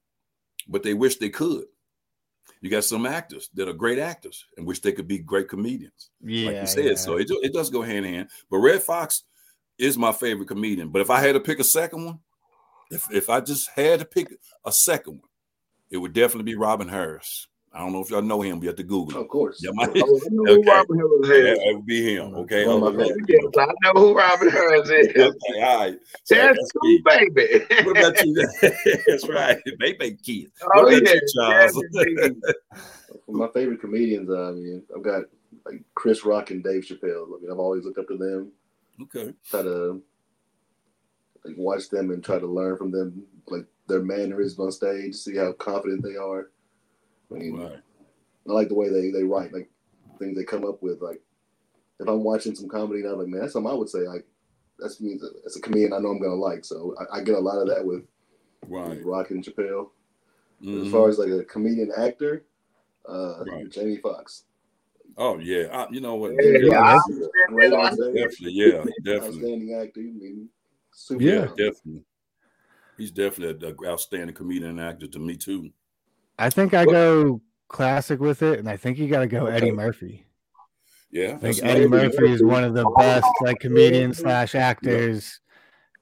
but 0.67 0.84
they 0.84 0.93
wish 0.93 1.17
they 1.17 1.30
could. 1.30 1.65
You 2.62 2.69
got 2.69 2.84
some 2.84 3.06
actors 3.06 3.49
that 3.56 3.67
are 3.67 3.73
great 3.73 3.97
actors 3.97 4.45
and 4.56 4.67
wish 4.67 4.82
they 4.82 4.91
could 4.91 5.08
be 5.08 5.17
great 5.17 5.49
comedians. 5.49 6.12
Yeah, 6.21 6.47
like 6.47 6.62
you 6.62 6.67
said. 6.67 6.86
Yeah. 6.86 6.95
So 6.95 7.17
it, 7.17 7.27
it 7.30 7.54
does 7.54 7.69
go 7.69 7.82
hand 7.82 8.06
in 8.06 8.13
hand. 8.13 8.30
But 8.49 8.58
Redd 8.58 8.84
Foxx, 8.84 9.23
is 9.82 9.98
my 9.98 10.12
favorite 10.12 10.48
comedian. 10.48 10.89
But 10.89 11.02
if 11.02 11.10
I 11.10 11.20
had 11.20 11.34
to 11.34 11.39
pick 11.39 11.60
a 11.60 11.63
second 11.63 12.06
one, 12.06 12.20
if 12.91 13.12
if 13.12 13.30
I 13.30 13.41
just 13.41 13.70
had 13.72 14.00
to 14.00 14.06
pick 14.06 14.32
a 14.63 14.72
second 14.72 15.13
one, 15.13 15.30
it 15.89 15.98
would 15.98 16.13
definitely 16.13 16.52
be 16.52 16.56
Robin 16.56 16.88
Harris. 16.88 17.48
I 17.74 17.80
don't 17.80 17.94
know 17.94 18.02
if 18.02 18.10
y'all 18.10 18.22
know 18.22 18.41
him. 18.41 18.60
We 18.60 18.67
have 18.67 18.76
to 18.76 18.84
Google. 18.84 19.17
Him. 19.17 19.22
Of 19.24 19.30
course. 19.30 19.62
Yeah, 19.63 19.70
oh, 19.72 19.74
my, 19.76 19.86
okay. 19.86 20.70
Robin 20.70 20.98
Harris 20.98 21.30
is. 21.30 21.58
Yeah, 21.58 21.70
it 21.70 21.76
would 21.76 21.86
be 21.86 22.15
him. 22.15 22.34
Oh, 22.36 22.41
okay. 22.41 22.67
Well, 22.67 22.86
I 22.86 23.65
know 23.84 23.91
who 23.96 24.13
Robin 24.13 24.50
Harris 24.50 24.89
is. 24.89 25.08
okay, 25.15 25.62
all 25.63 25.78
right. 25.78 25.98
So 26.26 26.36
that's, 26.36 26.72
cool, 26.74 27.00
baby. 27.06 27.65
what 27.86 27.98
about 27.98 28.26
you? 28.26 28.48
that's 29.08 29.28
right. 29.30 29.58
Baby 29.80 30.17
kids. 30.22 30.52
Oh, 30.63 30.84
what 30.84 30.94
about 30.94 31.08
yeah. 31.08 31.13
you, 31.13 31.22
Charles? 31.34 31.84
my 33.30 33.48
favorite 33.54 33.80
comedians, 33.80 34.30
I 34.30 34.52
mean, 34.52 34.84
I've 34.94 35.04
got 35.04 35.24
like 35.65 35.82
Chris 35.96 36.26
Rock 36.26 36.52
and 36.52 36.62
Dave 36.62 36.84
Chappelle. 36.84 37.26
I 37.26 37.41
mean, 37.41 37.52
I've 37.52 37.60
always 37.60 37.86
looked 37.86 38.00
up 38.00 38.08
to 38.10 38.17
them. 38.17 38.52
Okay. 39.01 39.34
Try 39.49 39.62
to 39.63 40.01
like 41.45 41.56
watch 41.58 41.89
them 41.89 42.12
and 42.12 42.23
try 42.23 42.39
to 42.39 42.47
learn 42.47 42.77
from 42.77 42.91
them, 42.91 43.23
like 43.47 43.65
their 43.88 44.01
mannerisms 44.01 44.60
on 44.60 44.71
stage, 44.71 45.15
see 45.15 45.36
how 45.36 45.54
confident 45.54 46.04
they 46.04 46.15
are. 46.15 46.51
I 47.32 47.36
mean, 47.36 47.58
right. 47.58 47.80
I 48.47 48.51
like 48.51 48.67
the 48.67 48.75
way 48.75 48.89
they 48.89 49.12
they 49.12 49.23
write, 49.23 49.54
like 49.54 49.69
things 50.19 50.38
they 50.38 50.43
come 50.43 50.65
up 50.65 50.82
with. 50.82 51.01
Like 51.01 51.21
if 51.99 52.08
I'm 52.08 52.23
watching 52.23 52.56
some 52.56 52.69
comedy, 52.69 53.01
and 53.01 53.10
I'm 53.10 53.19
like, 53.19 53.27
man, 53.27 53.41
that's 53.41 53.54
something 53.54 53.71
I 53.71 53.75
would 53.75 53.89
say. 53.89 53.99
Like 53.99 54.25
that's 54.80 55.01
means 55.01 55.23
as 55.45 55.56
a 55.56 55.62
comedian, 55.62 55.93
I 55.93 55.99
know 55.99 56.10
I'm 56.10 56.21
gonna 56.21 56.36
like. 56.36 56.65
So 56.65 56.95
I, 56.99 57.19
I 57.19 57.23
get 57.23 57.36
a 57.36 57.39
lot 57.39 57.60
of 57.60 57.67
that 57.67 57.86
with, 57.86 58.04
right. 58.67 58.89
with 58.89 59.04
Rock 59.04 59.32
and 59.32 59.43
Chappelle. 59.43 59.89
Mm-hmm. 60.62 60.86
As 60.86 60.91
far 60.91 61.10
as 61.10 61.17
like 61.17 61.30
a 61.30 61.43
comedian 61.43 61.91
actor, 61.97 62.45
uh, 63.08 63.43
right. 63.45 63.69
Jamie 63.69 63.97
Foxx. 63.97 64.43
Oh 65.17 65.38
yeah, 65.39 65.67
I, 65.71 65.88
you 65.91 66.02
know 66.02 66.15
what? 66.15 66.32
Yeah, 66.39 66.58
yeah, 66.60 67.00
yeah. 67.62 67.89
definitely, 68.13 68.52
yeah, 68.54 68.84
definitely. 69.04 69.17
Outstanding 69.17 69.82
actor. 69.82 70.00
I 70.00 70.04
mean, 70.04 70.50
yeah, 71.19 71.41
definitely. 71.41 72.04
He's 72.97 73.12
definitely 73.12 73.67
an 73.67 73.76
outstanding 73.86 74.36
comedian 74.36 74.71
and 74.71 74.82
actor 74.82 75.08
to 75.08 75.19
me 75.19 75.36
too. 75.36 75.71
I 76.38 76.50
think 76.50 76.74
I 76.74 76.86
go 76.86 77.41
classic 77.67 78.19
with 78.19 78.41
it, 78.41 78.60
and 78.60 78.69
I 78.69 78.78
think 78.78 78.97
you 78.97 79.08
got 79.08 79.19
to 79.19 79.28
go 79.28 79.47
okay. 79.47 79.58
Eddie 79.58 79.71
Murphy. 79.71 80.26
Yeah, 81.12 81.36
I 81.36 81.38
think 81.38 81.60
Eddie 81.63 81.88
Murphy 81.88 82.32
is 82.32 82.43
one 82.43 82.63
of 82.63 82.74
the 82.74 82.89
best 82.97 83.28
like 83.41 83.60
comedians 83.60 84.19
slash 84.19 84.56
actors. 84.56 85.39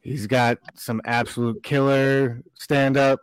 He's 0.01 0.27
got 0.27 0.59
some 0.75 1.01
absolute 1.03 1.63
killer 1.63 2.41
stand 2.53 2.95
up, 2.95 3.19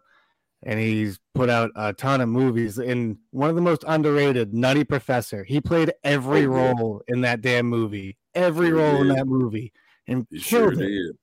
and 0.67 0.81
he's 0.81 1.19
put 1.33 1.49
out 1.49 1.71
a 1.77 1.93
ton 1.93 2.21
of 2.21 2.29
movies. 2.29 2.79
In 2.79 3.19
one 3.31 3.49
of 3.49 3.55
the 3.55 3.63
most 3.63 3.85
underrated, 3.87 4.53
Nutty 4.53 4.83
Professor, 4.83 5.45
he 5.45 5.61
played 5.61 5.93
every 6.03 6.45
oh, 6.45 6.49
role 6.49 7.03
in 7.07 7.21
that 7.21 7.41
damn 7.41 7.67
movie, 7.67 8.19
every 8.35 8.73
role 8.73 9.01
in 9.01 9.09
that 9.09 9.27
movie, 9.29 9.73
and 10.09 10.27
he 10.29 10.41
killed 10.41 10.75
sure 10.75 10.83
it. 10.83 10.89
Did. 10.89 11.17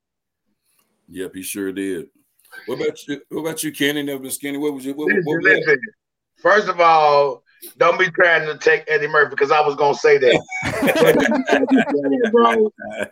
Yep, 1.10 1.36
he 1.36 1.44
sure 1.44 1.74
did. 1.74 2.08
What 2.68 2.80
about 2.80 3.08
you? 3.08 3.22
What 3.30 3.42
about 3.42 3.64
you, 3.64 3.74
Kenny? 3.74 4.02
Never 4.02 4.20
been 4.20 4.32
skinny. 4.32 4.58
What 4.58 4.74
was 4.74 4.86
you? 4.86 4.94
What, 4.94 5.08
listen, 5.08 5.24
what 5.26 5.44
listen. 5.44 5.80
First 6.38 6.70
of 6.70 6.80
all, 6.80 7.44
don't 7.78 8.00
be 8.00 8.10
trying 8.12 8.46
to 8.48 8.58
take 8.58 8.86
Eddie 8.88 9.08
Murphy 9.08 9.32
because 9.32 9.52
I 9.52 9.60
was 9.60 9.76
gonna 9.76 9.94
say 9.94 10.18
that. 10.20 10.42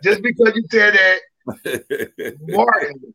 just 0.02 0.22
because 0.22 0.52
you 0.54 0.64
said 0.70 0.94
that, 0.94 1.18
Martin. 2.40 3.14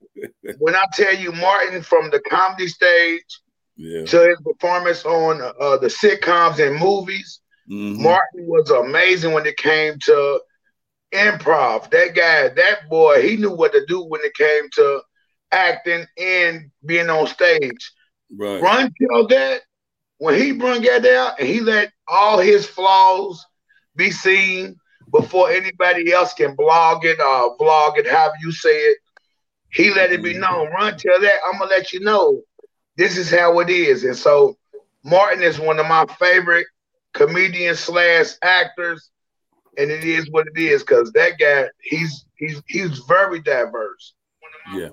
When 0.58 0.76
I 0.76 0.86
tell 0.94 1.16
you 1.16 1.32
Martin 1.32 1.82
from 1.82 2.10
the 2.10 2.20
comedy 2.30 2.68
stage 2.68 3.42
yeah. 3.76 4.06
to 4.06 4.28
his 4.28 4.38
performance 4.44 5.06
on 5.06 5.42
uh, 5.42 5.78
the 5.78 5.88
sitcoms 5.88 6.66
and 6.66 6.80
movies, 6.80 7.42
mm-hmm. 7.70 8.02
Martin 8.02 8.48
was 8.48 8.70
amazing 8.72 9.34
when 9.34 9.46
it 9.46 9.58
came 9.58 9.98
to 10.00 10.42
improv. 11.14 11.90
That 11.92 12.16
guy, 12.16 12.50
that 12.50 12.90
boy, 12.90 13.22
he 13.22 13.38
knew 13.38 13.56
what 13.56 13.74
to 13.74 13.86
do 13.86 14.04
when 14.04 14.22
it 14.24 14.34
came 14.34 14.70
to 14.74 15.02
acting 15.52 16.06
and 16.18 16.72
being 16.86 17.10
on 17.10 17.28
stage. 17.28 17.92
Right. 18.36 18.62
Run 18.62 18.92
that 19.30 19.62
when 20.18 20.36
he 20.36 20.52
brung 20.52 20.82
that 20.82 21.06
out 21.06 21.40
and 21.40 21.48
he 21.48 21.60
let 21.62 21.92
all 22.08 22.40
his 22.40 22.66
flaws 22.66 23.46
be 23.96 24.12
seen 24.12 24.76
before 25.12 25.50
anybody 25.50 26.12
else 26.12 26.34
can 26.34 26.56
blog 26.56 27.06
it 27.06 27.20
or 27.20 27.58
vlog 27.58 27.98
it, 27.98 28.08
however 28.08 28.36
you 28.42 28.52
say 28.52 28.78
it. 28.78 28.98
He 29.70 29.92
let 29.94 30.12
it 30.12 30.24
be 30.24 30.32
mm-hmm. 30.32 30.42
known. 30.42 30.70
Run 30.72 30.98
till 30.98 31.20
that. 31.20 31.40
I'm 31.46 31.60
gonna 31.60 31.70
let 31.70 31.92
you 31.94 32.00
know 32.00 32.42
this 32.96 33.18
is 33.18 33.30
how 33.30 33.60
it 33.60 33.70
is. 33.70 34.04
And 34.04 34.16
so 34.16 34.58
Martin 35.04 35.44
is 35.44 35.60
one 35.60 35.80
of 35.80 35.88
my 35.88 36.06
favorite 36.20 36.68
comedians 37.14 37.80
slash 37.80 38.28
actors 38.42 39.10
and 39.78 39.92
it 39.92 40.04
is 40.04 40.30
what 40.32 40.48
it 40.48 40.60
is 40.60 40.84
because 40.84 41.12
that 41.14 41.38
guy 41.40 41.68
he's 41.82 42.26
he's 42.36 42.62
he's 42.68 43.00
very 43.00 43.40
diverse. 43.40 44.14
yeah. 44.74 44.90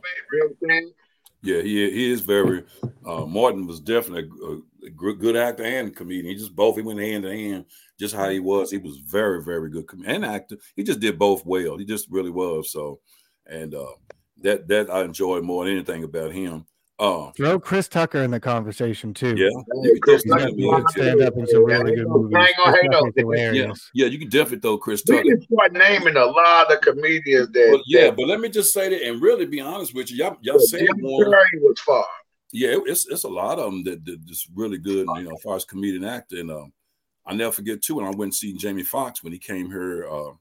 yeah, 1.42 1.62
he 1.62 1.90
he 1.90 2.12
is 2.12 2.20
very. 2.20 2.64
Uh, 3.04 3.26
Martin 3.26 3.66
was 3.66 3.80
definitely 3.80 4.30
a, 4.42 4.86
a, 4.86 4.90
good 4.90 5.36
actor 5.36 5.64
and 5.64 5.94
comedian. 5.96 6.26
He 6.26 6.34
just 6.34 6.54
both 6.54 6.76
he 6.76 6.82
went 6.82 7.00
hand 7.00 7.24
in 7.24 7.38
hand. 7.38 7.64
Just 7.98 8.14
how 8.14 8.28
he 8.28 8.40
was, 8.40 8.70
he 8.70 8.78
was 8.78 8.98
very 8.98 9.42
very 9.42 9.70
good 9.70 9.88
and 10.04 10.24
actor. 10.24 10.56
He 10.74 10.82
just 10.82 11.00
did 11.00 11.18
both 11.18 11.46
well. 11.46 11.78
He 11.78 11.84
just 11.84 12.10
really 12.10 12.30
was. 12.30 12.72
So, 12.72 13.00
and 13.46 13.74
uh, 13.74 13.92
that 14.42 14.68
that 14.68 14.90
I 14.90 15.02
enjoy 15.02 15.40
more 15.40 15.64
than 15.64 15.74
anything 15.74 16.04
about 16.04 16.32
him. 16.32 16.66
Oh, 17.00 17.32
throw 17.36 17.58
Chris 17.58 17.88
Tucker 17.88 18.22
in 18.22 18.30
the 18.30 18.38
conversation 18.38 19.12
too. 19.12 19.34
Yeah, 19.36 19.48
you 19.82 19.98
Chris 20.00 20.22
Tucker 20.22 20.48
stand 20.90 21.22
up 21.22 21.36
in 21.36 21.46
some 21.48 21.64
really 21.64 21.96
good 21.96 22.06
movies. 22.06 22.36
Yeah, 22.56 23.72
yeah, 23.94 24.06
you 24.06 24.18
can 24.18 24.28
definitely 24.28 24.60
throw 24.60 24.78
Chris 24.78 25.02
Tucker. 25.02 25.24
You 25.24 25.38
can 25.38 25.42
start 25.42 25.72
naming 25.72 26.16
a 26.16 26.24
lot 26.24 26.72
of 26.72 26.80
comedians 26.82 27.50
that. 27.50 27.68
Well, 27.72 27.82
yeah, 27.86 28.06
that, 28.06 28.16
but 28.16 28.28
let 28.28 28.38
me 28.38 28.48
just 28.48 28.72
say 28.72 28.90
that 28.90 29.08
and 29.08 29.20
really 29.20 29.44
be 29.44 29.60
honest 29.60 29.92
with 29.92 30.12
you, 30.12 30.18
y'all, 30.18 30.36
y'all 30.40 30.60
said 30.60 30.86
one. 31.00 31.32
was 31.60 31.80
far. 31.80 32.04
Yeah, 32.52 32.76
it's 32.86 33.08
it's 33.08 33.24
a 33.24 33.28
lot 33.28 33.58
of 33.58 33.72
them 33.72 33.82
that, 33.84 34.04
that 34.04 34.24
just 34.24 34.48
really 34.54 34.78
good. 34.78 35.08
You 35.16 35.24
know, 35.24 35.32
as 35.32 35.42
far 35.42 35.56
as 35.56 35.64
comedian 35.64 36.04
actor, 36.04 36.38
and 36.38 36.52
um, 36.52 36.72
I 37.26 37.34
never 37.34 37.52
forget 37.52 37.82
too 37.82 37.96
when 37.96 38.06
I 38.06 38.10
went 38.10 38.22
and 38.22 38.34
see 38.34 38.52
Jamie 38.52 38.82
Foxx 38.82 39.22
when 39.22 39.32
he 39.32 39.38
came 39.38 39.68
here. 39.68 40.08
Uh, 40.08 40.32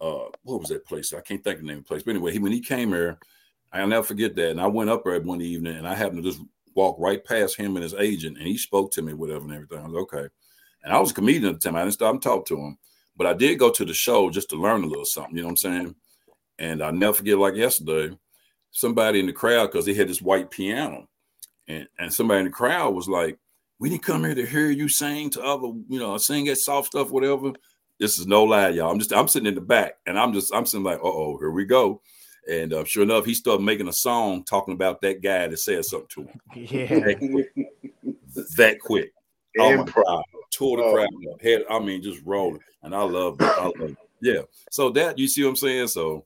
uh, 0.00 0.28
what 0.42 0.60
was 0.60 0.68
that 0.68 0.84
place? 0.84 1.12
I 1.12 1.20
can't 1.20 1.42
think 1.42 1.56
of 1.56 1.62
the 1.62 1.68
name 1.68 1.78
of 1.78 1.84
the 1.84 1.88
place, 1.88 2.02
but 2.02 2.10
anyway, 2.10 2.32
he 2.32 2.38
when 2.38 2.52
he 2.52 2.60
came 2.60 2.88
here 2.90 3.18
I'll 3.74 3.88
never 3.88 4.04
forget 4.04 4.34
that. 4.36 4.50
And 4.50 4.60
I 4.60 4.66
went 4.66 4.90
up 4.90 5.04
there 5.04 5.20
one 5.20 5.40
evening 5.40 5.76
and 5.76 5.86
I 5.86 5.94
happened 5.94 6.22
to 6.22 6.30
just 6.30 6.42
walk 6.74 6.96
right 6.98 7.24
past 7.24 7.56
him 7.56 7.76
and 7.76 7.82
his 7.82 7.94
agent, 7.94 8.38
and 8.38 8.46
he 8.46 8.56
spoke 8.56 8.92
to 8.92 9.02
me, 9.02 9.14
whatever, 9.14 9.44
and 9.44 9.52
everything. 9.52 9.78
I 9.78 9.88
was 9.88 10.02
okay. 10.02 10.28
And 10.82 10.92
I 10.92 10.98
was 10.98 11.10
a 11.10 11.14
comedian 11.14 11.54
at 11.54 11.60
the 11.60 11.68
time. 11.68 11.76
I 11.76 11.82
didn't 11.82 11.94
stop 11.94 12.12
and 12.12 12.22
talk 12.22 12.46
to 12.46 12.56
him, 12.56 12.78
but 13.16 13.26
I 13.26 13.32
did 13.32 13.58
go 13.58 13.70
to 13.70 13.84
the 13.84 13.94
show 13.94 14.30
just 14.30 14.50
to 14.50 14.56
learn 14.56 14.84
a 14.84 14.86
little 14.86 15.04
something. 15.04 15.36
You 15.36 15.42
know 15.42 15.48
what 15.48 15.52
I'm 15.52 15.56
saying? 15.56 15.94
And 16.58 16.82
I'll 16.82 16.92
never 16.92 17.14
forget, 17.14 17.38
like 17.38 17.56
yesterday, 17.56 18.16
somebody 18.70 19.20
in 19.20 19.26
the 19.26 19.32
crowd 19.32 19.66
because 19.72 19.86
they 19.86 19.94
had 19.94 20.08
this 20.08 20.22
white 20.22 20.50
piano, 20.50 21.08
and 21.66 21.88
and 21.98 22.12
somebody 22.12 22.40
in 22.40 22.46
the 22.46 22.50
crowd 22.50 22.94
was 22.94 23.08
like, 23.08 23.38
"We 23.84 23.90
didn't 23.90 24.04
come 24.04 24.24
here 24.24 24.34
to 24.34 24.46
hear 24.46 24.70
you 24.70 24.88
sing 24.88 25.28
to 25.28 25.42
other, 25.42 25.66
you 25.90 25.98
know, 25.98 26.16
sing 26.16 26.46
that 26.46 26.56
soft 26.56 26.86
stuff, 26.86 27.10
whatever." 27.10 27.52
This 28.00 28.18
is 28.18 28.26
no 28.26 28.44
lie, 28.44 28.70
y'all. 28.70 28.90
I'm 28.90 28.98
just 28.98 29.12
I'm 29.12 29.28
sitting 29.28 29.46
in 29.46 29.54
the 29.54 29.60
back, 29.60 29.98
and 30.06 30.18
I'm 30.18 30.32
just 30.32 30.54
I'm 30.54 30.64
sitting 30.64 30.84
like, 30.84 31.00
"Uh 31.00 31.08
oh, 31.08 31.36
here 31.36 31.50
we 31.50 31.66
go." 31.66 32.00
And 32.50 32.72
uh, 32.72 32.84
sure 32.84 33.02
enough, 33.02 33.26
he 33.26 33.34
started 33.34 33.62
making 33.62 33.88
a 33.88 33.92
song 33.92 34.42
talking 34.44 34.72
about 34.72 35.02
that 35.02 35.20
guy 35.20 35.48
that 35.48 35.58
said 35.58 35.84
something 35.84 36.08
to 36.14 36.22
him. 36.22 36.40
Yeah. 36.54 36.86
That 36.86 37.18
quick. 37.18 38.56
that 38.56 38.80
quick. 38.80 39.12
Oh 39.58 39.76
my 39.76 39.84
God. 39.84 40.24
Tore 40.50 40.78
the 40.78 40.82
oh. 40.84 40.94
crowd 40.94 41.08
up. 41.30 41.42
Head, 41.42 41.64
I 41.68 41.78
mean, 41.78 42.02
just 42.02 42.22
rolling. 42.24 42.60
And 42.82 42.94
I 42.94 43.02
love 43.02 43.36
it. 43.38 43.44
I 43.44 43.64
love 43.64 43.90
it. 43.90 43.96
Yeah. 44.22 44.42
So 44.70 44.88
that, 44.92 45.18
you 45.18 45.28
see 45.28 45.42
what 45.42 45.50
I'm 45.50 45.56
saying? 45.56 45.88
So, 45.88 46.24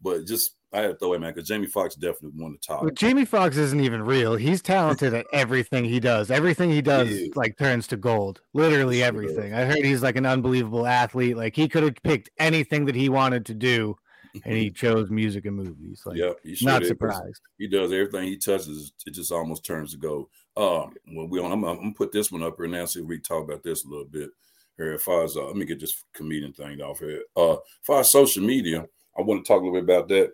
but 0.00 0.26
just, 0.26 0.54
I 0.72 0.82
had 0.82 0.88
to 0.88 0.94
throw 0.94 1.14
it, 1.14 1.20
man, 1.20 1.32
because 1.34 1.48
Jamie 1.48 1.66
Foxx 1.66 1.96
definitely 1.96 2.40
won 2.40 2.52
the 2.52 2.58
top. 2.58 2.82
Well, 2.82 2.92
Jamie 2.92 3.24
Foxx 3.24 3.56
isn't 3.56 3.80
even 3.80 4.02
real. 4.02 4.36
He's 4.36 4.62
talented 4.62 5.14
at 5.14 5.26
everything 5.32 5.84
he 5.84 5.98
does. 5.98 6.30
Everything 6.30 6.70
he 6.70 6.80
does, 6.80 7.10
like, 7.34 7.58
turns 7.58 7.88
to 7.88 7.96
gold. 7.96 8.40
Literally 8.54 9.02
everything. 9.02 9.52
I 9.52 9.64
heard 9.64 9.84
he's 9.84 10.02
like 10.02 10.16
an 10.16 10.26
unbelievable 10.26 10.86
athlete. 10.86 11.36
Like, 11.36 11.56
he 11.56 11.68
could 11.68 11.82
have 11.82 11.96
picked 12.04 12.30
anything 12.38 12.84
that 12.84 12.94
he 12.94 13.08
wanted 13.08 13.46
to 13.46 13.54
do 13.54 13.96
and 14.44 14.54
he 14.54 14.70
chose 14.70 15.10
music 15.10 15.44
and 15.44 15.56
movies. 15.56 16.02
Like, 16.04 16.16
yep, 16.16 16.36
sure 16.54 16.70
not 16.70 16.84
surprised. 16.84 17.42
He 17.58 17.66
does 17.66 17.92
everything 17.92 18.28
he 18.28 18.36
touches. 18.36 18.92
It 19.06 19.12
just 19.12 19.32
almost 19.32 19.64
turns 19.64 19.92
to 19.92 19.98
gold. 19.98 20.26
Um, 20.56 20.94
well, 21.12 21.26
we 21.28 21.40
on. 21.40 21.52
I'm, 21.52 21.64
I'm, 21.64 21.76
gonna 21.76 21.92
put 21.92 22.12
this 22.12 22.30
one 22.30 22.42
up 22.42 22.56
here 22.56 22.66
now. 22.66 22.84
See 22.84 23.00
if 23.00 23.06
we 23.06 23.18
talk 23.18 23.44
about 23.44 23.62
this 23.62 23.84
a 23.84 23.88
little 23.88 24.04
bit 24.04 24.30
here. 24.76 24.94
As 24.94 25.02
far 25.02 25.24
as 25.24 25.36
uh, 25.36 25.46
let 25.46 25.56
me 25.56 25.64
get 25.64 25.80
this 25.80 26.04
comedian 26.12 26.52
thing 26.52 26.80
off 26.80 26.98
here. 26.98 27.22
Uh, 27.36 27.54
as 27.54 27.58
far 27.82 28.00
as 28.00 28.12
social 28.12 28.42
media, 28.42 28.86
I 29.20 29.24
want 29.24 29.44
to 29.44 29.48
talk 29.48 29.60
a 29.60 29.64
little 29.64 29.80
bit 29.80 29.84
about 29.84 30.08
that. 30.08 30.32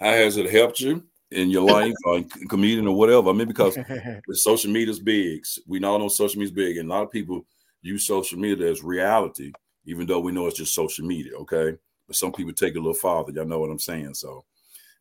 How 0.00 0.10
has 0.10 0.36
it 0.36 0.50
helped 0.50 0.80
you? 0.80 1.04
in 1.32 1.50
your 1.50 1.62
life, 1.62 1.94
or 2.04 2.22
comedian 2.48 2.86
or 2.86 2.96
whatever. 2.96 3.30
I 3.30 3.32
mean, 3.32 3.48
because 3.48 3.76
social 4.32 4.70
media 4.70 4.90
is 4.90 5.00
big. 5.00 5.44
We 5.66 5.82
all 5.82 5.98
know 5.98 6.08
social 6.08 6.38
media 6.38 6.50
is 6.50 6.54
big, 6.54 6.76
and 6.76 6.90
a 6.90 6.92
lot 6.94 7.02
of 7.02 7.10
people 7.10 7.44
use 7.80 8.06
social 8.06 8.38
media 8.38 8.70
as 8.70 8.82
reality, 8.82 9.52
even 9.86 10.06
though 10.06 10.20
we 10.20 10.32
know 10.32 10.46
it's 10.46 10.58
just 10.58 10.74
social 10.74 11.06
media. 11.06 11.32
Okay, 11.38 11.76
but 12.06 12.16
some 12.16 12.32
people 12.32 12.52
take 12.52 12.74
it 12.74 12.78
a 12.78 12.80
little 12.80 12.94
farther. 12.94 13.32
Y'all 13.32 13.46
know 13.46 13.58
what 13.58 13.70
I'm 13.70 13.78
saying. 13.78 14.14
So, 14.14 14.44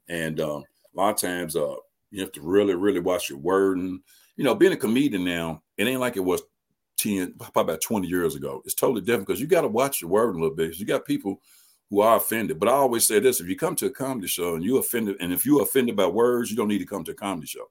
and 0.07 0.39
um, 0.39 0.63
a 0.95 0.97
lot 0.97 1.09
of 1.11 1.17
times, 1.17 1.55
uh, 1.55 1.75
you 2.09 2.21
have 2.21 2.31
to 2.33 2.41
really, 2.41 2.75
really 2.75 2.99
watch 2.99 3.29
your 3.29 3.39
word. 3.39 3.77
And 3.77 3.99
you 4.35 4.43
know, 4.43 4.55
being 4.55 4.73
a 4.73 4.77
comedian 4.77 5.23
now, 5.23 5.61
it 5.77 5.87
ain't 5.87 5.99
like 5.99 6.17
it 6.17 6.21
was 6.21 6.41
10, 6.97 7.33
probably 7.37 7.73
about 7.73 7.81
20 7.81 8.07
years 8.07 8.35
ago. 8.35 8.61
It's 8.65 8.75
totally 8.75 9.01
different 9.01 9.27
because 9.27 9.41
you 9.41 9.47
got 9.47 9.61
to 9.61 9.67
watch 9.67 10.01
your 10.01 10.09
word 10.09 10.35
a 10.35 10.39
little 10.39 10.55
bit. 10.55 10.77
You 10.77 10.85
got 10.85 11.05
people 11.05 11.41
who 11.91 12.01
are 12.01 12.17
offended. 12.17 12.59
But 12.59 12.69
I 12.69 12.71
always 12.71 13.05
say 13.05 13.19
this: 13.19 13.39
if 13.39 13.47
you 13.47 13.55
come 13.55 13.75
to 13.75 13.85
a 13.85 13.91
comedy 13.91 14.27
show 14.27 14.55
and 14.55 14.63
you 14.63 14.77
offended, 14.77 15.17
and 15.19 15.31
if 15.31 15.45
you're 15.45 15.61
offended 15.61 15.95
by 15.95 16.07
words, 16.07 16.49
you 16.49 16.57
don't 16.57 16.69
need 16.69 16.79
to 16.79 16.85
come 16.85 17.03
to 17.03 17.11
a 17.11 17.15
comedy 17.15 17.45
show. 17.45 17.69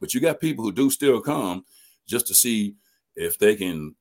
But 0.00 0.14
you 0.14 0.20
got 0.20 0.40
people 0.40 0.64
who 0.64 0.72
do 0.72 0.90
still 0.90 1.20
come 1.20 1.64
just 2.08 2.26
to 2.26 2.34
see 2.34 2.74
if 3.14 3.38
they 3.38 3.54
can 3.54 3.94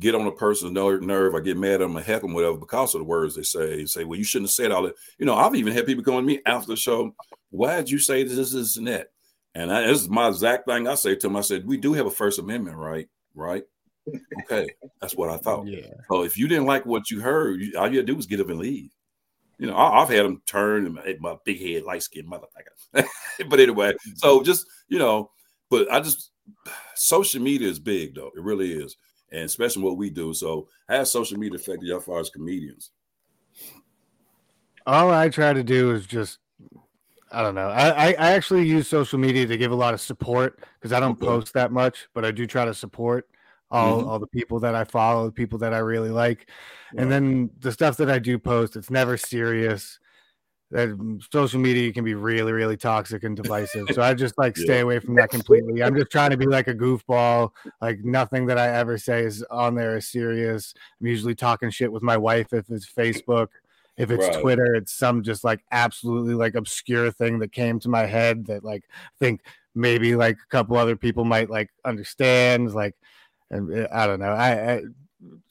get 0.00 0.14
on 0.14 0.26
a 0.26 0.32
person's 0.32 0.72
nerve, 0.72 1.34
I 1.34 1.40
get 1.40 1.56
mad 1.56 1.74
at 1.74 1.80
them, 1.80 1.96
I 1.96 2.02
heck 2.02 2.22
them, 2.22 2.32
whatever, 2.32 2.56
because 2.56 2.94
of 2.94 3.00
the 3.00 3.04
words 3.04 3.34
they 3.34 3.42
say. 3.42 3.76
They 3.76 3.86
say, 3.86 4.04
well, 4.04 4.18
you 4.18 4.24
shouldn't 4.24 4.48
have 4.48 4.54
said 4.54 4.70
all 4.70 4.84
that. 4.84 4.94
You 5.18 5.26
know, 5.26 5.34
I've 5.34 5.54
even 5.54 5.72
had 5.72 5.86
people 5.86 6.04
come 6.04 6.16
to 6.16 6.22
me 6.22 6.40
after 6.46 6.68
the 6.68 6.76
show, 6.76 7.14
why 7.50 7.76
did 7.76 7.90
you 7.90 7.98
say 7.98 8.22
this, 8.22 8.52
this, 8.52 8.76
and 8.76 8.86
that? 8.86 9.08
And 9.54 9.70
I, 9.70 9.86
this 9.86 10.00
is 10.00 10.08
my 10.08 10.28
exact 10.28 10.66
thing 10.66 10.88
I 10.88 10.94
say 10.94 11.14
to 11.14 11.26
them. 11.26 11.36
I 11.36 11.42
said, 11.42 11.66
we 11.66 11.76
do 11.76 11.92
have 11.92 12.06
a 12.06 12.10
First 12.10 12.38
Amendment 12.38 12.76
right, 12.76 13.08
right? 13.34 13.64
Okay, 14.44 14.68
that's 15.00 15.14
what 15.14 15.30
I 15.30 15.36
thought. 15.36 15.66
Yeah. 15.66 15.86
So 16.10 16.22
if 16.22 16.36
you 16.36 16.48
didn't 16.48 16.66
like 16.66 16.84
what 16.84 17.10
you 17.10 17.20
heard, 17.20 17.60
you, 17.60 17.78
all 17.78 17.88
you 17.88 17.98
had 17.98 18.06
to 18.06 18.12
do 18.12 18.16
was 18.16 18.26
get 18.26 18.40
up 18.40 18.48
and 18.48 18.58
leave. 18.58 18.90
You 19.58 19.68
know, 19.68 19.76
I, 19.76 20.00
have 20.00 20.08
had 20.08 20.24
them 20.24 20.42
turn 20.46 20.86
and 20.86 20.94
my, 20.94 21.16
my 21.20 21.36
big 21.44 21.60
head, 21.60 21.84
light 21.84 22.02
skinned 22.02 22.28
motherfucker. 22.28 23.06
but 23.48 23.60
anyway, 23.60 23.94
so 24.16 24.42
just 24.42 24.66
you 24.88 24.98
know, 24.98 25.30
but 25.70 25.90
I 25.92 26.00
just 26.00 26.32
social 26.94 27.40
media 27.40 27.68
is 27.68 27.78
big 27.78 28.14
though. 28.14 28.30
It 28.36 28.42
really 28.42 28.72
is, 28.72 28.96
and 29.30 29.44
especially 29.44 29.82
what 29.82 29.96
we 29.96 30.10
do. 30.10 30.34
So, 30.34 30.68
how 30.88 30.96
has 30.96 31.12
social 31.12 31.38
media 31.38 31.56
affected 31.56 31.86
you 31.86 31.96
as 31.96 32.04
far 32.04 32.18
as 32.18 32.30
comedians? 32.30 32.90
All 34.84 35.12
I 35.12 35.28
try 35.28 35.52
to 35.52 35.62
do 35.62 35.92
is 35.92 36.06
just 36.06 36.38
I 37.32 37.42
don't 37.42 37.54
know. 37.54 37.68
I, 37.68 38.10
I 38.12 38.32
actually 38.32 38.66
use 38.66 38.88
social 38.88 39.18
media 39.18 39.46
to 39.46 39.56
give 39.56 39.72
a 39.72 39.76
lot 39.76 39.94
of 39.94 40.00
support 40.02 40.60
because 40.78 40.92
I 40.92 41.00
don't 41.00 41.12
okay. 41.12 41.26
post 41.26 41.54
that 41.54 41.72
much, 41.72 42.08
but 42.12 42.26
I 42.26 42.30
do 42.30 42.46
try 42.46 42.66
to 42.66 42.74
support 42.74 43.26
all, 43.72 43.98
mm-hmm. 43.98 44.08
all 44.08 44.18
the 44.18 44.26
people 44.26 44.60
that 44.60 44.74
I 44.74 44.84
follow, 44.84 45.26
the 45.26 45.32
people 45.32 45.58
that 45.60 45.72
I 45.72 45.78
really 45.78 46.10
like. 46.10 46.48
And 46.96 47.10
then 47.10 47.50
the 47.58 47.72
stuff 47.72 47.96
that 47.96 48.10
I 48.10 48.18
do 48.18 48.38
post, 48.38 48.76
it's 48.76 48.90
never 48.90 49.16
serious. 49.16 49.98
That 50.70 50.90
mm, 50.90 51.22
social 51.32 51.58
media 51.58 51.90
can 51.92 52.04
be 52.04 52.14
really, 52.14 52.52
really 52.52 52.76
toxic 52.76 53.24
and 53.24 53.34
divisive. 53.34 53.88
so 53.92 54.02
I 54.02 54.12
just 54.24 54.36
like 54.36 54.56
stay 54.58 54.80
away 54.80 54.98
from 54.98 55.14
that 55.14 55.30
completely. 55.30 55.82
I'm 55.82 55.96
just 55.96 56.10
trying 56.10 56.30
to 56.30 56.36
be 56.36 56.46
like 56.46 56.68
a 56.68 56.74
goofball. 56.74 57.50
Like 57.80 58.04
nothing 58.04 58.46
that 58.46 58.58
I 58.58 58.68
ever 58.68 58.98
say 58.98 59.24
is 59.24 59.42
on 59.50 59.74
there 59.74 59.96
is 59.96 60.06
serious. 60.06 60.74
I'm 61.00 61.06
usually 61.06 61.34
talking 61.34 61.70
shit 61.70 61.90
with 61.90 62.02
my 62.02 62.18
wife 62.18 62.52
if 62.52 62.70
it's 62.70 62.90
Facebook. 62.90 63.48
If 63.96 64.10
it's 64.10 64.26
right. 64.26 64.40
Twitter, 64.40 64.74
it's 64.74 64.92
some 64.92 65.22
just 65.22 65.44
like 65.44 65.64
absolutely 65.70 66.34
like 66.34 66.54
obscure 66.54 67.10
thing 67.10 67.38
that 67.40 67.52
came 67.52 67.78
to 67.80 67.90
my 67.90 68.06
head 68.06 68.46
that 68.46 68.64
like 68.64 68.84
I 68.90 69.18
think 69.18 69.42
maybe 69.74 70.16
like 70.16 70.36
a 70.36 70.48
couple 70.50 70.76
other 70.76 70.96
people 70.96 71.24
might 71.24 71.50
like 71.50 71.70
understand. 71.84 72.72
Like, 72.74 72.94
and 73.52 73.72
eh, 73.72 73.86
I 73.92 74.06
don't 74.06 74.18
know. 74.18 74.32
I, 74.32 74.72
I 74.72 74.82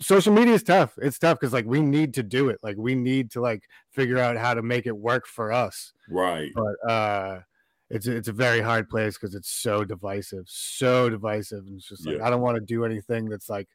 social 0.02 0.34
media 0.34 0.54
is 0.54 0.64
tough. 0.64 0.94
It's 1.02 1.20
tough 1.20 1.40
because 1.40 1.54
like 1.54 1.66
we 1.66 1.82
need 1.82 2.14
to 2.16 2.24
do 2.24 2.50
it. 2.50 2.60
Like 2.62 2.76
we 2.78 2.96
need 2.96 3.32
to 3.32 3.42
like 3.42 3.64
figure 3.92 4.18
out 4.18 4.38
how 4.38 4.54
to 4.54 4.62
make 4.62 4.86
it 4.86 4.98
work 4.98 5.28
for 5.28 5.52
us. 5.52 5.94
Right. 6.10 6.52
But 6.54 6.90
uh 6.90 7.40
it's 7.90 8.08
it's 8.08 8.28
a 8.28 8.34
very 8.34 8.62
hard 8.62 8.90
place 8.90 9.18
because 9.18 9.36
it's 9.36 9.50
so 9.50 9.84
divisive, 9.84 10.46
so 10.48 11.10
divisive. 11.10 11.66
And 11.66 11.78
it's 11.78 11.88
just 11.88 12.06
like 12.06 12.18
yeah. 12.18 12.26
I 12.26 12.30
don't 12.30 12.42
want 12.42 12.56
to 12.56 12.62
do 12.62 12.84
anything 12.84 13.30
that's 13.30 13.50
like 13.50 13.68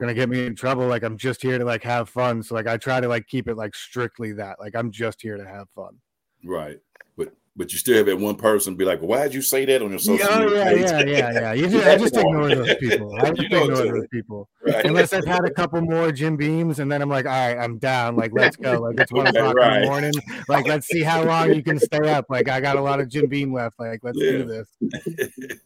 gonna 0.00 0.14
get 0.14 0.28
me 0.28 0.46
in 0.46 0.56
trouble. 0.56 0.86
Like 0.86 1.02
I'm 1.02 1.16
just 1.16 1.42
here 1.42 1.58
to 1.58 1.64
like 1.64 1.82
have 1.82 2.08
fun. 2.08 2.42
So 2.42 2.54
like 2.54 2.66
I 2.66 2.76
try 2.76 3.00
to 3.00 3.08
like 3.08 3.26
keep 3.26 3.48
it 3.48 3.56
like 3.56 3.74
strictly 3.74 4.32
that. 4.32 4.58
Like 4.58 4.74
I'm 4.74 4.90
just 4.90 5.20
here 5.20 5.36
to 5.36 5.46
have 5.46 5.68
fun. 5.70 5.98
Right. 6.44 6.78
But 7.16 7.32
but 7.56 7.72
you 7.72 7.78
still 7.78 7.96
have 7.96 8.06
that 8.06 8.18
one 8.18 8.34
person 8.34 8.76
be 8.76 8.84
like, 8.84 9.00
why 9.00 9.22
did 9.22 9.34
you 9.34 9.40
say 9.40 9.64
that 9.64 9.80
on 9.80 9.88
your 9.90 9.98
social 9.98 10.28
yeah, 10.28 10.38
media? 10.38 10.64
Yeah, 10.64 11.00
yeah, 11.00 11.06
yeah, 11.06 11.32
yeah. 11.32 11.52
You 11.54 11.68
just, 11.70 11.86
I 11.86 11.96
just 11.96 12.16
ignore 12.16 12.54
those 12.54 12.74
people. 12.76 13.16
I 13.16 13.30
just 13.32 13.40
ignore 13.40 13.66
those 13.68 14.06
people. 14.08 14.48
Right. 14.64 14.84
Unless 14.84 15.14
I've 15.14 15.24
had 15.24 15.44
a 15.44 15.50
couple 15.50 15.80
more 15.80 16.12
Jim 16.12 16.36
Beams, 16.36 16.80
and 16.80 16.92
then 16.92 17.00
I'm 17.00 17.08
like, 17.08 17.24
all 17.24 17.32
right, 17.32 17.58
I'm 17.58 17.78
down. 17.78 18.14
Like, 18.14 18.32
let's 18.34 18.56
go. 18.56 18.80
Like 18.80 19.00
it's 19.00 19.10
one 19.10 19.26
o'clock 19.26 19.56
right. 19.56 19.76
in 19.76 19.82
the 19.82 19.88
morning. 19.88 20.12
Like, 20.48 20.66
let's 20.66 20.86
see 20.86 21.02
how 21.02 21.24
long 21.24 21.54
you 21.54 21.62
can 21.62 21.78
stay 21.78 22.10
up. 22.10 22.26
Like, 22.28 22.48
I 22.50 22.60
got 22.60 22.76
a 22.76 22.82
lot 22.82 23.00
of 23.00 23.08
Jim 23.08 23.26
Beam 23.26 23.54
left. 23.54 23.78
Like, 23.78 24.00
let's 24.02 24.18
yeah. 24.20 24.32
do 24.32 24.44
this. 24.44 25.58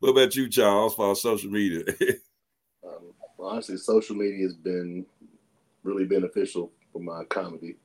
what 0.00 0.10
about 0.10 0.36
you, 0.36 0.50
Charles, 0.50 0.94
for 0.94 1.16
social 1.16 1.50
media? 1.50 1.84
Um, 2.86 3.14
honestly, 3.38 3.78
social 3.78 4.16
media 4.16 4.44
has 4.44 4.54
been 4.54 5.06
really 5.82 6.04
beneficial 6.04 6.70
for 6.92 7.00
my 7.00 7.24
comedy. 7.24 7.76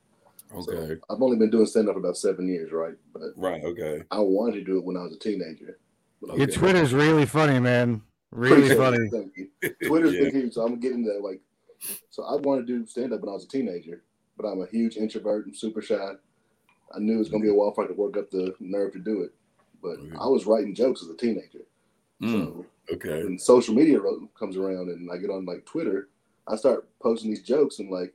Okay. 0.54 0.64
So 0.64 0.96
I've 1.10 1.22
only 1.22 1.36
been 1.36 1.50
doing 1.50 1.66
stand 1.66 1.88
up 1.88 1.96
about 1.96 2.16
seven 2.16 2.48
years, 2.48 2.72
right? 2.72 2.94
But 3.12 3.30
right, 3.36 3.62
okay. 3.64 4.02
I 4.10 4.20
wanted 4.20 4.54
to 4.54 4.64
do 4.64 4.78
it 4.78 4.84
when 4.84 4.96
I 4.96 5.02
was 5.02 5.14
a 5.14 5.18
teenager. 5.18 5.78
Your 6.36 6.46
Twitter's 6.46 6.92
really 6.92 7.26
funny, 7.26 7.60
man. 7.60 8.02
Really 8.30 8.74
funny. 8.76 9.08
Thank 9.10 9.32
you. 9.36 9.48
Twitter's 9.86 10.14
yeah. 10.14 10.24
been 10.24 10.34
huge, 10.34 10.54
so 10.54 10.64
I'm 10.64 10.80
getting 10.80 11.04
that. 11.04 11.22
Like, 11.22 11.40
so 12.10 12.24
I 12.24 12.36
wanted 12.36 12.66
to 12.66 12.78
do 12.78 12.86
stand 12.86 13.12
up 13.12 13.20
when 13.20 13.30
I 13.30 13.34
was 13.34 13.44
a 13.44 13.48
teenager, 13.48 14.02
but 14.36 14.46
I'm 14.46 14.62
a 14.62 14.66
huge 14.66 14.96
introvert 14.96 15.46
and 15.46 15.56
super 15.56 15.82
shy. 15.82 16.12
I 16.94 16.98
knew 16.98 17.16
it 17.16 17.18
was 17.18 17.28
gonna 17.28 17.44
be 17.44 17.50
a 17.50 17.54
while 17.54 17.72
for 17.72 17.84
I 17.84 17.88
to 17.88 17.92
work 17.92 18.16
up 18.16 18.30
the 18.30 18.54
nerve 18.58 18.94
to 18.94 18.98
do 18.98 19.22
it, 19.22 19.32
but 19.82 19.98
okay. 19.98 20.16
I 20.18 20.26
was 20.26 20.46
writing 20.46 20.74
jokes 20.74 21.02
as 21.02 21.10
a 21.10 21.16
teenager. 21.16 21.60
Mm. 22.22 22.32
So 22.32 22.66
Okay. 22.92 23.20
And 23.20 23.40
social 23.40 23.74
media 23.74 23.98
comes 24.38 24.56
around, 24.56 24.88
and 24.88 25.10
I 25.10 25.18
get 25.18 25.30
on 25.30 25.44
like 25.44 25.64
Twitter, 25.66 26.08
I 26.46 26.56
start 26.56 26.88
posting 27.00 27.30
these 27.30 27.42
jokes, 27.42 27.78
and 27.80 27.90
like 27.90 28.14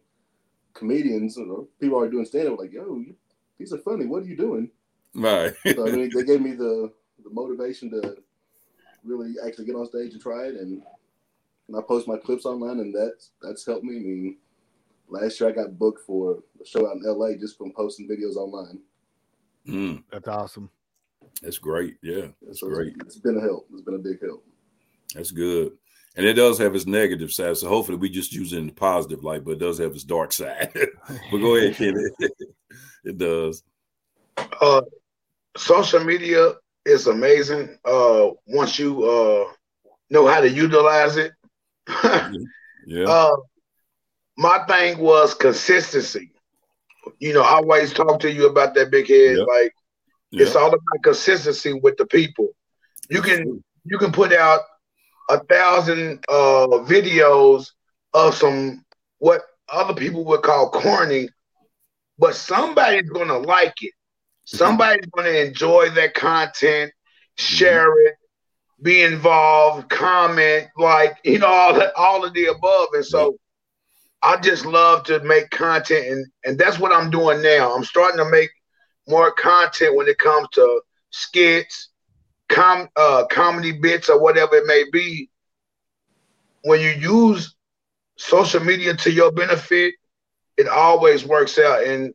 comedians 0.73 1.37
or 1.37 1.67
people 1.79 1.99
are 1.99 2.09
doing 2.09 2.25
stand 2.25 2.49
up, 2.49 2.59
like, 2.59 2.73
yo, 2.73 3.03
these 3.57 3.73
are 3.73 3.77
funny. 3.79 4.05
What 4.05 4.23
are 4.23 4.27
you 4.27 4.37
doing? 4.37 4.69
Right. 5.15 5.53
so 5.65 5.87
I 5.87 5.91
mean, 5.91 6.11
they 6.13 6.23
gave 6.23 6.41
me 6.41 6.53
the 6.53 6.91
the 7.23 7.29
motivation 7.29 7.89
to 7.91 8.17
really 9.03 9.35
actually 9.45 9.65
get 9.65 9.75
on 9.75 9.85
stage 9.85 10.13
and 10.13 10.21
try 10.21 10.45
it, 10.45 10.55
and, 10.55 10.81
and 11.67 11.77
I 11.77 11.81
post 11.81 12.07
my 12.07 12.17
clips 12.17 12.45
online, 12.45 12.79
and 12.79 12.93
that's 12.93 13.31
that's 13.41 13.65
helped 13.65 13.83
me. 13.83 13.97
I 13.97 13.99
mean, 13.99 14.37
last 15.07 15.39
year 15.39 15.49
I 15.49 15.53
got 15.53 15.77
booked 15.77 16.05
for 16.05 16.43
a 16.61 16.65
show 16.65 16.87
out 16.87 16.97
in 16.97 17.03
LA 17.03 17.35
just 17.39 17.57
from 17.57 17.71
posting 17.71 18.07
videos 18.07 18.35
online. 18.35 18.79
Mm. 19.67 20.03
That's 20.11 20.27
awesome. 20.27 20.69
That's 21.41 21.57
great. 21.57 21.97
Yeah, 22.01 22.27
that's 22.41 22.59
so 22.59 22.67
great. 22.67 22.95
It's 23.01 23.17
been 23.17 23.37
a 23.37 23.41
help. 23.41 23.67
It's 23.71 23.81
been 23.81 23.95
a 23.95 23.99
big 23.99 24.21
help. 24.21 24.45
That's 25.13 25.31
good. 25.31 25.73
And 26.15 26.25
it 26.25 26.33
does 26.33 26.59
have 26.59 26.75
its 26.75 26.85
negative 26.85 27.33
side. 27.33 27.57
So 27.57 27.67
hopefully 27.67 27.97
we 27.97 28.09
just 28.09 28.33
use 28.33 28.53
it 28.53 28.59
in 28.59 28.67
the 28.67 28.73
positive 28.73 29.23
light, 29.23 29.43
but 29.43 29.51
it 29.51 29.59
does 29.59 29.79
have 29.79 29.93
its 29.93 30.03
dark 30.03 30.31
side. 30.31 30.71
but 31.31 31.37
go 31.37 31.55
ahead, 31.55 31.75
Kenny. 31.75 32.03
it 33.03 33.17
does. 33.17 33.63
Uh, 34.61 34.81
social 35.57 36.03
media 36.03 36.53
is 36.85 37.07
amazing. 37.07 37.77
Uh, 37.83 38.29
once 38.45 38.77
you 38.77 39.03
uh, 39.03 39.51
know 40.09 40.27
how 40.27 40.39
to 40.39 40.49
utilize 40.49 41.17
it. 41.17 41.31
yeah. 42.85 43.05
Uh, 43.05 43.35
my 44.37 44.59
thing 44.67 44.99
was 44.99 45.33
consistency. 45.33 46.31
You 47.19 47.33
know, 47.33 47.41
I 47.41 47.55
always 47.55 47.91
talk 47.91 48.19
to 48.21 48.31
you 48.31 48.47
about 48.47 48.75
that 48.75 48.91
big 48.91 49.07
head. 49.07 49.37
Yep. 49.37 49.47
Like 49.47 49.73
yep. 50.31 50.41
it's 50.47 50.55
all 50.55 50.67
about 50.67 51.03
consistency 51.03 51.73
with 51.73 51.97
the 51.97 52.05
people. 52.05 52.49
You 53.09 53.21
can 53.21 53.63
you 53.83 53.97
can 53.97 54.11
put 54.11 54.31
out 54.31 54.61
a 55.29 55.39
thousand 55.39 56.23
uh, 56.29 56.67
videos 56.85 57.71
of 58.13 58.35
some 58.35 58.83
what 59.19 59.41
other 59.69 59.93
people 59.93 60.25
would 60.25 60.41
call 60.41 60.69
corny, 60.69 61.29
but 62.17 62.35
somebody's 62.35 63.09
gonna 63.09 63.37
like 63.37 63.75
it. 63.81 63.93
Somebody's 64.45 65.05
gonna 65.07 65.29
enjoy 65.29 65.89
that 65.91 66.13
content, 66.13 66.91
share 67.35 67.89
mm-hmm. 67.89 68.07
it, 68.07 68.15
be 68.83 69.03
involved, 69.03 69.89
comment, 69.89 70.67
like 70.77 71.17
you 71.23 71.39
know, 71.39 71.47
all 71.47 71.81
all 71.95 72.25
of 72.25 72.33
the 72.33 72.47
above. 72.47 72.87
And 72.93 73.05
so 73.05 73.37
I 74.21 74.37
just 74.37 74.65
love 74.65 75.03
to 75.05 75.19
make 75.21 75.49
content 75.49 76.07
and, 76.07 76.25
and 76.45 76.57
that's 76.57 76.79
what 76.79 76.93
I'm 76.93 77.09
doing 77.09 77.41
now. 77.41 77.75
I'm 77.75 77.83
starting 77.83 78.17
to 78.17 78.29
make 78.29 78.51
more 79.07 79.31
content 79.33 79.95
when 79.95 80.07
it 80.07 80.17
comes 80.17 80.47
to 80.53 80.81
skits, 81.09 81.89
com 82.49 82.87
uh, 82.95 83.25
comedy 83.29 83.71
bits 83.71 84.09
or 84.09 84.19
whatever 84.19 84.55
it 84.55 84.65
may 84.65 84.83
be, 84.91 85.29
when 86.63 86.79
you 86.79 86.89
use 86.89 87.55
social 88.17 88.63
media 88.63 88.95
to 88.95 89.11
your 89.11 89.31
benefit, 89.31 89.95
it 90.57 90.67
always 90.67 91.25
works 91.25 91.57
out. 91.59 91.83
And 91.83 92.13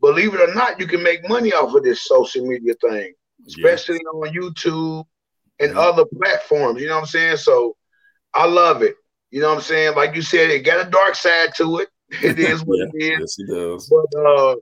believe 0.00 0.34
it 0.34 0.40
or 0.40 0.54
not, 0.54 0.80
you 0.80 0.86
can 0.86 1.02
make 1.02 1.28
money 1.28 1.52
off 1.52 1.74
of 1.74 1.82
this 1.82 2.04
social 2.04 2.46
media 2.46 2.74
thing, 2.80 3.12
especially 3.46 3.98
on 3.98 4.34
YouTube 4.34 5.04
and 5.60 5.74
yeah. 5.74 5.80
other 5.80 6.04
platforms. 6.04 6.80
You 6.80 6.88
know 6.88 6.94
what 6.94 7.02
I'm 7.02 7.06
saying? 7.06 7.36
So 7.38 7.76
I 8.34 8.46
love 8.46 8.82
it. 8.82 8.96
You 9.30 9.40
know 9.40 9.48
what 9.48 9.58
I'm 9.58 9.62
saying? 9.62 9.94
Like 9.94 10.16
you 10.16 10.22
said, 10.22 10.50
it 10.50 10.64
got 10.64 10.86
a 10.86 10.90
dark 10.90 11.14
side 11.14 11.54
to 11.56 11.78
it. 11.78 11.88
It 12.22 12.40
is 12.40 12.64
what 12.64 12.78
yeah, 12.94 13.06
it 13.06 13.20
is. 13.20 13.20
Yes, 13.20 13.38
it 13.38 13.54
does. 13.54 13.88
But 13.88 14.20
uh, 14.20 14.56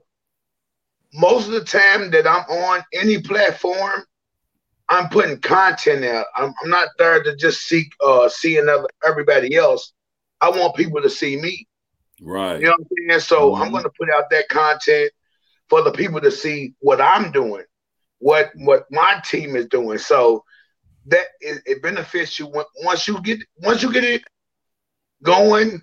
most 1.15 1.47
of 1.47 1.53
the 1.53 1.63
time 1.63 2.11
that 2.11 2.27
I'm 2.27 2.43
on 2.43 2.83
any 2.93 3.19
platform, 3.19 4.05
I'm 4.89 5.07
putting 5.09 5.39
content 5.39 6.03
out. 6.03 6.25
I'm, 6.35 6.53
I'm 6.63 6.69
not 6.69 6.89
there 6.97 7.21
to 7.21 7.35
just 7.35 7.61
seek 7.61 7.93
uh 8.03 8.27
see 8.27 8.57
another 8.57 8.87
everybody 9.05 9.55
else. 9.55 9.93
I 10.41 10.49
want 10.49 10.75
people 10.75 11.01
to 11.01 11.09
see 11.09 11.39
me. 11.39 11.67
Right. 12.21 12.59
You 12.59 12.65
know 12.65 12.71
what 12.71 12.79
I'm 12.81 13.09
saying? 13.09 13.19
So 13.21 13.51
mm-hmm. 13.51 13.61
I'm 13.61 13.71
gonna 13.71 13.89
put 13.97 14.09
out 14.09 14.29
that 14.31 14.49
content 14.49 15.11
for 15.69 15.83
the 15.83 15.91
people 15.91 16.19
to 16.21 16.31
see 16.31 16.73
what 16.79 16.99
I'm 16.99 17.31
doing, 17.31 17.63
what 18.17 18.51
what 18.55 18.85
my 18.89 19.21
team 19.23 19.55
is 19.55 19.67
doing. 19.67 19.99
So 19.99 20.43
that 21.05 21.25
it, 21.39 21.61
it 21.65 21.81
benefits 21.81 22.39
you 22.39 22.51
once 22.83 23.07
you 23.07 23.21
get 23.21 23.39
once 23.57 23.83
you 23.83 23.93
get 23.93 24.03
it 24.03 24.23
going 25.23 25.81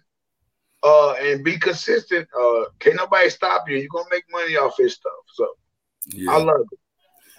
uh 0.83 1.13
and 1.13 1.45
be 1.45 1.59
consistent, 1.59 2.29
uh 2.39 2.65
can't 2.81 2.97
nobody 2.97 3.31
stop 3.31 3.69
you. 3.69 3.77
You're 3.77 3.89
gonna 3.93 4.09
make 4.11 4.25
money 4.31 4.57
off 4.57 4.75
this 4.77 4.95
stuff. 4.95 5.13
So 5.35 5.47
yeah. 6.09 6.33
I 6.33 6.39
love 6.39 6.67
it. 6.73 6.79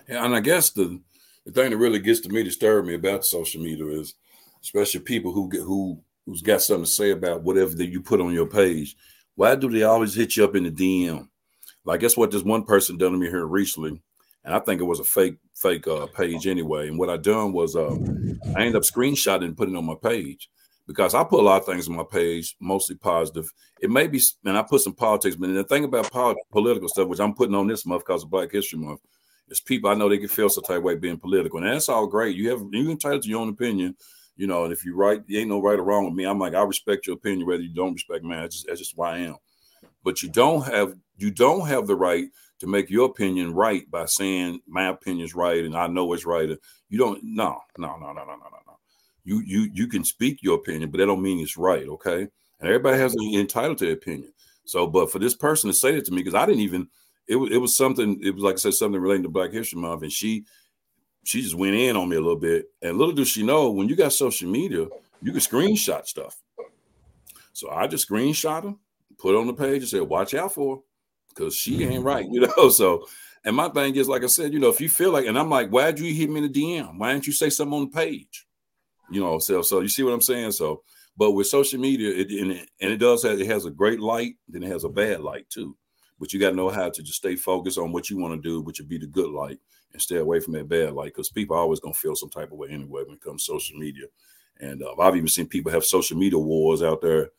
And 0.10 0.34
I 0.34 0.40
guess 0.40 0.72
the 0.72 1.02
the 1.48 1.54
thing 1.54 1.72
that 1.72 1.78
really 1.78 2.00
gets 2.00 2.20
to 2.20 2.30
me, 2.30 2.44
disturb 2.44 2.86
me 2.86 2.96
about 2.96 3.26
social 3.26 3.62
media 3.62 3.86
is, 3.88 4.16
especially 4.62 5.00
people 5.00 5.32
who 5.32 5.50
get 5.50 5.62
who 5.62 5.98
who's 6.26 6.42
got 6.42 6.62
something 6.62 6.84
to 6.84 6.92
say 6.92 7.12
about 7.12 7.42
whatever 7.42 7.74
that 7.74 7.88
you 7.88 8.02
put 8.02 8.20
on 8.20 8.34
your 8.34 8.48
page. 8.48 8.98
Why 9.36 9.56
do 9.56 9.70
they 9.70 9.84
always 9.84 10.14
hit 10.14 10.36
you 10.36 10.44
up 10.44 10.58
in 10.58 10.66
the 10.66 10.72
DM? 10.72 11.30
Like 11.86 12.02
guess 12.02 12.18
what 12.18 12.32
this 12.32 12.44
one 12.44 12.66
person 12.66 12.98
done 12.98 13.14
to 13.14 13.18
me 13.18 13.28
here 13.28 13.46
recently, 13.46 14.02
and 14.44 14.54
I 14.54 14.60
think 14.60 14.82
it 14.82 14.86
was 14.86 15.00
a 15.00 15.06
fake 15.06 15.38
fake 15.56 15.88
uh, 15.88 16.08
page 16.08 16.48
anyway. 16.48 16.90
And 16.90 17.00
what 17.00 17.10
I 17.10 17.16
done 17.16 17.54
was 17.54 17.78
uh, 17.78 17.96
I 18.54 18.60
ended 18.60 18.76
up 18.76 18.84
screenshotting 18.84 19.46
and 19.46 19.56
putting 19.56 19.78
on 19.78 19.86
my 19.86 19.96
page. 20.04 20.50
because 20.86 21.16
I 21.16 21.24
put 21.24 21.40
a 21.40 21.44
lot 21.44 21.62
of 21.62 21.66
things 21.66 21.88
on 21.88 21.96
my 21.96 22.04
page, 22.04 22.58
mostly 22.60 22.98
positive. 22.98 23.50
It 23.82 23.90
may 23.90 24.08
be, 24.08 24.20
and 24.44 24.58
I 24.58 24.64
put 24.64 24.82
some 24.82 24.96
politics, 24.96 25.38
but 25.38 25.48
the 25.48 25.64
thing 25.64 25.86
about 25.86 26.12
political 26.52 26.90
stuff, 26.90 27.08
which 27.08 27.22
I'm 27.22 27.34
putting 27.34 27.56
on 27.56 27.68
this 27.68 27.86
month 27.86 28.04
because 28.06 28.24
of 28.24 28.30
Black 28.30 28.52
History 28.52 28.80
Month, 28.80 29.00
is 29.50 29.60
people 29.60 29.90
I 29.90 29.94
know 29.94 30.10
they 30.10 30.18
can 30.18 30.28
feel 30.28 30.50
some 30.50 30.64
type 30.64 30.78
of 30.78 30.84
way 30.84 30.96
being 30.96 31.18
political, 31.18 31.60
and 31.60 31.68
that's 31.68 31.90
all 31.90 32.08
great. 32.08 32.36
You 32.36 32.50
have 32.50 32.64
you're 32.72 32.92
entitled 32.92 33.24
to 33.24 33.30
your 33.30 33.42
own 33.42 33.50
opinion, 33.50 33.96
you 34.36 34.48
know. 34.48 34.64
And 34.64 34.74
if 34.74 34.86
you're 34.86 34.96
right, 34.96 35.22
you 35.28 35.40
ain't 35.40 35.50
no 35.50 35.62
right 35.62 35.80
or 35.80 35.84
wrong 35.84 36.06
with 36.06 36.14
me. 36.14 36.26
I'm 36.26 36.40
like 36.40 36.54
I 36.54 36.64
respect 36.64 37.08
your 37.08 37.16
opinion, 37.16 37.48
whether 37.48 37.64
you 37.64 37.74
don't 37.74 37.94
respect 37.94 38.24
mine. 38.24 38.42
That's 38.42 38.56
just, 38.56 38.68
that's 38.68 38.80
just 38.80 38.98
why 38.98 39.16
I 39.16 39.18
am. 39.20 39.36
But 40.04 40.22
you 40.22 40.30
don't 40.30 40.66
have 40.66 40.94
you 41.18 41.32
don't 41.32 41.68
have 41.68 41.88
the 41.88 41.96
right 41.96 42.28
to 42.60 42.68
make 42.68 42.90
your 42.90 43.06
opinion 43.06 43.54
right 43.54 43.90
by 43.92 44.06
saying 44.06 44.62
my 44.68 44.88
opinion's 44.88 45.36
right 45.36 45.64
and 45.64 45.76
I 45.76 45.88
know 45.88 46.12
it's 46.14 46.26
right. 46.26 46.50
You 46.90 46.98
don't. 46.98 47.22
No, 47.24 47.62
no, 47.78 47.98
no, 47.98 48.08
no, 48.08 48.26
no, 48.26 48.36
no, 48.36 48.60
no. 48.66 48.80
You 49.24 49.42
you 49.46 49.70
you 49.74 49.88
can 49.88 50.04
speak 50.04 50.40
your 50.42 50.56
opinion, 50.56 50.92
but 50.92 50.98
that 50.98 51.06
don't 51.06 51.22
mean 51.22 51.40
it's 51.40 51.58
right. 51.58 51.88
Okay, 51.88 52.22
and 52.22 52.30
everybody 52.70 52.98
has 52.98 53.14
an 53.14 53.34
entitled 53.34 53.78
to 53.80 53.86
their 53.86 53.94
opinion. 53.94 54.32
So, 54.68 54.86
but 54.86 55.10
for 55.10 55.20
this 55.20 55.36
person 55.36 55.70
to 55.70 55.74
say 55.74 55.94
that 55.94 56.06
to 56.06 56.12
me, 56.12 56.18
because 56.18 56.36
I 56.36 56.46
didn't 56.46 56.62
even, 56.62 56.90
it 57.28 57.36
was 57.36 57.52
it 57.52 57.58
was 57.58 57.76
something. 57.76 58.20
It 58.24 58.34
was 58.34 58.44
like 58.44 58.56
I 58.56 58.58
said, 58.58 58.74
something 58.74 59.02
relating 59.02 59.24
to 59.24 59.30
Black 59.30 59.52
History 59.52 59.80
Month, 59.80 60.04
and 60.04 60.12
she 60.12 60.46
she 61.24 61.42
just 61.42 61.56
went 61.56 61.76
in 61.76 61.98
on 61.98 62.08
me 62.08 62.16
a 62.16 62.22
little 62.22 62.40
bit. 62.40 62.66
And 62.82 62.98
little 62.98 63.14
does 63.14 63.28
she 63.28 63.44
know, 63.44 63.70
when 63.70 63.90
you 63.90 63.96
got 63.96 64.14
social 64.14 64.50
media, 64.50 64.88
you 65.22 65.32
can 65.32 65.42
screenshot 65.42 66.06
stuff. 66.06 66.42
So 67.52 67.70
I 67.70 67.88
just 67.88 68.10
screenshot 68.10 68.64
her, 68.64 68.76
put 69.18 69.36
it 69.36 69.38
on 69.38 69.48
the 69.48 69.54
page, 69.54 69.82
and 69.82 69.90
said, 69.90 70.04
"Watch 70.04 70.34
out 70.34 70.54
for 70.54 70.84
because 71.30 71.56
she 71.56 71.84
ain't 71.84 71.96
mm-hmm. 71.96 72.04
right." 72.04 72.28
You 72.32 72.48
know. 72.48 72.70
So, 72.70 73.08
and 73.44 73.56
my 73.56 73.68
thing 73.70 73.96
is, 73.96 74.08
like 74.08 74.24
I 74.24 74.28
said, 74.28 74.54
you 74.54 74.60
know, 74.60 74.70
if 74.70 74.80
you 74.80 74.88
feel 74.88 75.12
like, 75.12 75.26
and 75.26 75.38
I'm 75.38 75.50
like, 75.50 75.70
why'd 75.70 76.00
you 76.00 76.14
hit 76.14 76.30
me 76.30 76.44
in 76.44 76.52
the 76.52 76.62
DM? 76.62 76.98
Why 76.98 77.12
didn't 77.12 77.28
you 77.28 77.34
say 77.34 77.50
something 77.50 77.74
on 77.74 77.90
the 77.90 77.96
page? 77.96 78.48
You 79.12 79.22
know. 79.22 79.40
So, 79.40 79.62
so 79.62 79.82
you 79.82 79.90
see 79.90 80.04
what 80.04 80.14
I'm 80.14 80.22
saying? 80.22 80.54
So, 80.54 80.84
but 81.18 81.32
with 81.32 81.48
social 81.48 81.80
media, 81.80 82.12
it 82.12 82.32
and 82.32 82.52
it, 82.54 82.70
and 82.80 82.92
it 82.92 82.98
does 82.98 83.24
have 83.24 83.42
it 83.42 83.48
has 83.48 83.66
a 83.66 83.72
great 83.72 84.00
light, 84.00 84.36
then 84.48 84.64
it 84.64 84.72
has 84.72 84.86
a 84.86 84.90
bad 84.90 85.22
light 85.22 85.50
too. 85.50 85.76
But 86.20 86.34
you 86.34 86.40
got 86.40 86.50
to 86.52 86.56
know 86.56 86.70
how 86.70 86.90
to 86.90 87.04
just 87.04 87.18
stay 87.18 87.36
focused 87.36 87.78
on 87.78 87.92
what 87.92 88.10
you 88.10 88.18
want 88.18 88.42
to 88.42 88.50
do, 88.50 88.62
which 88.62 88.80
would 88.80 88.90
be 88.90 88.98
the 88.98 89.08
good 89.08 89.30
light, 89.30 89.60
and 89.94 90.02
stay 90.02 90.18
away 90.18 90.40
from 90.40 90.54
that 90.54 90.68
bad 90.68 90.94
light 90.94 91.14
because 91.14 91.30
people 91.30 91.56
are 91.56 91.60
always 91.60 91.80
gonna 91.80 91.94
feel 91.94 92.16
some 92.16 92.30
type 92.30 92.52
of 92.52 92.58
way 92.58 92.70
anyway 92.70 93.04
when 93.06 93.16
it 93.16 93.22
comes 93.22 93.46
to 93.46 93.54
social 93.54 93.78
media. 93.78 94.06
And 94.60 94.84
uh, 94.84 94.96
I've 95.00 95.16
even 95.16 95.28
seen 95.28 95.48
people 95.48 95.72
have 95.72 95.86
social 95.86 96.18
media 96.18 96.40
wars 96.40 96.82
out 96.82 97.02
there, 97.02 97.30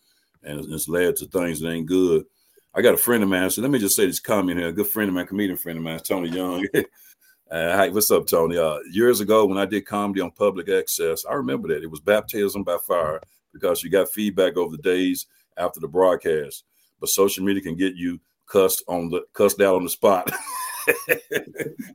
and 0.42 0.60
it's, 0.72 0.88
led 0.88 1.16
to 1.16 1.26
things 1.26 1.60
that 1.60 1.70
ain't 1.70 1.86
good. 1.86 2.24
I 2.74 2.82
got 2.82 2.94
a 2.94 2.98
friend 2.98 3.22
of 3.22 3.28
mine. 3.28 3.50
So 3.50 3.62
let 3.62 3.70
me 3.70 3.78
just 3.78 3.96
say 3.96 4.06
this 4.06 4.20
comment 4.20 4.58
here. 4.58 4.68
A 4.68 4.72
good 4.72 4.86
friend 4.86 5.08
of 5.08 5.14
mine, 5.14 5.26
comedian 5.26 5.56
friend 5.56 5.78
of 5.78 5.84
mine, 5.84 5.98
Tony 6.00 6.28
Young. 6.28 6.66
uh, 6.74 7.76
hi, 7.76 7.88
what's 7.88 8.10
up, 8.10 8.26
Tony? 8.26 8.56
Uh, 8.56 8.78
years 8.90 9.20
ago, 9.20 9.46
when 9.46 9.58
I 9.58 9.66
did 9.66 9.86
comedy 9.86 10.20
on 10.20 10.30
public 10.30 10.68
access, 10.68 11.24
I 11.24 11.34
remember 11.34 11.68
that 11.68 11.82
it 11.82 11.90
was 11.90 12.00
baptism 12.00 12.62
by 12.62 12.76
fire 12.86 13.20
because 13.52 13.82
you 13.82 13.90
got 13.90 14.10
feedback 14.10 14.56
over 14.56 14.76
the 14.76 14.82
days 14.82 15.26
after 15.56 15.80
the 15.80 15.88
broadcast. 15.88 16.64
But 17.00 17.08
social 17.08 17.44
media 17.44 17.62
can 17.62 17.76
get 17.76 17.94
you 17.94 18.20
cussed 18.48 18.82
on 18.88 19.10
the 19.10 19.22
cussed 19.32 19.60
out 19.60 19.76
on 19.76 19.84
the 19.84 19.90
spot. 19.90 20.30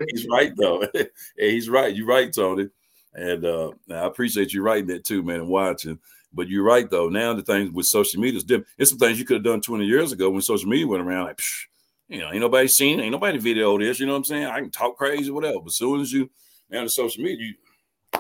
he's 0.10 0.28
right 0.30 0.54
though. 0.58 0.84
he's 1.38 1.70
right. 1.70 1.96
You're 1.96 2.08
right, 2.08 2.34
Tony. 2.34 2.70
And 3.14 3.46
uh, 3.46 3.72
I 3.92 4.06
appreciate 4.06 4.54
you 4.54 4.64
writing 4.64 4.88
that 4.88 5.04
too, 5.04 5.24
man, 5.24 5.42
and 5.42 5.50
watching. 5.50 6.00
But 6.34 6.48
you're 6.50 6.64
right 6.64 6.90
though. 6.90 7.10
Now 7.10 7.34
the 7.34 7.44
things 7.44 7.72
with 7.72 7.86
social 7.86 8.22
media 8.22 8.38
is 8.38 8.44
different. 8.44 8.68
It's 8.78 8.90
some 8.90 9.00
things 9.00 9.20
you 9.20 9.26
could 9.26 9.38
have 9.38 9.44
done 9.44 9.62
20 9.62 9.86
years 9.86 10.12
ago 10.12 10.30
when 10.30 10.42
social 10.42 10.70
media 10.70 10.88
went 10.88 11.04
around. 11.04 11.26
Like, 11.26 11.38
psh, 11.38 11.64
you 12.10 12.20
know, 12.20 12.32
ain't 12.32 12.42
nobody 12.42 12.68
seen 12.68 13.00
ain't 13.00 13.12
nobody 13.12 13.38
video 13.38 13.78
this. 13.78 14.00
You 14.00 14.08
know 14.08 14.14
what 14.14 14.20
I'm 14.20 14.26
saying? 14.26 14.46
I 14.48 14.60
can 14.60 14.72
talk 14.72 14.98
crazy, 14.98 15.32
whatever. 15.32 15.60
But 15.60 15.68
as 15.68 15.78
soon 15.78 16.02
as 16.02 16.12
you 16.12 16.30
now 16.70 16.84
the 16.84 16.90
social 16.90 17.24
media, 17.24 17.48
you 17.48 17.54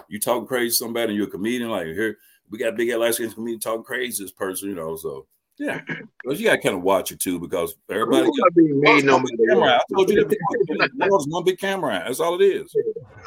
you 0.08 0.20
talking 0.20 0.48
crazy 0.48 0.70
to 0.70 0.76
somebody, 0.76 1.10
and 1.10 1.18
you're 1.18 1.28
a 1.28 1.32
comedian. 1.32 1.70
Like 1.70 1.88
here, 1.88 2.18
we 2.50 2.58
got 2.58 2.76
big 2.76 2.90
skin 3.14 3.32
comedian 3.32 3.60
talking 3.60 3.84
crazy 3.84 4.24
this 4.24 4.32
person. 4.32 4.70
You 4.70 4.76
know, 4.76 4.96
so 4.96 5.28
yeah, 5.60 5.82
but 6.26 6.38
you 6.38 6.46
got 6.46 6.56
to 6.56 6.62
kind 6.62 6.76
of 6.76 6.82
watch 6.82 7.12
it 7.12 7.20
too 7.20 7.40
because 7.40 7.76
everybody 7.90 8.26
got 8.26 8.56
be 8.56 8.74
me 8.74 9.02
no 9.04 9.20
matter 9.20 9.60
what. 9.60 9.70
I 9.70 9.82
told 9.94 10.10
you 10.10 10.26
that 10.26 10.92
was 11.10 11.28
one 11.28 11.44
big 11.44 11.60
camera. 11.60 12.04
That's 12.06 12.20
all 12.20 12.42
it 12.42 12.46
is. 12.46 12.76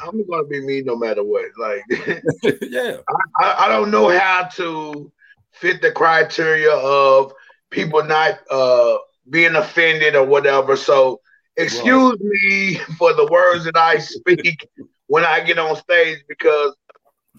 I'm 0.01 0.27
gonna 0.27 0.43
be 0.43 0.61
me 0.61 0.81
no 0.81 0.95
matter 0.95 1.23
what. 1.23 1.45
Like, 1.57 1.83
yeah, 2.61 2.97
I, 3.39 3.55
I 3.59 3.67
don't 3.69 3.91
know 3.91 4.09
how 4.09 4.49
to 4.55 5.11
fit 5.51 5.81
the 5.81 5.91
criteria 5.91 6.71
of 6.71 7.33
people 7.69 8.03
not 8.03 8.39
uh 8.51 8.97
being 9.29 9.55
offended 9.55 10.15
or 10.15 10.25
whatever. 10.25 10.75
So 10.75 11.21
excuse 11.55 12.19
me 12.19 12.75
for 12.97 13.13
the 13.13 13.25
words 13.27 13.63
that 13.65 13.77
I 13.77 13.97
speak 13.99 14.67
when 15.07 15.23
I 15.23 15.41
get 15.41 15.59
on 15.59 15.75
stage 15.77 16.19
because 16.27 16.75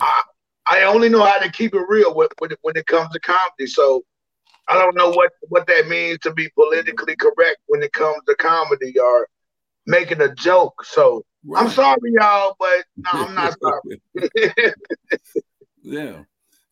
I 0.00 0.22
I 0.70 0.82
only 0.82 1.08
know 1.08 1.24
how 1.24 1.38
to 1.38 1.50
keep 1.50 1.74
it 1.74 1.84
real 1.88 2.14
when, 2.14 2.28
when, 2.38 2.50
when 2.60 2.76
it 2.76 2.86
comes 2.86 3.10
to 3.12 3.20
comedy. 3.20 3.66
So 3.66 4.04
I 4.68 4.74
don't 4.74 4.96
know 4.96 5.10
what 5.10 5.32
what 5.48 5.66
that 5.66 5.88
means 5.88 6.18
to 6.20 6.32
be 6.32 6.48
politically 6.50 7.16
correct 7.16 7.58
when 7.66 7.82
it 7.82 7.92
comes 7.92 8.22
to 8.26 8.34
comedy 8.36 8.98
or 8.98 9.28
making 9.86 10.20
a 10.20 10.32
joke. 10.34 10.84
So 10.84 11.24
right. 11.46 11.64
I'm 11.64 11.70
sorry, 11.70 12.12
y'all, 12.12 12.54
but 12.58 12.84
no, 12.96 13.10
I'm 13.26 13.34
not 13.34 13.56
sorry. 13.62 14.02
yeah, 15.82 16.22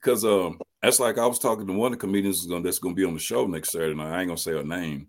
because 0.01 0.24
um, 0.24 0.61
that's 0.82 1.01
like 1.01 1.18
I 1.18 1.26
was 1.26 1.38
talking 1.38 1.66
to 1.66 1.72
one 1.72 1.92
of 1.92 1.99
the 1.99 2.07
comedians 2.07 2.47
that's 2.47 2.78
going 2.78 2.94
to 2.94 3.01
be 3.01 3.07
on 3.07 3.14
the 3.14 3.20
show 3.20 3.47
next 3.47 3.72
Saturday 3.72 3.94
night. 3.94 4.12
I 4.12 4.20
ain't 4.20 4.28
gonna 4.28 4.38
say 4.38 4.53
her 4.53 4.62
name, 4.62 5.09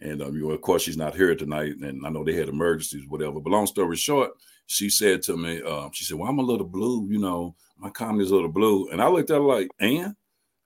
and 0.00 0.22
um, 0.22 0.34
you 0.34 0.48
know, 0.48 0.54
of 0.54 0.62
course 0.62 0.82
she's 0.82 0.96
not 0.96 1.14
here 1.14 1.34
tonight, 1.34 1.74
and 1.82 2.06
I 2.06 2.08
know 2.08 2.24
they 2.24 2.34
had 2.34 2.48
emergencies, 2.48 3.06
whatever. 3.06 3.40
But 3.40 3.50
long 3.50 3.66
story 3.66 3.96
short, 3.96 4.30
she 4.66 4.88
said 4.88 5.20
to 5.24 5.36
me, 5.36 5.60
um, 5.62 5.90
she 5.92 6.04
said, 6.04 6.16
"Well, 6.16 6.30
I'm 6.30 6.38
a 6.38 6.42
little 6.42 6.66
blue, 6.66 7.06
you 7.10 7.18
know, 7.18 7.54
my 7.76 7.90
comedy's 7.90 8.30
a 8.30 8.34
little 8.34 8.48
blue," 8.48 8.88
and 8.88 9.02
I 9.02 9.08
looked 9.08 9.30
at 9.30 9.36
her 9.36 9.40
like, 9.40 9.68
"And." 9.78 10.16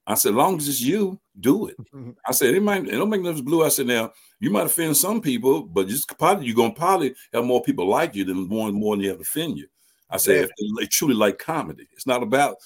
I 0.06 0.14
said, 0.14 0.34
long 0.34 0.56
as 0.56 0.68
it's 0.68 0.80
you, 0.80 1.18
do 1.40 1.66
it. 1.66 1.76
Mm-hmm. 1.78 2.12
I 2.24 2.32
said, 2.32 2.54
it 2.54 2.62
might 2.62 2.86
it 2.86 2.92
don't 2.92 3.10
make 3.10 3.22
no 3.22 3.32
blue. 3.42 3.64
I 3.64 3.68
said, 3.68 3.86
now 3.86 4.12
you 4.38 4.50
might 4.50 4.66
offend 4.66 4.96
some 4.96 5.20
people, 5.20 5.62
but 5.62 5.88
just 5.88 6.16
probably 6.18 6.46
you're 6.46 6.54
gonna 6.54 6.72
probably 6.72 7.14
have 7.32 7.44
more 7.44 7.62
people 7.62 7.88
like 7.88 8.14
you 8.14 8.24
than 8.24 8.48
more 8.48 8.68
and 8.68 8.76
more 8.76 8.94
than 8.94 9.04
you 9.04 9.10
have 9.10 9.20
offend 9.20 9.58
you. 9.58 9.66
I 10.08 10.18
said, 10.18 10.36
yeah. 10.36 10.42
if 10.42 10.50
they, 10.50 10.82
they, 10.82 10.86
truly 10.86 11.14
like 11.14 11.38
comedy, 11.38 11.88
it's 11.92 12.06
not 12.06 12.22
about 12.22 12.56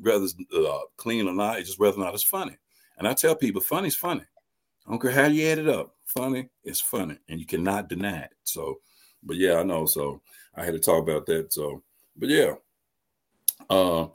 whether 0.00 0.24
it's 0.24 0.34
uh, 0.54 0.80
clean 0.96 1.28
or 1.28 1.32
not, 1.32 1.58
it's 1.58 1.68
just 1.68 1.78
whether 1.78 1.96
or 1.96 2.04
not 2.04 2.14
it's 2.14 2.24
funny. 2.24 2.56
And 2.98 3.06
I 3.06 3.14
tell 3.14 3.36
people, 3.36 3.60
funny's 3.60 3.94
funny. 3.94 4.24
I 4.86 4.90
don't 4.90 5.00
care 5.00 5.12
how 5.12 5.26
you 5.26 5.46
add 5.46 5.58
it 5.58 5.68
up. 5.68 5.94
Funny 6.06 6.48
is 6.64 6.80
funny, 6.80 7.16
and 7.28 7.38
you 7.38 7.46
cannot 7.46 7.88
deny 7.88 8.22
it. 8.22 8.34
So, 8.42 8.80
but 9.22 9.36
yeah, 9.36 9.58
I 9.58 9.62
know. 9.62 9.86
So 9.86 10.20
I 10.56 10.64
had 10.64 10.74
to 10.74 10.80
talk 10.80 11.02
about 11.02 11.26
that. 11.26 11.52
So, 11.52 11.82
but 12.16 12.28
yeah. 12.28 12.54
Uh, 13.70 14.08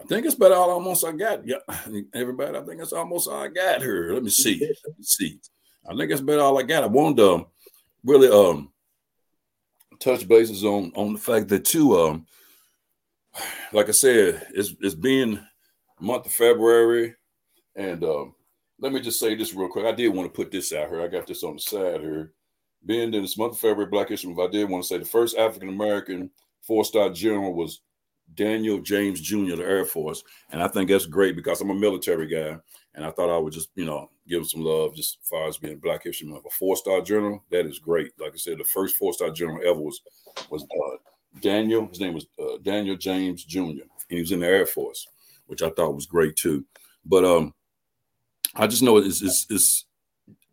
I 0.00 0.04
think 0.04 0.26
it's 0.26 0.36
about 0.36 0.52
all 0.52 0.70
almost 0.70 1.04
I 1.04 1.12
got. 1.12 1.46
Yeah, 1.46 1.56
everybody, 2.14 2.56
I 2.56 2.62
think 2.62 2.80
it's 2.80 2.92
almost 2.92 3.28
all 3.28 3.42
I 3.42 3.48
got 3.48 3.82
here. 3.82 4.12
Let 4.12 4.22
me 4.22 4.30
see. 4.30 4.60
Let 4.60 4.98
me 4.98 5.04
see. 5.04 5.40
I 5.88 5.96
think 5.96 6.10
it's 6.10 6.20
about 6.20 6.38
all 6.38 6.58
I 6.58 6.62
got. 6.62 6.84
I 6.84 6.86
wanted 6.86 7.16
to 7.18 7.32
um, 7.32 7.46
really 8.04 8.28
um 8.28 8.70
touch 9.98 10.28
bases 10.28 10.64
on 10.64 10.92
on 10.94 11.14
the 11.14 11.18
fact 11.18 11.48
that 11.48 11.64
too 11.64 11.98
um 11.98 12.26
like 13.72 13.88
I 13.88 13.92
said, 13.92 14.46
it's 14.54 14.74
it's 14.80 14.94
being 14.94 15.40
month 16.00 16.26
of 16.26 16.32
February, 16.32 17.14
and 17.76 18.02
um, 18.04 18.34
let 18.80 18.92
me 18.92 19.00
just 19.00 19.20
say 19.20 19.34
this 19.34 19.54
real 19.54 19.68
quick. 19.68 19.86
I 19.86 19.92
did 19.92 20.08
want 20.08 20.32
to 20.32 20.36
put 20.36 20.50
this 20.50 20.72
out 20.72 20.88
here. 20.88 21.02
I 21.02 21.08
got 21.08 21.26
this 21.26 21.42
on 21.42 21.54
the 21.54 21.60
side 21.60 22.00
here. 22.00 22.32
Being 22.86 23.12
in 23.12 23.22
this 23.22 23.36
month 23.36 23.54
of 23.54 23.58
February, 23.58 23.90
Black 23.90 24.08
History 24.08 24.32
Month, 24.32 24.48
I 24.48 24.52
did 24.52 24.68
want 24.68 24.84
to 24.84 24.88
say 24.88 24.98
the 24.98 25.04
first 25.04 25.36
African 25.36 25.68
American 25.68 26.30
four 26.62 26.84
star 26.84 27.10
general 27.10 27.54
was 27.54 27.80
Daniel 28.34 28.80
James 28.80 29.20
Jr., 29.20 29.56
the 29.56 29.64
Air 29.64 29.84
Force. 29.84 30.22
And 30.50 30.62
I 30.62 30.68
think 30.68 30.88
that's 30.88 31.06
great 31.06 31.36
because 31.36 31.60
I'm 31.60 31.70
a 31.70 31.74
military 31.74 32.26
guy. 32.26 32.58
And 32.94 33.04
I 33.04 33.10
thought 33.10 33.34
I 33.34 33.38
would 33.38 33.52
just, 33.52 33.70
you 33.74 33.84
know, 33.84 34.10
give 34.26 34.40
him 34.40 34.44
some 34.44 34.62
love 34.62 34.94
just 34.94 35.18
as 35.22 35.28
far 35.28 35.46
as 35.46 35.56
being 35.56 35.78
Black 35.78 36.04
History 36.04 36.26
Month. 36.26 36.46
A 36.46 36.50
four 36.50 36.76
star 36.76 37.00
general, 37.00 37.44
that 37.50 37.66
is 37.66 37.78
great. 37.78 38.12
Like 38.18 38.32
I 38.34 38.36
said, 38.36 38.58
the 38.58 38.64
first 38.64 38.96
four 38.96 39.12
star 39.12 39.30
general 39.30 39.60
ever 39.64 39.80
was 39.80 40.00
was 40.50 40.62
uh, 40.64 40.96
Daniel. 41.40 41.86
His 41.86 42.00
name 42.00 42.14
was 42.14 42.26
uh, 42.40 42.58
Daniel 42.62 42.96
James 42.96 43.44
Jr. 43.44 43.60
And 43.60 43.88
he 44.08 44.20
was 44.20 44.32
in 44.32 44.40
the 44.40 44.46
Air 44.46 44.66
Force, 44.66 45.06
which 45.46 45.62
I 45.62 45.70
thought 45.70 45.94
was 45.94 46.06
great 46.06 46.36
too. 46.36 46.64
But 47.04 47.24
um, 47.24 47.54
I 48.54 48.66
just 48.66 48.82
know 48.82 48.96
it's, 48.98 49.22
it's, 49.22 49.46
it's 49.48 49.86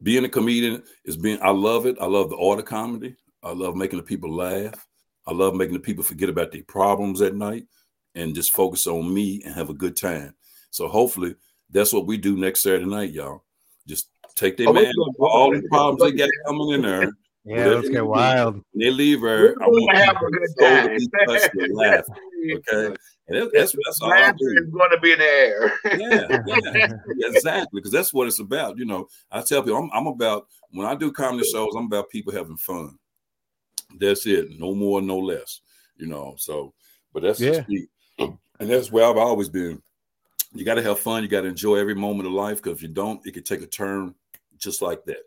being 0.03 0.25
a 0.25 0.29
comedian 0.29 0.83
is 1.03 1.17
being. 1.17 1.39
I 1.41 1.49
love 1.49 1.85
it. 1.85 1.97
I 1.99 2.05
love 2.05 2.29
the 2.29 2.37
art 2.37 2.59
of 2.59 2.65
comedy. 2.65 3.15
I 3.43 3.51
love 3.51 3.75
making 3.75 3.97
the 3.97 4.03
people 4.03 4.33
laugh. 4.33 4.85
I 5.27 5.33
love 5.33 5.55
making 5.55 5.73
the 5.73 5.79
people 5.79 6.03
forget 6.03 6.29
about 6.29 6.51
their 6.51 6.63
problems 6.63 7.21
at 7.21 7.35
night 7.35 7.65
and 8.13 8.35
just 8.35 8.53
focus 8.53 8.87
on 8.87 9.13
me 9.13 9.41
and 9.43 9.55
have 9.55 9.69
a 9.69 9.73
good 9.73 9.97
time. 9.97 10.35
So 10.71 10.87
hopefully 10.87 11.35
that's 11.69 11.93
what 11.93 12.05
we 12.05 12.17
do 12.17 12.37
next 12.37 12.61
Saturday 12.61 12.85
night, 12.85 13.11
y'all. 13.11 13.43
Just 13.87 14.09
take 14.35 14.57
their 14.57 14.69
oh, 14.69 14.73
man 14.73 14.93
all 15.19 15.51
the 15.51 15.61
problems 15.69 16.01
they 16.01 16.17
got 16.17 16.29
coming 16.45 16.69
in 16.69 16.81
there. 16.81 17.11
Yeah, 17.47 17.67
let's 17.67 17.89
get 17.89 18.03
wild. 18.03 18.59
They 18.73 18.89
leave 18.89 19.21
her. 19.21 19.53
I 19.61 19.67
want 19.67 19.97
have 19.97 20.15
a 20.15 20.31
good 20.31 20.49
time. 20.59 21.69
laugh. 21.75 22.03
Okay. 22.51 22.95
And 23.27 23.37
that's, 23.37 23.51
that's, 23.53 23.75
that's 23.85 24.01
all 24.01 24.11
I 24.11 24.31
do. 24.31 24.55
is 24.57 24.69
going 24.71 24.89
to 24.89 24.99
be 24.99 25.11
in 25.11 25.19
the 25.19 25.25
air. 25.25 25.73
yeah, 25.95 26.41
yeah, 26.47 26.89
exactly. 27.29 27.79
Because 27.79 27.91
that's 27.91 28.11
what 28.11 28.25
it's 28.25 28.39
about. 28.39 28.79
You 28.79 28.85
know, 28.85 29.07
I 29.31 29.41
tell 29.41 29.61
people 29.61 29.77
I'm, 29.77 29.91
I'm 29.93 30.07
about 30.07 30.47
when 30.71 30.87
I 30.87 30.95
do 30.95 31.11
comedy 31.11 31.47
shows, 31.47 31.75
I'm 31.75 31.85
about 31.85 32.09
people 32.09 32.33
having 32.33 32.57
fun. 32.57 32.97
That's 33.99 34.25
it. 34.25 34.59
No 34.59 34.73
more, 34.73 35.01
no 35.01 35.17
less. 35.17 35.61
You 35.97 36.07
know. 36.07 36.35
So, 36.37 36.73
but 37.13 37.23
that's 37.23 37.39
yeah. 37.39 37.63
and 38.17 38.37
that's 38.59 38.91
where 38.91 39.05
I've 39.05 39.17
always 39.17 39.49
been. 39.49 39.81
you 40.53 40.65
got 40.65 40.75
to 40.75 40.83
have 40.83 40.99
fun. 40.99 41.23
You 41.23 41.29
got 41.29 41.41
to 41.41 41.47
enjoy 41.47 41.75
every 41.75 41.95
moment 41.95 42.27
of 42.27 42.33
life 42.33 42.57
because 42.57 42.77
if 42.77 42.81
you 42.81 42.89
don't, 42.89 43.25
it 43.25 43.31
could 43.31 43.45
take 43.45 43.61
a 43.61 43.67
turn 43.67 44.15
just 44.57 44.81
like 44.81 45.03
that. 45.05 45.23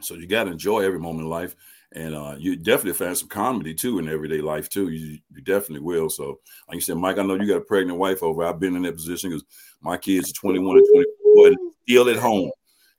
So 0.00 0.14
you 0.14 0.26
got 0.26 0.44
to 0.44 0.52
enjoy 0.52 0.80
every 0.80 0.98
moment 0.98 1.24
of 1.24 1.30
life. 1.30 1.56
And 1.92 2.14
uh, 2.14 2.34
you 2.36 2.56
definitely 2.56 2.92
find 2.92 3.16
some 3.16 3.28
comedy 3.28 3.72
too 3.72 3.98
in 3.98 4.08
everyday 4.08 4.40
life 4.40 4.68
too. 4.68 4.88
You, 4.88 5.18
you 5.32 5.42
definitely 5.42 5.80
will. 5.80 6.10
So, 6.10 6.40
like 6.68 6.74
you 6.74 6.80
said, 6.80 6.96
Mike, 6.96 7.18
I 7.18 7.22
know 7.22 7.34
you 7.34 7.46
got 7.46 7.58
a 7.58 7.60
pregnant 7.62 7.98
wife 7.98 8.22
over. 8.22 8.44
I've 8.44 8.60
been 8.60 8.76
in 8.76 8.82
that 8.82 8.96
position 8.96 9.30
because 9.30 9.44
my 9.80 9.96
kids 9.96 10.30
are 10.30 10.34
21 10.34 10.76
and 10.78 10.86
24 10.92 11.46
and 11.46 11.56
still 11.84 12.08
at 12.10 12.16
home. 12.16 12.50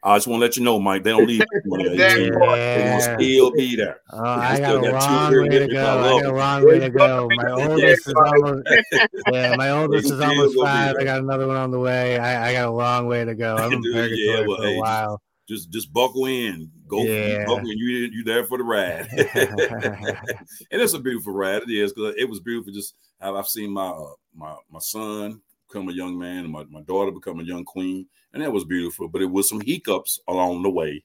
I 0.08 0.16
just 0.16 0.26
want 0.26 0.40
to 0.40 0.46
let 0.46 0.56
you 0.56 0.64
know, 0.64 0.80
Mike, 0.80 1.04
they 1.04 1.10
don't 1.10 1.28
leave. 1.28 1.44
yeah. 1.66 2.14
They 2.16 2.32
will 2.32 3.02
still 3.02 3.52
be 3.52 3.76
there. 3.76 4.00
Oh, 4.14 4.24
I 4.24 4.58
got 4.58 4.76
a 4.76 4.92
long 4.92 5.50
way 5.50 5.60
to 5.60 5.68
go. 5.68 6.00
I 6.00 6.22
got 6.22 6.26
a 6.26 6.34
long 6.34 6.66
way 6.66 6.80
to 6.80 6.90
go. 6.90 7.30
My 7.36 7.52
oldest 7.68 8.08
is 8.08 8.14
almost 8.14 8.68
yeah, 9.34 9.56
my 9.58 9.70
oldest 9.72 10.10
is 10.10 10.22
almost 10.22 10.58
five. 10.58 10.96
I 10.98 11.04
got 11.04 11.20
another 11.20 11.46
one 11.46 11.58
on 11.58 11.72
the 11.72 11.80
way. 11.80 12.18
I, 12.18 12.50
I 12.50 12.54
got 12.54 12.70
a 12.70 12.72
long 12.72 13.08
way 13.08 13.26
to 13.26 13.36
go. 13.36 13.56
I'm 13.60 13.74
in 13.74 13.84
purgatory 13.84 14.18
yeah, 14.18 14.48
well, 14.48 14.58
for 14.58 14.66
a 14.66 14.78
while. 14.78 15.22
Just 15.46 15.72
just 15.72 15.92
buckle 15.92 16.26
in. 16.26 16.72
Go 16.88 17.04
yeah. 17.04 17.44
buckle 17.46 17.70
in. 17.70 17.78
You 17.78 18.10
you 18.10 18.24
there 18.24 18.46
for 18.46 18.58
the 18.58 18.64
ride. 18.64 19.10
and 19.12 20.82
it's 20.82 20.94
a 20.94 21.00
beautiful 21.00 21.34
ride. 21.34 21.64
It 21.64 21.70
is 21.70 21.92
because 21.92 22.16
it 22.18 22.30
was 22.30 22.40
beautiful 22.40 22.72
just 22.72 22.96
how 23.20 23.36
I've 23.36 23.48
seen 23.48 23.72
my 23.72 23.88
uh, 23.88 24.14
my 24.34 24.56
my 24.72 24.80
son 24.80 25.42
become 25.68 25.90
a 25.90 25.94
young 25.94 26.18
man 26.18 26.46
and 26.46 26.52
my, 26.52 26.64
my 26.70 26.82
daughter 26.82 27.12
become 27.12 27.40
a 27.40 27.44
young 27.44 27.66
queen 27.66 28.08
and 28.34 28.44
that 28.44 28.52
was 28.52 28.66
beautiful. 28.66 29.08
But 29.08 29.22
it 29.22 29.32
was 29.32 29.50
some 29.50 29.62
hiccups 29.62 30.20
along 30.28 30.64
the 30.64 30.70
way, 30.70 31.04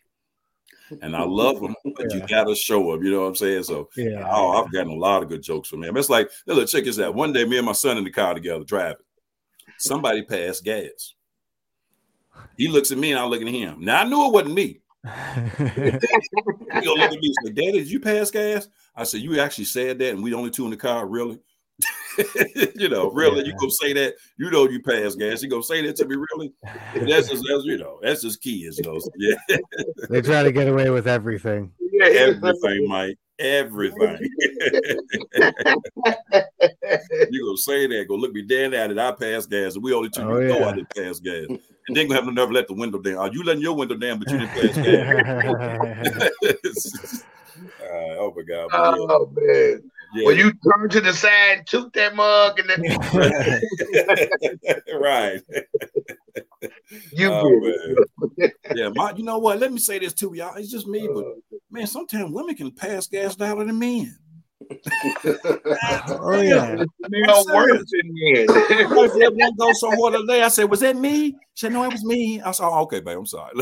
and 1.00 1.16
I 1.16 1.24
love 1.24 1.60
them. 1.60 1.74
But 1.96 2.10
yeah. 2.10 2.16
you 2.16 2.26
gotta 2.26 2.54
show 2.54 2.92
them. 2.92 3.04
You 3.04 3.12
know 3.12 3.20
what 3.22 3.28
I'm 3.28 3.36
saying? 3.36 3.64
So 3.64 3.88
yeah, 3.96 4.28
oh, 4.30 4.62
I've 4.62 4.72
gotten 4.72 4.92
a 4.92 4.96
lot 4.96 5.22
of 5.22 5.28
good 5.28 5.42
jokes 5.42 5.68
from 5.68 5.82
him. 5.82 5.96
It's 5.96 6.10
like, 6.10 6.30
look, 6.46 6.68
check 6.68 6.84
this 6.84 6.98
out. 6.98 7.14
One 7.14 7.32
day, 7.32 7.44
me 7.44 7.56
and 7.56 7.66
my 7.66 7.72
son 7.72 7.98
in 7.98 8.04
the 8.04 8.10
car 8.10 8.34
together 8.34 8.64
driving. 8.64 9.04
Somebody 9.78 10.22
passed 10.22 10.64
gas. 10.64 11.14
He 12.56 12.68
looks 12.68 12.92
at 12.92 12.98
me 12.98 13.12
and 13.12 13.20
I 13.20 13.24
look 13.24 13.42
at 13.42 13.48
him. 13.48 13.84
Now 13.84 14.02
I 14.02 14.04
knew 14.04 14.26
it 14.26 14.32
wasn't 14.32 14.54
me. 14.54 14.80
he 15.04 15.10
gonna 15.10 15.98
look 16.70 17.12
at 17.12 17.18
me 17.18 17.32
and 17.34 17.34
say, 17.44 17.52
Daddy, 17.52 17.72
did 17.72 17.90
you 17.90 17.98
pass 17.98 18.30
gas? 18.30 18.68
I 18.94 19.04
said, 19.04 19.20
You 19.20 19.40
actually 19.40 19.64
said 19.64 19.98
that, 19.98 20.10
and 20.10 20.22
we 20.22 20.34
only 20.34 20.50
two 20.50 20.64
in 20.64 20.70
the 20.70 20.76
car, 20.76 21.06
really? 21.06 21.38
you 22.74 22.88
know, 22.88 23.10
really, 23.10 23.40
yeah. 23.40 23.46
you 23.46 23.54
gonna 23.58 23.70
say 23.70 23.92
that? 23.92 24.14
You 24.36 24.50
know, 24.50 24.68
you 24.68 24.82
pass 24.82 25.14
gas. 25.14 25.42
You 25.42 25.48
gonna 25.48 25.62
say 25.62 25.86
that 25.86 25.96
to 25.96 26.06
me, 26.06 26.16
really? 26.16 26.52
That's 26.94 27.28
just, 27.28 27.44
that's, 27.48 27.64
you 27.64 27.78
know, 27.78 27.98
that's 28.02 28.22
just 28.22 28.42
kids, 28.42 28.78
you 28.78 28.84
know. 28.84 29.00
Yeah, 29.16 29.36
they 30.10 30.20
try 30.20 30.42
to 30.42 30.52
get 30.52 30.68
away 30.68 30.90
with 30.90 31.08
everything. 31.08 31.72
Yeah, 31.80 32.06
Everything, 32.06 32.88
Mike. 32.88 33.18
Everything. 33.38 34.18
you 37.30 37.44
gonna 37.44 37.56
say 37.56 37.86
that? 37.86 38.06
Go 38.08 38.14
look 38.14 38.32
me 38.32 38.42
dead 38.42 38.74
at 38.74 38.90
it. 38.90 38.98
I 38.98 39.12
pass 39.12 39.46
gas, 39.46 39.74
and 39.74 39.82
we 39.82 39.92
only 39.92 40.10
two 40.10 40.22
oh, 40.22 40.38
yeah. 40.38 40.48
know 40.48 40.68
I 40.68 40.74
didn't 40.74 40.94
pass 40.94 41.18
gas, 41.18 41.46
and 41.48 41.58
then 41.88 42.08
gonna 42.08 42.20
have 42.20 42.28
to 42.28 42.32
never 42.32 42.52
let 42.52 42.68
the 42.68 42.74
window 42.74 42.98
down. 42.98 43.16
Are 43.16 43.32
you 43.32 43.42
letting 43.42 43.62
your 43.62 43.74
window 43.74 43.96
down, 43.96 44.18
but 44.18 44.30
you 44.30 44.38
didn't 44.38 44.50
pass 44.50 44.76
gas? 46.44 47.24
uh, 47.82 48.16
oh 48.18 48.34
my 48.36 48.42
god! 48.42 48.68
Oh 48.72 49.30
man. 49.34 49.90
Yeah. 50.14 50.26
Well, 50.26 50.36
you 50.36 50.52
turn 50.52 50.90
to 50.90 51.00
the 51.00 51.12
side, 51.12 51.66
toot 51.66 51.92
that 51.94 52.14
mug, 52.14 52.58
and 52.58 52.68
then 52.68 52.82
right. 55.00 55.40
you 57.12 57.32
oh, 57.32 57.72
yeah, 58.74 58.90
my, 58.94 59.12
you 59.12 59.24
know 59.24 59.38
what? 59.38 59.58
Let 59.58 59.72
me 59.72 59.78
say 59.78 59.98
this 59.98 60.12
to 60.14 60.34
y'all. 60.34 60.54
It's 60.56 60.70
just 60.70 60.86
me, 60.86 61.08
uh, 61.08 61.14
but 61.14 61.24
man, 61.70 61.86
sometimes 61.86 62.30
women 62.30 62.54
can 62.54 62.70
pass 62.70 63.06
gas 63.06 63.38
louder 63.38 63.64
than 63.64 63.78
men. 63.78 64.18
oh 65.24 66.40
yeah, 66.40 66.84
men 67.08 67.30
are 67.30 67.44
worse 67.52 67.84
than 67.90 68.12
men. 68.12 68.46
one 68.48 69.56
go 69.56 69.72
somewhere 69.72 70.12
today. 70.12 70.42
I 70.42 70.48
said, 70.48 70.70
"Was 70.70 70.80
that 70.80 70.96
me?" 70.96 71.32
She 71.54 71.66
said, 71.66 71.72
"No, 71.72 71.84
it 71.84 71.92
was 71.92 72.04
me." 72.04 72.40
I 72.40 72.52
said, 72.52 72.66
oh, 72.66 72.82
"Okay, 72.82 73.00
babe, 73.00 73.18
I'm 73.18 73.26
sorry." 73.26 73.52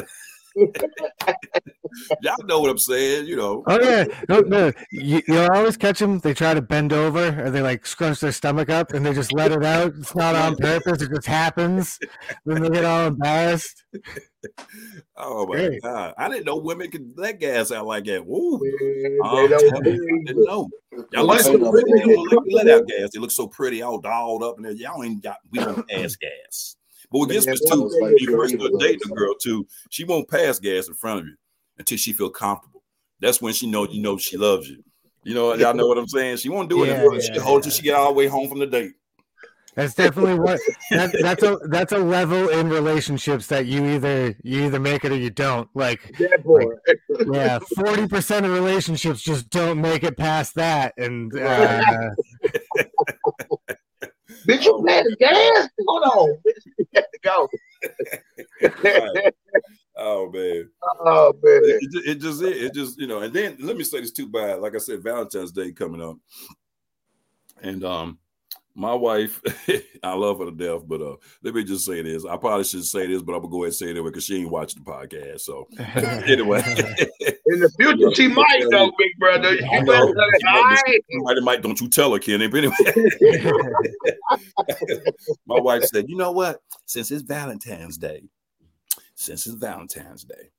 Y'all 2.22 2.44
know 2.44 2.60
what 2.60 2.70
I'm 2.70 2.78
saying, 2.78 3.26
you 3.26 3.36
know. 3.36 3.62
Oh 3.66 3.80
yeah, 3.80 4.04
no, 4.28 4.40
no. 4.40 4.72
You, 4.92 5.22
you 5.26 5.38
always 5.38 5.76
catch 5.76 5.98
them. 5.98 6.18
They 6.18 6.34
try 6.34 6.54
to 6.54 6.62
bend 6.62 6.92
over, 6.92 7.44
or 7.44 7.50
they 7.50 7.62
like 7.62 7.86
scrunch 7.86 8.20
their 8.20 8.32
stomach 8.32 8.68
up, 8.68 8.92
and 8.92 9.04
they 9.04 9.12
just 9.12 9.32
let 9.32 9.52
it 9.52 9.64
out. 9.64 9.94
It's 9.98 10.14
not 10.14 10.34
on 10.34 10.56
purpose; 10.56 11.02
it 11.02 11.10
just 11.10 11.26
happens. 11.26 11.98
then 12.44 12.62
they 12.62 12.70
get 12.70 12.84
all 12.84 13.06
embarrassed. 13.06 13.84
Oh 15.16 15.46
my 15.46 15.56
hey. 15.58 15.78
god! 15.80 16.14
I 16.16 16.28
didn't 16.28 16.46
know 16.46 16.56
women 16.56 16.90
could 16.90 17.12
let 17.16 17.40
gas 17.40 17.70
out 17.70 17.86
like 17.86 18.04
that. 18.06 18.24
Woo! 18.24 18.60
Oh, 19.22 19.44
I 19.44 19.80
didn't 19.82 20.44
know. 20.44 20.68
Y'all 21.12 21.24
like 21.24 21.40
so 21.40 21.70
pretty. 21.70 21.92
They 21.92 22.14
don't 22.14 22.52
let 22.52 22.68
out 22.68 22.88
gas. 22.88 23.10
They 23.12 23.20
look 23.20 23.30
so 23.30 23.46
pretty, 23.46 23.82
all 23.82 24.00
dolled 24.00 24.42
up, 24.42 24.58
and 24.58 24.78
y'all 24.78 25.04
ain't 25.04 25.22
got. 25.22 25.36
We 25.50 25.58
don't 25.58 25.86
pass 25.88 26.16
gas. 26.16 26.76
But 27.10 27.18
what 27.18 27.30
gets 27.30 27.46
me 27.46 27.56
too, 27.56 27.90
like, 28.00 28.20
you 28.20 28.36
first 28.36 28.54
start 28.54 28.72
dating 28.78 29.00
a 29.04 29.14
girl 29.14 29.34
too, 29.34 29.66
she 29.90 30.04
won't 30.04 30.28
pass 30.28 30.58
gas 30.58 30.88
in 30.88 30.94
front 30.94 31.20
of 31.20 31.26
you 31.26 31.34
until 31.78 31.98
she 31.98 32.12
feel 32.12 32.30
comfortable. 32.30 32.82
That's 33.20 33.42
when 33.42 33.52
she 33.52 33.66
know 33.66 33.86
you 33.88 34.00
know 34.00 34.16
she 34.16 34.36
loves 34.36 34.68
you. 34.68 34.82
You 35.24 35.34
know, 35.34 35.54
y'all 35.54 35.74
know 35.74 35.86
what 35.86 35.98
I'm 35.98 36.08
saying. 36.08 36.38
She 36.38 36.48
won't 36.48 36.70
do 36.70 36.84
it. 36.84 36.88
Yeah, 36.88 37.04
yeah, 37.12 37.20
she 37.20 37.38
hold 37.38 37.60
yeah. 37.60 37.62
till 37.62 37.72
she 37.72 37.82
get 37.82 37.94
all 37.94 38.08
the 38.08 38.14
way 38.14 38.26
home 38.26 38.48
from 38.48 38.58
the 38.58 38.66
date. 38.66 38.92
That's 39.74 39.94
definitely 39.94 40.38
what 40.38 40.58
that, 40.90 41.16
that's 41.22 41.42
a 41.44 41.56
that's 41.68 41.92
a 41.92 41.98
level 41.98 42.48
in 42.48 42.68
relationships 42.68 43.46
that 43.48 43.66
you 43.66 43.86
either 43.86 44.36
you 44.42 44.64
either 44.64 44.80
make 44.80 45.04
it 45.04 45.12
or 45.12 45.16
you 45.16 45.30
don't. 45.30 45.68
Like, 45.74 46.12
like 46.44 46.66
yeah, 47.32 47.60
forty 47.76 48.08
percent 48.08 48.46
of 48.46 48.52
relationships 48.52 49.22
just 49.22 49.48
don't 49.48 49.80
make 49.80 50.02
it 50.02 50.16
past 50.16 50.56
that, 50.56 50.94
and 50.96 51.32
uh, 51.38 52.10
Bitch, 54.46 54.64
you 54.64 54.84
had 54.86 55.06
the 55.06 55.16
gas? 55.18 55.68
Hold 55.86 56.02
on. 56.04 56.38
Bitch, 56.46 56.64
you 56.78 56.86
had 56.94 57.04
to 57.12 57.18
go. 57.22 57.48
Oh 60.02 60.30
man. 60.30 60.70
Oh 61.00 61.34
man. 61.42 61.60
It, 61.62 62.08
it, 62.08 62.20
just 62.20 62.42
it, 62.42 62.56
it 62.56 62.72
just 62.72 62.98
you 62.98 63.06
know, 63.06 63.18
and 63.18 63.34
then 63.34 63.58
let 63.60 63.76
me 63.76 63.84
say 63.84 64.00
this 64.00 64.12
too 64.12 64.26
bad. 64.26 64.60
Like 64.60 64.74
I 64.74 64.78
said, 64.78 65.02
Valentine's 65.02 65.52
Day 65.52 65.72
coming 65.72 66.02
up. 66.02 66.16
And 67.60 67.84
um 67.84 68.18
my 68.74 68.94
wife, 68.94 69.42
I 70.02 70.14
love 70.14 70.38
her 70.38 70.46
to 70.46 70.52
death, 70.52 70.82
but 70.86 71.02
uh, 71.02 71.16
let 71.42 71.54
me 71.54 71.64
just 71.64 71.84
say 71.84 72.00
this. 72.02 72.24
I 72.24 72.36
probably 72.36 72.64
should 72.64 72.84
say 72.84 73.06
this, 73.06 73.20
but 73.20 73.34
I'm 73.34 73.42
gonna 73.42 73.50
go 73.50 73.58
ahead 73.58 73.66
and 73.66 73.74
say 73.74 73.86
it 73.86 73.90
anyway 73.90 74.08
because 74.08 74.24
she 74.24 74.40
ain't 74.40 74.50
watching 74.50 74.82
the 74.82 74.90
podcast. 74.90 75.40
So 75.40 75.68
anyway, 76.26 76.62
in 77.50 77.60
the 77.60 77.70
future, 77.70 78.14
she 78.14 78.28
might 78.28 78.64
know, 78.68 78.92
big 78.98 79.16
brother. 79.18 79.56
I 79.72 79.80
know. 79.80 80.12
Might, 81.22 81.42
might, 81.42 81.62
don't 81.62 81.80
you 81.80 81.88
tell 81.88 82.12
her, 82.12 82.18
Kenny? 82.18 82.48
But 82.48 82.58
anyway, 82.58 82.74
my 85.46 85.60
wife 85.60 85.84
said, 85.84 86.06
"You 86.08 86.16
know 86.16 86.32
what? 86.32 86.60
Since 86.86 87.10
it's 87.10 87.22
Valentine's 87.22 87.98
Day, 87.98 88.24
since 89.14 89.46
it's 89.46 89.56
Valentine's 89.56 90.24
Day, 90.24 90.50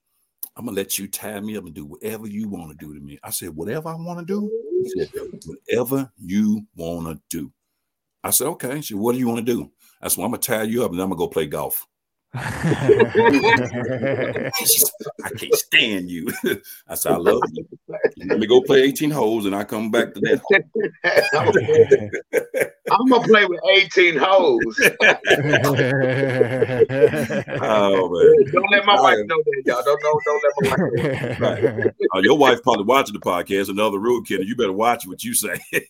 I'm 0.56 0.66
gonna 0.66 0.76
let 0.76 1.00
you 1.00 1.08
tie 1.08 1.40
me 1.40 1.58
up 1.58 1.66
and 1.66 1.74
do 1.74 1.86
whatever 1.86 2.28
you 2.28 2.48
want 2.48 2.72
to 2.72 2.86
do 2.86 2.94
to 2.94 3.00
me." 3.00 3.20
I 3.24 3.30
said, 3.30 3.56
"Whatever 3.56 3.90
I 3.90 3.96
want 3.96 4.20
to 4.20 4.26
do." 4.26 4.52
She 4.94 5.06
said, 5.06 5.42
"Whatever 5.46 6.12
you 6.18 6.66
want 6.76 7.08
to 7.08 7.22
do." 7.30 7.52
I 8.24 8.30
said, 8.30 8.48
okay. 8.48 8.82
She 8.82 8.94
said, 8.94 8.98
what 8.98 9.14
do 9.14 9.20
you 9.20 9.28
want 9.28 9.46
to 9.46 9.54
do? 9.54 9.72
I 10.02 10.08
said, 10.08 10.18
well, 10.18 10.26
I'm 10.26 10.32
gonna 10.32 10.42
tie 10.42 10.64
you 10.64 10.86
up 10.86 10.92
and 10.92 11.02
I'm 11.02 11.10
gonna 11.10 11.18
go 11.18 11.28
play 11.28 11.48
golf. 11.48 11.88
I 12.34 12.90
can't 15.38 15.54
stand 15.54 16.10
you. 16.10 16.28
I 16.88 16.96
said, 16.96 17.12
I 17.12 17.18
love 17.18 17.42
you. 17.52 17.68
Let 18.26 18.40
me 18.40 18.48
go 18.48 18.62
play 18.62 18.84
18 18.84 19.12
holes 19.12 19.46
and 19.46 19.54
I 19.54 19.66
come 19.66 19.92
back 19.92 20.14
to 20.14 20.22
that. 20.22 20.42
I'm 22.92 23.08
gonna 23.08 23.28
play 23.28 23.46
with 23.46 23.60
18 23.70 24.18
holes. 24.18 24.80
oh 27.62 28.10
man. 28.10 28.52
Don't 28.52 28.72
let 28.72 28.86
my 28.86 29.00
wife 29.00 29.18
know 29.26 29.44
that, 29.44 29.64
y'all. 29.66 29.84
Don't 29.84 30.02
know, 30.04 30.20
don't 30.26 30.44
let 30.44 30.54
my 30.62 30.70
wife 30.70 31.40
know. 31.40 31.46
Right. 31.48 31.94
Uh, 32.16 32.20
your 32.20 32.38
wife 32.38 32.62
probably 32.64 32.86
watching 32.86 33.14
the 33.14 33.20
podcast, 33.20 33.70
another 33.70 34.00
rude 34.00 34.26
kid, 34.26 34.48
you 34.48 34.56
better 34.56 34.72
watch 34.72 35.06
what 35.06 35.24
you 35.24 35.34
say. 35.34 35.60
she, 35.72 35.90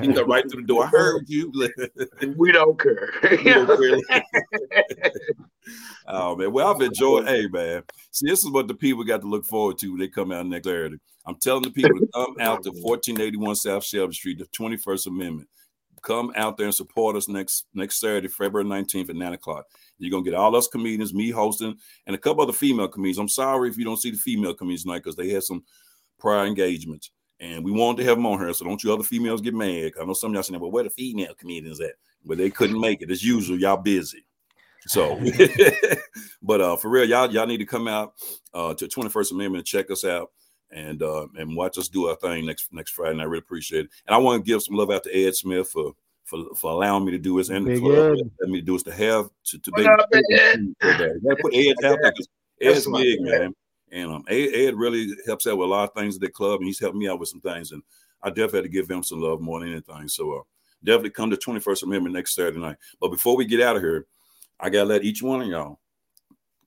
she 0.00 0.12
got 0.12 0.28
right 0.28 0.48
through 0.50 0.62
the 0.62 0.66
door. 0.66 0.84
I 0.84 0.88
heard 0.88 1.28
you. 1.28 1.52
we 2.36 2.52
don't 2.52 2.78
care. 2.80 3.12
We 3.22 3.44
don't 3.44 3.66
care 4.08 4.22
oh 6.08 6.36
man, 6.36 6.52
well 6.52 6.74
I've 6.74 6.80
enjoyed. 6.82 7.26
Hey 7.26 7.46
man, 7.48 7.82
see 8.10 8.28
this 8.28 8.44
is 8.44 8.50
what 8.50 8.68
the 8.68 8.74
people 8.74 9.04
got 9.04 9.20
to 9.20 9.28
look 9.28 9.44
forward 9.44 9.78
to 9.78 9.88
when 9.88 10.00
they 10.00 10.08
come 10.08 10.32
out 10.32 10.46
next 10.46 10.66
Saturday. 10.66 10.98
I'm 11.26 11.36
telling 11.36 11.62
the 11.62 11.70
people 11.70 11.98
to 11.98 12.08
come 12.12 12.36
out 12.40 12.62
to 12.64 12.70
1481 12.70 13.56
South 13.56 13.84
Shelby 13.84 14.14
Street, 14.14 14.38
the 14.38 14.46
21st 14.46 15.06
Amendment. 15.06 15.48
Come 16.02 16.32
out 16.34 16.56
there 16.56 16.66
and 16.66 16.74
support 16.74 17.14
us 17.14 17.28
next 17.28 17.66
next 17.74 18.00
Saturday, 18.00 18.26
February 18.26 18.68
19th 18.68 19.10
at 19.10 19.16
9 19.16 19.32
o'clock. 19.34 19.66
You're 19.98 20.10
gonna 20.10 20.24
get 20.24 20.34
all 20.34 20.56
us 20.56 20.66
comedians, 20.66 21.14
me 21.14 21.30
hosting, 21.30 21.76
and 22.06 22.16
a 22.16 22.18
couple 22.18 22.42
other 22.42 22.52
female 22.52 22.88
comedians. 22.88 23.18
I'm 23.18 23.28
sorry 23.28 23.68
if 23.68 23.78
you 23.78 23.84
don't 23.84 24.00
see 24.00 24.10
the 24.10 24.16
female 24.16 24.54
comedians 24.54 24.82
tonight 24.82 24.98
because 24.98 25.14
they 25.14 25.28
had 25.30 25.44
some 25.44 25.62
prior 26.18 26.46
engagements. 26.46 27.12
And 27.38 27.64
we 27.64 27.72
wanted 27.72 27.98
to 27.98 28.08
have 28.08 28.16
them 28.16 28.26
on 28.26 28.38
here, 28.38 28.52
so 28.52 28.64
don't 28.64 28.82
you 28.82 28.92
other 28.92 29.02
females 29.02 29.40
get 29.40 29.54
mad. 29.54 29.92
I 30.00 30.04
know 30.04 30.12
some 30.12 30.32
y'all 30.32 30.44
saying, 30.44 30.60
"Well, 30.60 30.70
where 30.70 30.84
the 30.84 30.90
female 30.90 31.34
comedians 31.34 31.80
at?" 31.80 31.94
But 32.24 32.38
they 32.38 32.50
couldn't 32.50 32.80
make 32.80 33.02
it. 33.02 33.10
As 33.10 33.24
usual, 33.24 33.58
y'all 33.58 33.76
busy. 33.76 34.24
So, 34.86 35.20
but 36.42 36.60
uh, 36.60 36.76
for 36.76 36.88
real, 36.88 37.04
y'all 37.04 37.30
y'all 37.30 37.46
need 37.46 37.58
to 37.58 37.66
come 37.66 37.88
out 37.88 38.14
uh, 38.54 38.74
to 38.74 38.86
21st 38.86 39.32
Amendment 39.32 39.60
and 39.60 39.66
check 39.66 39.90
us 39.90 40.04
out 40.04 40.30
and 40.70 41.02
uh, 41.02 41.26
and 41.36 41.56
watch 41.56 41.78
us 41.78 41.88
do 41.88 42.08
our 42.08 42.16
thing 42.16 42.46
next 42.46 42.72
next 42.72 42.92
Friday. 42.92 43.12
And 43.12 43.22
I 43.22 43.24
really 43.24 43.38
appreciate 43.38 43.86
it. 43.86 43.90
And 44.06 44.14
I 44.14 44.18
want 44.18 44.44
to 44.44 44.50
give 44.50 44.62
some 44.62 44.76
love 44.76 44.90
out 44.90 45.04
to 45.04 45.14
Ed 45.14 45.34
Smith 45.34 45.68
for 45.70 45.92
for, 46.24 46.44
for 46.56 46.70
allowing 46.70 47.04
me 47.04 47.12
to 47.12 47.18
do 47.18 47.36
this 47.36 47.50
and 47.50 47.66
for 47.66 48.16
letting 48.16 48.52
me 48.52 48.60
do 48.60 48.72
this 48.72 48.82
to 48.84 48.92
have 48.92 49.28
to, 49.44 49.58
to 49.58 49.72
be. 49.72 49.86
Up, 49.86 49.98
got 49.98 50.10
put 50.10 51.54
Ed 51.54 51.74
out 51.84 51.98
there 52.00 52.12
Ed's 52.60 52.86
big, 52.90 53.20
man. 53.20 53.54
And 53.90 54.10
um, 54.10 54.24
Ed, 54.28 54.48
Ed, 54.54 54.74
really 54.76 55.14
helps 55.26 55.46
out 55.46 55.58
with 55.58 55.66
a 55.66 55.70
lot 55.70 55.88
of 55.88 55.94
things 55.94 56.14
at 56.14 56.22
the 56.22 56.30
club, 56.30 56.60
and 56.60 56.66
he's 56.66 56.80
helped 56.80 56.96
me 56.96 57.08
out 57.08 57.18
with 57.18 57.28
some 57.28 57.40
things. 57.40 57.72
And 57.72 57.82
I 58.22 58.30
definitely 58.30 58.58
had 58.58 58.64
to 58.64 58.68
give 58.70 58.90
him 58.90 59.02
some 59.02 59.20
love 59.20 59.40
more 59.40 59.60
than 59.60 59.70
anything. 59.70 60.08
So 60.08 60.32
uh, 60.32 60.42
definitely 60.82 61.10
come 61.10 61.30
to 61.30 61.36
21st 61.36 61.82
Amendment 61.82 62.14
next 62.14 62.34
Saturday 62.34 62.58
night. 62.58 62.76
But 63.00 63.10
before 63.10 63.36
we 63.36 63.44
get 63.44 63.60
out 63.60 63.76
of 63.76 63.82
here, 63.82 64.06
I 64.62 64.70
gotta 64.70 64.88
let 64.88 65.04
each 65.04 65.22
one 65.22 65.42
of 65.42 65.48
y'all 65.48 65.80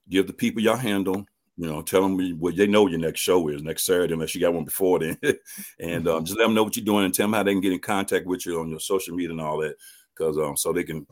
give 0.08 0.26
the 0.26 0.32
people 0.32 0.62
your 0.62 0.76
handle. 0.76 1.24
You 1.56 1.68
know, 1.68 1.80
tell 1.80 2.02
them 2.02 2.18
what 2.38 2.54
they 2.54 2.66
know 2.66 2.86
your 2.86 3.00
next 3.00 3.20
show 3.20 3.48
is 3.48 3.62
next 3.62 3.86
Saturday, 3.86 4.12
unless 4.12 4.34
you 4.34 4.42
got 4.42 4.52
one 4.52 4.66
before 4.66 4.98
then. 4.98 5.16
and 5.80 6.06
um, 6.06 6.22
just 6.22 6.38
let 6.38 6.44
them 6.44 6.54
know 6.54 6.62
what 6.62 6.76
you're 6.76 6.84
doing 6.84 7.06
and 7.06 7.14
tell 7.14 7.24
them 7.24 7.32
how 7.32 7.42
they 7.42 7.52
can 7.52 7.62
get 7.62 7.72
in 7.72 7.78
contact 7.78 8.26
with 8.26 8.44
you 8.44 8.60
on 8.60 8.68
your 8.68 8.78
social 8.78 9.16
media 9.16 9.30
and 9.30 9.40
all 9.40 9.58
that, 9.58 9.74
because 10.14 10.36
um, 10.36 10.54
so 10.54 10.74
they 10.74 10.84
can 10.84 11.06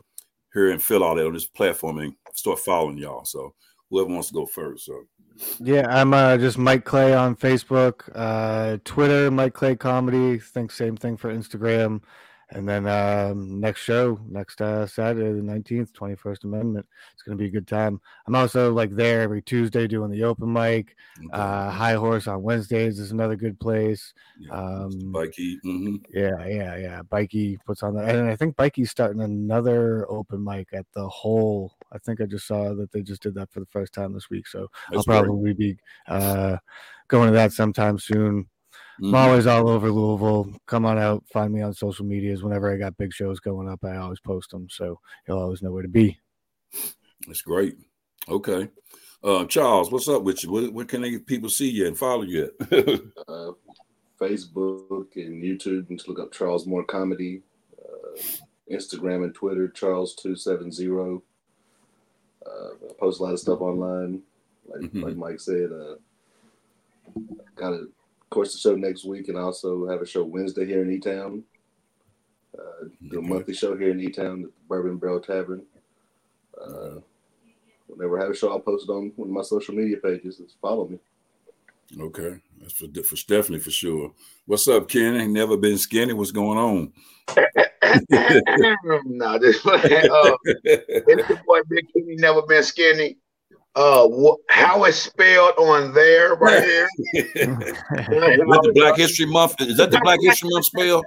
hear 0.52 0.70
and 0.70 0.82
feel 0.82 1.02
all 1.02 1.14
that 1.14 1.26
on 1.26 1.32
this 1.32 1.46
platform 1.46 1.98
and 1.98 2.14
start 2.34 2.58
following 2.58 2.98
y'all. 2.98 3.24
So 3.24 3.54
whoever 3.88 4.10
wants 4.10 4.28
to 4.28 4.34
go 4.34 4.44
first. 4.44 4.84
So. 4.84 5.04
Yeah, 5.60 5.86
I'm 5.88 6.12
uh, 6.12 6.36
just 6.36 6.58
Mike 6.58 6.84
Clay 6.84 7.14
on 7.14 7.34
Facebook, 7.36 8.02
uh, 8.14 8.76
Twitter, 8.84 9.30
Mike 9.30 9.54
Clay 9.54 9.76
Comedy. 9.76 10.38
Think 10.38 10.70
same 10.70 10.96
thing 10.96 11.16
for 11.16 11.34
Instagram. 11.34 12.02
And 12.50 12.68
then 12.68 12.86
um, 12.86 13.58
next 13.58 13.80
show, 13.80 14.20
next 14.28 14.60
uh, 14.60 14.86
Saturday, 14.86 15.32
the 15.32 15.40
19th, 15.40 15.92
21st 15.92 16.44
Amendment. 16.44 16.86
It's 17.12 17.22
going 17.22 17.36
to 17.36 17.42
be 17.42 17.48
a 17.48 17.52
good 17.52 17.66
time. 17.66 18.00
I'm 18.26 18.34
also 18.34 18.72
like 18.72 18.90
there 18.90 19.22
every 19.22 19.42
Tuesday 19.42 19.86
doing 19.86 20.10
the 20.10 20.24
open 20.24 20.52
mic. 20.52 20.94
Okay. 21.18 21.28
Uh, 21.32 21.70
High 21.70 21.94
Horse 21.94 22.26
on 22.26 22.42
Wednesdays 22.42 22.98
is 22.98 23.12
another 23.12 23.36
good 23.36 23.58
place. 23.58 24.12
Yeah, 24.38 24.52
um, 24.52 25.12
Bikey. 25.12 25.58
Mm-hmm. 25.64 25.96
Yeah, 26.12 26.46
yeah, 26.46 26.76
yeah. 26.76 27.02
Bikey 27.02 27.58
puts 27.64 27.82
on 27.82 27.94
that. 27.96 28.14
And 28.14 28.28
I 28.28 28.36
think 28.36 28.56
Bikey's 28.56 28.90
starting 28.90 29.22
another 29.22 30.10
open 30.10 30.44
mic 30.44 30.68
at 30.72 30.86
the 30.92 31.08
Hole. 31.08 31.74
I 31.92 31.98
think 31.98 32.20
I 32.20 32.26
just 32.26 32.46
saw 32.46 32.74
that 32.74 32.92
they 32.92 33.02
just 33.02 33.22
did 33.22 33.34
that 33.34 33.50
for 33.52 33.60
the 33.60 33.66
first 33.66 33.92
time 33.94 34.12
this 34.12 34.30
week. 34.30 34.46
So 34.46 34.68
That's 34.90 34.98
I'll 35.08 35.22
probably 35.22 35.54
great. 35.54 35.58
be 35.58 35.76
uh, 36.08 36.58
going 37.08 37.28
to 37.28 37.34
that 37.34 37.52
sometime 37.52 37.98
soon. 37.98 38.48
Mm-hmm. 39.00 39.14
I'm 39.14 39.28
always 39.28 39.46
all 39.46 39.68
over 39.68 39.90
Louisville. 39.90 40.52
Come 40.66 40.84
on 40.84 40.98
out, 40.98 41.24
find 41.32 41.52
me 41.52 41.62
on 41.62 41.74
social 41.74 42.04
medias. 42.04 42.42
Whenever 42.42 42.72
I 42.72 42.76
got 42.76 42.96
big 42.96 43.12
shows 43.12 43.40
going 43.40 43.68
up, 43.68 43.84
I 43.84 43.96
always 43.96 44.20
post 44.20 44.50
them, 44.50 44.68
so 44.70 45.00
you'll 45.26 45.40
always 45.40 45.62
know 45.62 45.72
where 45.72 45.82
to 45.82 45.88
be. 45.88 46.18
That's 47.26 47.42
great. 47.42 47.76
Okay, 48.28 48.68
uh, 49.22 49.44
Charles, 49.46 49.90
what's 49.90 50.08
up 50.08 50.22
with 50.22 50.44
you? 50.44 50.52
Where, 50.52 50.70
where 50.70 50.84
can 50.84 51.02
they, 51.02 51.18
people 51.18 51.48
see 51.48 51.70
you 51.70 51.86
and 51.86 51.98
follow 51.98 52.22
you? 52.22 52.50
uh, 52.70 53.52
Facebook 54.20 55.16
and 55.16 55.42
YouTube. 55.42 55.90
You 55.90 55.98
look 56.06 56.20
up 56.20 56.32
Charles 56.32 56.66
Moore 56.66 56.84
Comedy. 56.84 57.42
Uh, 57.78 58.20
Instagram 58.70 59.24
and 59.24 59.34
Twitter, 59.34 59.68
Charles 59.68 60.14
two 60.14 60.36
seven 60.36 60.72
zero. 60.72 61.22
Uh, 62.46 62.90
I 62.90 62.92
post 62.98 63.20
a 63.20 63.22
lot 63.22 63.32
of 63.32 63.40
stuff 63.40 63.60
online, 63.60 64.22
like 64.66 64.82
mm-hmm. 64.82 65.02
like 65.02 65.16
Mike 65.16 65.40
said. 65.40 65.70
Uh, 65.72 65.96
got 67.56 67.74
a 67.74 67.86
course, 68.34 68.52
the 68.52 68.58
show 68.58 68.74
next 68.74 69.04
week, 69.04 69.28
and 69.28 69.38
I 69.38 69.42
also 69.42 69.88
have 69.88 70.02
a 70.02 70.06
show 70.06 70.24
Wednesday 70.24 70.66
here 70.66 70.82
in 70.82 70.90
E 70.90 70.98
Town. 70.98 71.44
Uh, 72.58 72.88
do 73.08 73.20
a 73.20 73.22
monthly 73.22 73.54
show 73.54 73.76
here 73.76 73.92
in 73.92 74.00
E 74.00 74.10
Town 74.10 74.42
at 74.42 74.46
the 74.46 74.52
Bourbon 74.68 74.98
Barrel 74.98 75.20
Tavern. 75.20 75.64
Uh, 76.60 76.96
whenever 77.86 78.18
I 78.18 78.22
have 78.22 78.32
a 78.32 78.36
show, 78.36 78.50
I'll 78.50 78.60
post 78.60 78.88
it 78.88 78.92
on 78.92 79.12
one 79.16 79.28
of 79.28 79.34
my 79.34 79.42
social 79.42 79.74
media 79.74 79.96
pages. 79.98 80.38
Just 80.38 80.60
follow 80.60 80.88
me. 80.88 80.98
Okay, 81.98 82.40
that's 82.60 82.72
for, 82.72 82.86
for 82.86 83.16
definitely 83.28 83.60
for 83.60 83.70
sure. 83.70 84.12
What's 84.46 84.66
up, 84.66 84.88
Ken? 84.88 85.14
Ain't 85.14 85.32
never 85.32 85.56
been 85.56 85.78
skinny. 85.78 86.12
What's 86.12 86.32
going 86.32 86.58
on? 86.58 86.92
no, 89.06 89.38
this 89.38 89.64
uh, 89.64 89.78
it's 90.64 91.28
the 91.28 91.40
boy 91.46 91.60
Big 91.68 91.86
Kenny. 91.92 92.16
Never 92.16 92.42
been 92.42 92.64
skinny 92.64 93.16
uh 93.76 94.08
wh- 94.08 94.36
how 94.48 94.84
it's 94.84 94.96
spelled 94.98 95.54
on 95.58 95.92
there 95.92 96.34
right 96.36 96.62
here. 96.64 96.88
is 97.14 97.32
that 97.34 98.60
the 98.62 98.72
Black 98.74 98.96
History 98.96 99.26
Month? 99.26 99.60
Is 99.60 99.76
that 99.76 99.90
the 99.90 100.00
Black 100.02 100.20
History 100.22 100.48
Month 100.52 100.66
spell? 100.66 101.02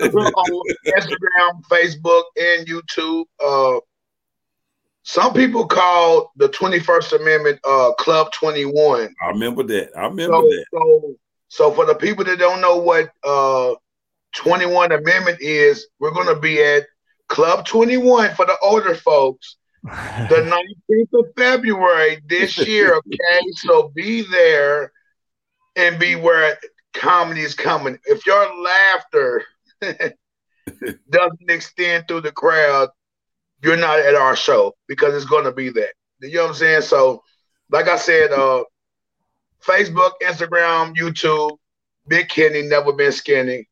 on 0.00 0.62
Instagram, 0.86 1.62
Facebook, 1.70 2.24
and 2.36 2.66
YouTube. 2.66 3.24
Uh 3.42 3.80
some 5.02 5.32
people 5.32 5.66
call 5.66 6.32
the 6.36 6.50
21st 6.50 7.20
Amendment 7.20 7.58
uh 7.64 7.92
Club 7.94 8.30
21. 8.32 9.14
I 9.22 9.28
remember 9.28 9.62
that. 9.62 9.90
I 9.96 10.02
remember 10.06 10.34
so, 10.34 10.42
that. 10.42 10.64
So, 10.72 11.14
so 11.48 11.72
for 11.72 11.86
the 11.86 11.94
people 11.94 12.24
that 12.24 12.38
don't 12.38 12.60
know 12.60 12.76
what 12.76 13.10
uh 13.24 13.74
21 14.36 14.92
Amendment 14.92 15.38
is, 15.40 15.86
we're 15.98 16.10
gonna 16.10 16.38
be 16.38 16.62
at 16.62 16.84
Club 17.28 17.64
21 17.64 18.34
for 18.34 18.44
the 18.44 18.56
older 18.62 18.94
folks 18.94 19.56
the 19.82 19.90
19th 20.90 21.20
of 21.20 21.26
February 21.36 22.20
this 22.26 22.58
year. 22.66 22.94
Okay, 22.94 23.52
so 23.52 23.90
be 23.94 24.22
there 24.22 24.92
and 25.76 25.98
be 25.98 26.16
where 26.16 26.58
comedy 26.94 27.42
is 27.42 27.54
coming. 27.54 27.98
If 28.04 28.26
your 28.26 28.46
laughter 28.62 29.44
doesn't 31.10 31.50
extend 31.50 32.08
through 32.08 32.22
the 32.22 32.32
crowd, 32.32 32.88
you're 33.62 33.76
not 33.76 33.98
at 34.00 34.14
our 34.14 34.36
show 34.36 34.74
because 34.86 35.14
it's 35.14 35.24
going 35.24 35.44
to 35.44 35.52
be 35.52 35.70
that. 35.70 35.92
You 36.20 36.34
know 36.34 36.42
what 36.42 36.48
I'm 36.50 36.54
saying? 36.56 36.82
So, 36.82 37.22
like 37.70 37.88
I 37.88 37.96
said, 37.96 38.32
uh, 38.32 38.64
Facebook, 39.62 40.12
Instagram, 40.22 40.96
YouTube, 40.96 41.58
Big 42.06 42.28
Kenny, 42.28 42.62
never 42.62 42.92
been 42.92 43.12
skinny 43.12 43.68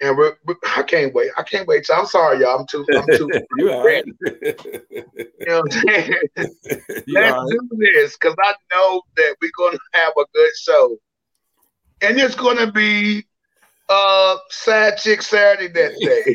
and 0.00 0.16
we're, 0.16 0.36
we're, 0.44 0.56
I 0.76 0.82
can't 0.82 1.14
wait. 1.14 1.30
I 1.36 1.42
can't 1.42 1.66
wait. 1.66 1.86
So 1.86 1.94
I'm 1.94 2.06
sorry, 2.06 2.40
y'all. 2.40 2.60
I'm 2.60 2.66
too. 2.66 2.84
I'm 2.96 3.06
too. 3.16 3.30
you 3.58 3.72
all 3.72 3.84
right. 3.84 4.04
you 4.20 4.54
know 5.46 5.60
what 5.60 5.74
I'm 5.74 5.88
saying? 5.88 6.14
Let's 6.36 7.08
right. 7.08 7.46
do 7.48 7.68
this 7.78 8.16
because 8.16 8.36
I 8.42 8.54
know 8.72 9.02
that 9.16 9.36
we're 9.40 9.50
gonna 9.56 9.78
have 9.92 10.12
a 10.18 10.24
good 10.34 10.50
show, 10.56 10.98
and 12.02 12.18
it's 12.18 12.34
gonna 12.34 12.70
be 12.70 13.24
uh 13.88 14.36
sad 14.50 14.98
chick 14.98 15.22
Saturday 15.22 15.68
that 15.68 15.94
day. 16.00 16.34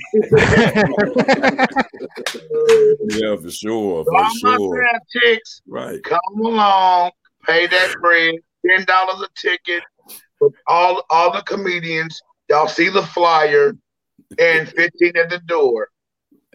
yeah, 3.20 3.36
for 3.36 3.52
sure. 3.52 4.06
For 4.06 4.18
All 4.18 4.36
sure. 4.36 4.84
my 4.84 4.88
sad 4.90 5.02
chicks, 5.22 5.62
right? 5.68 6.02
Come 6.04 6.20
along, 6.40 7.12
pay 7.46 7.68
that 7.68 7.96
bread, 8.02 8.36
ten 8.66 8.86
dollars 8.86 9.22
a 9.22 9.28
ticket. 9.40 9.84
With 10.40 10.56
all 10.66 11.04
all 11.12 11.32
the 11.32 11.44
comedians 11.44 12.20
Y'all 12.52 12.68
see 12.68 12.90
the 12.90 13.02
flyer 13.02 13.78
and 14.38 14.68
15 14.76 15.16
at 15.16 15.30
the 15.30 15.40
door. 15.40 15.88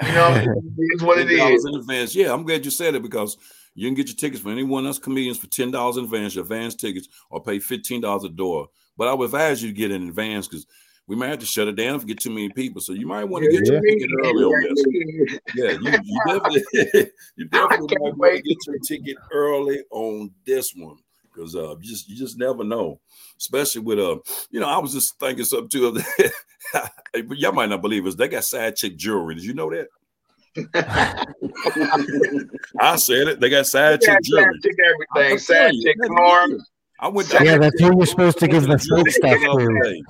You 0.03 0.13
know, 0.13 0.45
it's 0.79 1.03
what 1.03 1.19
it 1.19 1.31
is. 1.31 1.65
In 1.65 1.75
advance. 1.75 2.15
Yeah, 2.15 2.35
I'm 2.35 2.45
glad 2.45 2.67
you 2.67 2.71
said 2.71 2.95
it 2.95 3.03
because 3.03 3.39
you 3.75 3.89
can 3.89 3.95
get 3.95 4.09
your 4.09 4.17
tickets 4.17 4.43
for 4.43 4.51
any 4.51 4.63
one 4.63 4.85
of 4.85 4.91
us 4.91 4.99
comedians 4.99 5.39
for 5.39 5.47
ten 5.47 5.71
dollars 5.71 5.97
in 5.97 6.05
advance, 6.05 6.35
your 6.35 6.45
advance 6.45 6.75
tickets, 6.75 7.09
or 7.31 7.43
pay 7.43 7.59
fifteen 7.61 8.03
dollars 8.03 8.25
a 8.25 8.29
door. 8.29 8.69
But 8.99 9.09
I 9.09 9.15
would 9.15 9.25
advise 9.25 9.63
you 9.63 9.71
to 9.71 9.75
get 9.75 9.91
in 9.91 10.07
advance 10.07 10.49
because 10.49 10.67
we 11.07 11.17
might 11.17 11.31
have 11.31 11.39
to 11.39 11.47
shut 11.47 11.67
it 11.67 11.77
down 11.77 11.95
if 11.95 12.03
we 12.03 12.09
get 12.09 12.21
too 12.21 12.29
many 12.29 12.51
people. 12.51 12.83
So 12.83 12.93
you 12.93 13.07
might 13.07 13.25
want 13.25 13.47
to 13.47 13.51
get 13.51 13.67
yeah. 13.67 13.73
your 13.73 13.81
ticket 13.81 14.11
early 14.23 14.45
on 14.45 14.63
this. 14.63 15.41
Yeah, 15.55 15.71
you, 15.81 15.99
you 16.05 16.21
definitely, 16.27 17.11
you 17.37 17.49
definitely 17.49 17.97
might 18.01 18.17
want 18.19 18.37
to 18.37 18.43
get 18.43 18.57
your 18.67 18.79
ticket 18.81 19.17
early 19.33 19.83
on 19.91 20.31
this 20.45 20.75
one 20.75 20.99
because 21.37 21.55
uh, 21.55 21.77
you 21.81 21.89
just 21.89 22.09
you 22.09 22.17
just 22.17 22.39
never 22.39 22.65
know 22.65 23.01
especially 23.39 23.83
with 23.83 23.99
uh, 23.99 24.17
you 24.51 24.61
know, 24.61 24.69
I 24.69 24.79
was 24.79 24.93
just 24.93 25.19
thinking 25.19 25.45
something 25.45 25.69
too. 25.69 25.93
but 26.73 27.39
y'all 27.39 27.53
might 27.53 27.69
not 27.69 27.83
believe 27.83 28.07
us. 28.07 28.15
They 28.15 28.29
got 28.29 28.45
side 28.45 28.77
chick 28.77 28.97
jewelry. 28.97 29.35
Did 29.35 29.45
you 29.45 29.53
know 29.55 29.71
that? 29.71 29.89
I 32.81 32.97
said 32.97 33.29
it. 33.29 33.41
They 33.41 33.51
got 33.51 33.67
side 33.67 34.01
chick 34.01 34.19
jewelry. 34.23 34.45
Side 34.45 34.63
chick 34.63 34.77
everything. 35.15 35.39
Side 35.39 35.75
chick 35.83 35.97
arms. 36.19 36.71
I 36.99 37.09
went. 37.09 37.29
To, 37.29 37.45
yeah, 37.45 37.59
that's 37.59 37.79
who 37.79 37.95
you're 37.95 38.07
supposed 38.07 38.39
to 38.39 38.49
give 38.49 38.67
the 38.67 38.79
fake 38.79 39.11
stuff 39.11 39.39
to. 39.39 40.03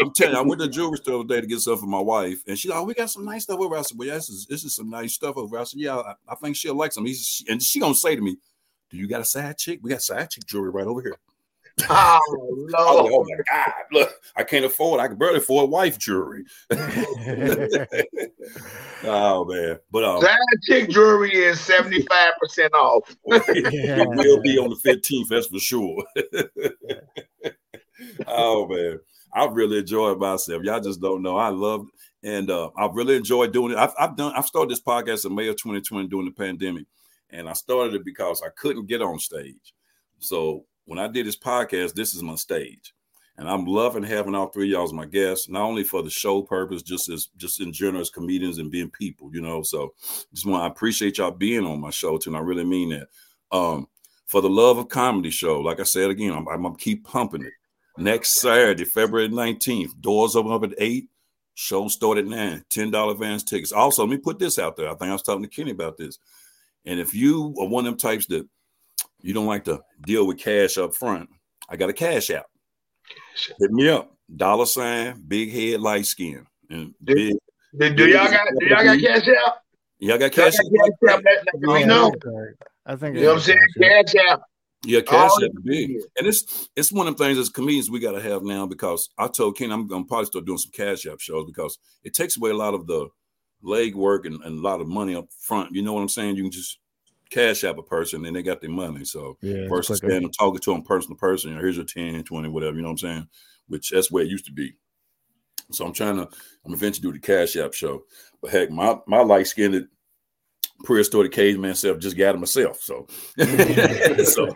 I'm 0.00 0.12
telling 0.12 0.34
you, 0.34 0.38
I 0.38 0.42
went 0.42 0.60
to 0.60 0.66
the 0.66 0.72
jewelry 0.72 0.98
store 0.98 1.14
the 1.14 1.20
other 1.20 1.36
day 1.36 1.40
to 1.40 1.46
get 1.46 1.60
stuff 1.60 1.80
for 1.80 1.86
my 1.86 2.00
wife, 2.00 2.42
and 2.46 2.58
she's 2.58 2.70
like, 2.70 2.78
"Oh, 2.78 2.84
we 2.84 2.92
got 2.92 3.08
some 3.08 3.24
nice 3.24 3.44
stuff 3.44 3.58
over." 3.58 3.74
I 3.74 3.80
said, 3.80 3.96
"Well, 3.96 4.08
yeah, 4.08 4.16
this 4.16 4.28
is 4.28 4.44
this 4.44 4.64
is 4.64 4.76
some 4.76 4.90
nice 4.90 5.14
stuff 5.14 5.38
over." 5.38 5.58
I 5.58 5.64
said, 5.64 5.80
"Yeah, 5.80 5.96
I, 5.96 6.12
I 6.28 6.34
think 6.34 6.56
she'll 6.56 6.74
like 6.74 6.92
some." 6.92 7.06
He's, 7.06 7.42
and 7.48 7.62
she 7.62 7.80
gonna 7.80 7.94
say 7.94 8.16
to 8.16 8.20
me, 8.20 8.36
"Do 8.90 8.96
you 8.96 9.08
got 9.08 9.20
a 9.20 9.24
side 9.24 9.58
chick? 9.58 9.80
We 9.82 9.90
got 9.90 10.02
side 10.02 10.30
chick 10.30 10.46
jewelry 10.46 10.70
right 10.70 10.86
over 10.86 11.00
here." 11.00 11.16
Oh, 11.88 12.20
no. 12.68 12.78
oh 12.78 13.24
my 13.24 13.36
God. 13.50 13.72
Look, 13.92 14.12
I 14.36 14.44
can't 14.44 14.64
afford, 14.64 15.00
I 15.00 15.08
can 15.08 15.16
barely 15.16 15.38
afford 15.38 15.70
wife 15.70 15.98
jewelry. 15.98 16.44
oh 19.04 19.44
man. 19.46 19.78
But 19.90 20.04
um 20.04 20.20
that 20.20 20.38
chick 20.64 20.90
jewelry 20.90 21.34
is 21.34 21.58
75% 21.58 22.72
off. 22.72 23.16
it 23.24 24.08
will 24.08 24.42
be 24.42 24.58
on 24.58 24.70
the 24.70 24.76
15th, 24.76 25.28
that's 25.28 25.46
for 25.46 25.58
sure. 25.58 26.04
oh 28.26 28.68
man. 28.68 28.98
I 29.32 29.46
really 29.46 29.78
enjoyed 29.78 30.18
myself. 30.18 30.62
Y'all 30.64 30.80
just 30.80 31.00
don't 31.00 31.22
know. 31.22 31.36
I 31.36 31.48
love 31.48 31.86
and 32.22 32.50
uh, 32.50 32.70
I've 32.76 32.94
really 32.94 33.16
enjoyed 33.16 33.52
doing 33.52 33.72
it. 33.72 33.78
I've, 33.78 33.94
I've 33.98 34.16
done 34.16 34.32
I've 34.36 34.46
started 34.46 34.70
this 34.70 34.82
podcast 34.82 35.24
in 35.24 35.34
May 35.34 35.48
of 35.48 35.56
2020 35.56 36.08
during 36.08 36.26
the 36.26 36.32
pandemic. 36.32 36.84
And 37.32 37.48
I 37.48 37.52
started 37.52 37.94
it 37.94 38.04
because 38.04 38.42
I 38.42 38.48
couldn't 38.56 38.86
get 38.86 39.02
on 39.02 39.18
stage. 39.18 39.74
So 40.18 40.64
when 40.84 40.98
I 40.98 41.08
did 41.08 41.26
this 41.26 41.38
podcast, 41.38 41.94
this 41.94 42.14
is 42.14 42.22
my 42.22 42.34
stage. 42.34 42.94
And 43.36 43.48
I'm 43.48 43.64
loving 43.64 44.02
having 44.02 44.34
all 44.34 44.48
three 44.48 44.68
y'all 44.68 44.84
as 44.84 44.92
my 44.92 45.06
guests, 45.06 45.48
not 45.48 45.62
only 45.62 45.82
for 45.82 46.02
the 46.02 46.10
show 46.10 46.42
purpose, 46.42 46.82
just 46.82 47.08
as 47.08 47.28
just 47.38 47.60
in 47.60 47.72
general 47.72 48.02
as 48.02 48.10
comedians 48.10 48.58
and 48.58 48.70
being 48.70 48.90
people, 48.90 49.30
you 49.32 49.40
know. 49.40 49.62
So 49.62 49.94
just 50.34 50.44
want 50.44 50.62
I 50.62 50.66
appreciate 50.66 51.16
y'all 51.16 51.30
being 51.30 51.64
on 51.64 51.80
my 51.80 51.88
show 51.88 52.18
too. 52.18 52.30
And 52.30 52.36
I 52.36 52.40
really 52.40 52.64
mean 52.64 52.90
that. 52.90 53.08
Um, 53.50 53.88
for 54.26 54.42
the 54.42 54.50
love 54.50 54.76
of 54.76 54.88
comedy 54.88 55.30
show, 55.30 55.60
like 55.60 55.80
I 55.80 55.84
said 55.84 56.10
again, 56.10 56.32
I'm, 56.32 56.46
I'm 56.48 56.62
gonna 56.62 56.76
keep 56.76 57.04
pumping 57.04 57.42
it. 57.42 57.52
Next 57.96 58.40
Saturday, 58.40 58.84
February 58.84 59.28
19th, 59.28 60.00
doors 60.00 60.36
open 60.36 60.52
up 60.52 60.64
at 60.64 60.74
8. 60.78 61.08
Show 61.54 61.88
start 61.88 62.18
at 62.18 62.26
9. 62.26 62.64
$10 62.70 63.10
advance 63.10 63.42
tickets. 63.42 63.72
Also, 63.72 64.02
let 64.02 64.10
me 64.10 64.16
put 64.16 64.38
this 64.38 64.58
out 64.58 64.76
there. 64.76 64.88
I 64.88 64.94
think 64.94 65.10
I 65.10 65.12
was 65.12 65.22
talking 65.22 65.42
to 65.42 65.48
Kenny 65.48 65.72
about 65.72 65.96
this. 65.98 66.18
And 66.84 66.98
if 66.98 67.14
you 67.14 67.54
are 67.60 67.66
one 67.66 67.86
of 67.86 67.92
them 67.92 67.98
types 67.98 68.26
that 68.26 68.48
you 69.20 69.34
don't 69.34 69.46
like 69.46 69.64
to 69.64 69.80
deal 70.04 70.26
with 70.26 70.38
cash 70.38 70.78
up 70.78 70.94
front, 70.94 71.28
I 71.68 71.76
got 71.76 71.90
a 71.90 71.92
cash 71.92 72.30
out. 72.30 72.46
Hit 73.58 73.70
me 73.70 73.88
up. 73.88 74.12
Dollar 74.34 74.66
sign, 74.66 75.22
big 75.26 75.52
head, 75.52 75.80
light 75.80 76.06
skin. 76.06 76.46
And 76.68 76.94
big, 77.02 77.36
do, 77.78 77.94
do 77.94 78.06
y'all 78.06 78.30
got 78.30 78.46
do 78.58 78.66
y'all 78.66 78.84
got 78.84 79.00
cash 79.00 79.28
out? 79.28 79.54
Y'all 79.98 80.18
got 80.18 80.32
cash, 80.32 80.54
y'all 80.62 80.88
got 81.02 81.22
cash 81.24 81.34
out? 81.34 81.80
Yeah, 81.80 81.84
know. 81.84 82.12
I 82.86 82.96
think 82.96 83.16
You 83.16 83.22
know 83.22 83.28
what 83.28 83.36
I'm 83.36 83.40
saying? 83.40 83.58
Cash 83.80 84.14
out. 84.28 84.42
Yeah, 84.84 85.00
cash 85.02 85.30
All 85.30 85.44
app 85.44 85.50
big. 85.62 85.90
And 86.16 86.26
it's 86.26 86.68
it's 86.74 86.92
one 86.92 87.06
of 87.06 87.16
the 87.16 87.24
things 87.24 87.38
as 87.38 87.50
comedians 87.50 87.90
we 87.90 88.00
gotta 88.00 88.20
have 88.20 88.42
now 88.42 88.66
because 88.66 89.10
I 89.18 89.28
told 89.28 89.58
Ken 89.58 89.70
I'm 89.70 89.86
gonna 89.86 90.04
probably 90.04 90.26
start 90.26 90.46
doing 90.46 90.58
some 90.58 90.72
cash 90.72 91.06
app 91.06 91.20
shows 91.20 91.44
because 91.46 91.78
it 92.02 92.14
takes 92.14 92.36
away 92.36 92.50
a 92.50 92.54
lot 92.54 92.74
of 92.74 92.86
the 92.86 93.08
leg 93.62 93.94
work 93.94 94.26
and, 94.26 94.42
and 94.44 94.58
a 94.58 94.62
lot 94.62 94.80
of 94.80 94.88
money 94.88 95.14
up 95.14 95.28
front. 95.32 95.74
You 95.74 95.82
know 95.82 95.92
what 95.92 96.02
I'm 96.02 96.08
saying? 96.08 96.36
You 96.36 96.42
can 96.44 96.52
just 96.52 96.78
cash 97.30 97.64
app 97.64 97.78
a 97.78 97.82
person 97.82 98.24
and 98.24 98.34
they 98.34 98.42
got 98.42 98.60
their 98.60 98.70
money. 98.70 99.04
So 99.04 99.38
Yeah, 99.40 99.68
versus 99.68 100.00
quicker. 100.00 100.12
standing 100.12 100.32
talking 100.32 100.60
to 100.60 100.72
them 100.72 100.82
person 100.82 101.10
to 101.10 101.16
person, 101.16 101.50
you 101.50 101.56
know, 101.56 101.62
here's 101.62 101.76
your 101.76 101.84
10, 101.84 102.24
20, 102.24 102.48
whatever, 102.48 102.76
you 102.76 102.82
know 102.82 102.88
what 102.88 102.92
I'm 102.92 102.98
saying? 102.98 103.28
Which 103.68 103.90
that's 103.90 104.10
where 104.10 104.24
it 104.24 104.30
used 104.30 104.46
to 104.46 104.52
be. 104.52 104.74
So 105.70 105.86
I'm 105.86 105.92
trying 105.92 106.16
to, 106.16 106.28
I'm 106.64 106.74
eventually 106.74 107.02
do 107.02 107.12
the 107.12 107.24
Cash 107.24 107.56
App 107.56 107.72
show. 107.74 108.04
But 108.42 108.50
heck, 108.50 108.70
my 108.70 108.98
my 109.06 109.22
light 109.22 109.46
skinned 109.46 109.86
prehistoric 110.84 111.32
caveman 111.32 111.74
self 111.74 111.98
just 111.98 112.16
got 112.16 112.34
it 112.34 112.38
myself. 112.38 112.80
So, 112.80 113.06
so 114.24 114.54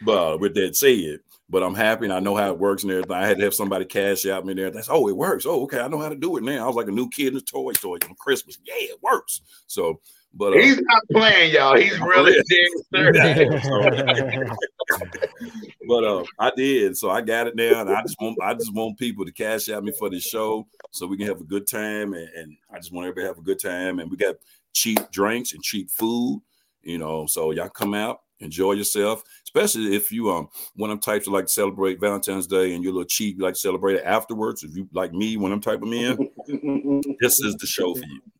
but 0.00 0.40
with 0.40 0.54
that 0.54 0.74
said, 0.74 1.20
but 1.48 1.62
I'm 1.62 1.74
happy 1.74 2.06
and 2.06 2.12
I 2.12 2.20
know 2.20 2.34
how 2.34 2.50
it 2.50 2.58
works 2.58 2.82
and 2.82 2.92
everything. 2.92 3.12
I 3.12 3.26
had 3.26 3.38
to 3.38 3.44
have 3.44 3.54
somebody 3.54 3.84
cash 3.84 4.26
out 4.26 4.44
me 4.44 4.54
there. 4.54 4.70
That's 4.70 4.88
oh, 4.90 5.08
it 5.08 5.16
works. 5.16 5.46
Oh, 5.46 5.62
okay, 5.62 5.80
I 5.80 5.88
know 5.88 6.00
how 6.00 6.08
to 6.08 6.16
do 6.16 6.36
it 6.36 6.42
now. 6.42 6.64
I 6.64 6.66
was 6.66 6.76
like 6.76 6.88
a 6.88 6.92
new 6.92 7.08
kid 7.08 7.28
in 7.28 7.34
the 7.34 7.40
toy 7.40 7.72
store 7.72 7.98
on 8.08 8.14
Christmas. 8.16 8.58
Yeah, 8.64 8.74
it 8.76 9.02
works. 9.02 9.42
So, 9.66 10.00
but 10.34 10.54
uh, 10.54 10.58
He's 10.58 10.80
not 10.80 11.02
playing, 11.12 11.54
y'all. 11.54 11.76
He's 11.76 11.98
really 12.00 12.34
dead 12.34 13.14
serious. 13.14 14.48
but 15.88 16.04
uh, 16.04 16.24
I 16.38 16.50
did, 16.56 16.96
so 16.96 17.10
I 17.10 17.20
got 17.20 17.46
it 17.46 17.56
now, 17.56 17.80
and 17.80 17.90
I 17.90 18.02
just 18.02 18.16
want 18.20 18.36
I 18.42 18.54
just 18.54 18.74
want 18.74 18.98
people 18.98 19.24
to 19.24 19.32
cash 19.32 19.68
out 19.68 19.84
me 19.84 19.92
for 19.98 20.10
this 20.10 20.24
show, 20.24 20.66
so 20.90 21.06
we 21.06 21.16
can 21.16 21.26
have 21.26 21.40
a 21.40 21.44
good 21.44 21.66
time, 21.66 22.12
and, 22.12 22.28
and 22.36 22.56
I 22.72 22.76
just 22.78 22.92
want 22.92 23.06
everybody 23.06 23.24
to 23.24 23.28
have 23.28 23.38
a 23.38 23.42
good 23.42 23.60
time, 23.60 23.98
and 24.00 24.10
we 24.10 24.16
got 24.16 24.36
cheap 24.72 24.98
drinks 25.10 25.52
and 25.54 25.62
cheap 25.62 25.90
food, 25.90 26.42
you 26.82 26.98
know, 26.98 27.26
so 27.26 27.50
y'all 27.52 27.68
come 27.68 27.94
out, 27.94 28.20
enjoy 28.40 28.72
yourself, 28.72 29.22
especially 29.56 29.96
if 29.96 30.12
you 30.12 30.30
um 30.30 30.48
one 30.74 30.90
of 30.90 30.96
them 30.96 31.00
types 31.00 31.24
that 31.26 31.30
like 31.32 31.46
to 31.46 31.52
celebrate 31.52 32.00
Valentine's 32.00 32.46
Day 32.46 32.74
and 32.74 32.82
you're 32.82 32.92
a 32.92 32.96
little 32.96 33.08
cheap, 33.08 33.36
you 33.38 33.42
like 33.42 33.54
to 33.54 33.60
celebrate 33.60 33.94
it 33.96 34.04
afterwards. 34.04 34.62
If 34.62 34.76
you 34.76 34.88
like 34.92 35.12
me, 35.12 35.36
when 35.36 35.52
I'm 35.52 35.60
type 35.60 35.82
of 35.82 35.88
men, 35.88 36.16
this 37.20 37.40
is 37.40 37.54
the 37.56 37.66
show 37.66 37.94
for 37.94 38.04
you. 38.04 38.20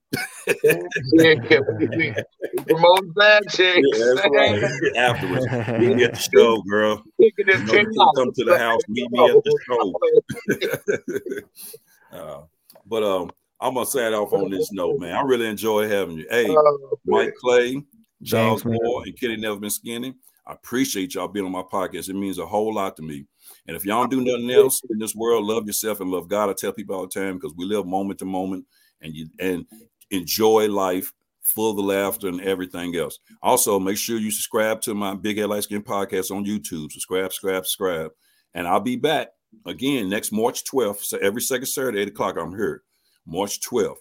Yeah, 1.13 1.35
we- 1.79 1.89
we 1.89 2.15
promote 2.65 3.13
that 3.17 3.43
chick. 3.51 3.83
Yeah, 3.93 4.15
that's 4.15 4.29
right. 4.31 4.63
afterwards, 4.97 5.45
meet 5.81 5.97
me 5.97 6.05
at 6.05 6.15
the 6.15 6.21
show, 6.33 6.63
girl. 6.63 7.03
You 7.19 7.33
know, 7.45 7.55
you 7.55 7.67
can 7.67 7.93
come 8.15 8.33
to 8.33 8.45
the 8.45 8.57
house, 8.57 8.81
meet 8.89 9.11
me 9.11 9.29
at 9.29 9.43
the 9.43 11.43
show. 12.13 12.13
uh, 12.17 12.43
but 12.87 13.03
um, 13.03 13.33
I'm 13.61 13.75
gonna 13.75 13.85
sign 13.87 14.15
off 14.15 14.33
on 14.33 14.49
this 14.51 14.71
note, 14.73 15.01
man. 15.01 15.17
I 15.17 15.23
really 15.23 15.47
enjoy 15.49 15.89
having 15.89 16.19
you. 16.19 16.27
Hey, 16.31 16.47
Oh, 16.49 16.99
Mike 17.05 17.35
Clay, 17.41 17.83
Charles. 18.25 18.65
Moore, 18.65 19.03
and 19.05 19.19
Kenny 19.19 19.37
Never 19.37 19.59
Been 19.59 19.71
Skinny. 19.71 20.15
I 20.47 20.53
appreciate 20.53 21.15
y'all 21.15 21.29
being 21.29 21.45
on 21.45 21.53
my 21.53 21.63
podcast. 21.63 22.09
It 22.09 22.15
means 22.15 22.39
a 22.39 22.47
whole 22.47 22.73
lot 22.73 22.97
to 22.97 23.03
me. 23.03 23.27
And 23.67 23.77
if 23.77 23.85
y'all 23.85 24.07
don't 24.07 24.11
do 24.11 24.25
nothing 24.25 24.51
else 24.51 24.81
in 24.91 24.99
this 24.99 25.15
world, 25.15 25.45
love 25.45 25.67
yourself 25.67 26.01
and 26.01 26.11
love 26.11 26.29
God. 26.29 26.51
I 26.51 26.53
tell 26.53 26.73
people 26.73 26.95
all 26.95 27.07
the 27.07 27.21
time 27.21 27.35
because 27.35 27.55
we 27.57 27.65
live 27.65 27.87
moment 27.87 28.21
to 28.21 28.25
moment 28.25 28.65
and 29.01 29.15
you 29.15 29.29
and 29.41 29.67
enjoy 30.11 30.69
life 30.69 31.13
full 31.43 31.71
of 31.71 31.77
the 31.77 31.83
laughter 31.83 32.29
and 32.29 32.41
everything 32.41 32.95
else. 32.97 33.19
Also, 33.43 33.79
make 33.79 33.97
sure 33.97 34.19
you 34.19 34.31
subscribe 34.31 34.81
to 34.83 34.95
my 34.95 35.15
Big 35.15 35.39
Head 35.39 35.49
Light 35.49 35.65
Skin 35.65 35.83
podcast 35.83 36.31
on 36.31 36.45
YouTube. 36.45 36.93
Subscribe, 36.93 37.33
subscribe, 37.33 37.67
subscribe. 37.67 38.11
And 38.55 38.67
I'll 38.67 38.81
be 38.81 38.97
back 38.97 39.29
again 39.65 40.09
next 40.09 40.33
March 40.33 40.65
12th. 40.65 41.03
So 41.03 41.19
every 41.19 41.43
second 41.43 41.67
Saturday, 41.67 42.01
8 42.01 42.09
o'clock, 42.09 42.37
I'm 42.37 42.57
here. 42.57 42.83
March 43.27 43.61
12th. 43.61 43.97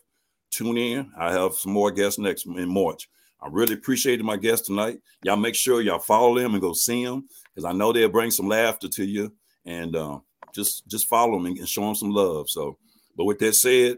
Tune 0.52 0.78
in. 0.78 1.12
I 1.18 1.32
have 1.32 1.56
some 1.56 1.74
more 1.74 1.92
guests 1.92 2.20
next 2.20 2.46
in 2.46 2.70
March. 2.70 3.10
I 3.42 3.48
really 3.50 3.74
appreciated 3.74 4.26
my 4.26 4.38
guests 4.38 4.68
tonight. 4.68 5.00
Y'all 5.24 5.36
make 5.36 5.56
sure 5.56 5.82
y'all 5.82 6.00
follow 6.00 6.40
them 6.40 6.54
and 6.54 6.62
go 6.62 6.74
see 6.74 7.06
them 7.06 7.28
because 7.54 7.66
I 7.66 7.74
know 7.74 7.92
they'll 7.92 8.10
bring 8.10 8.32
some 8.32 8.48
laughter 8.48 8.88
to 8.88 9.06
you. 9.06 9.34
And 9.66 9.96
uh, 9.96 10.20
just 10.54 10.88
just 10.88 11.08
follow 11.08 11.34
them 11.34 11.46
and 11.46 11.68
show 11.68 11.82
them 11.82 11.96
some 11.96 12.12
love. 12.12 12.50
So, 12.50 12.78
but 13.16 13.26
with 13.26 13.40
that 13.40 13.54
said, 13.56 13.98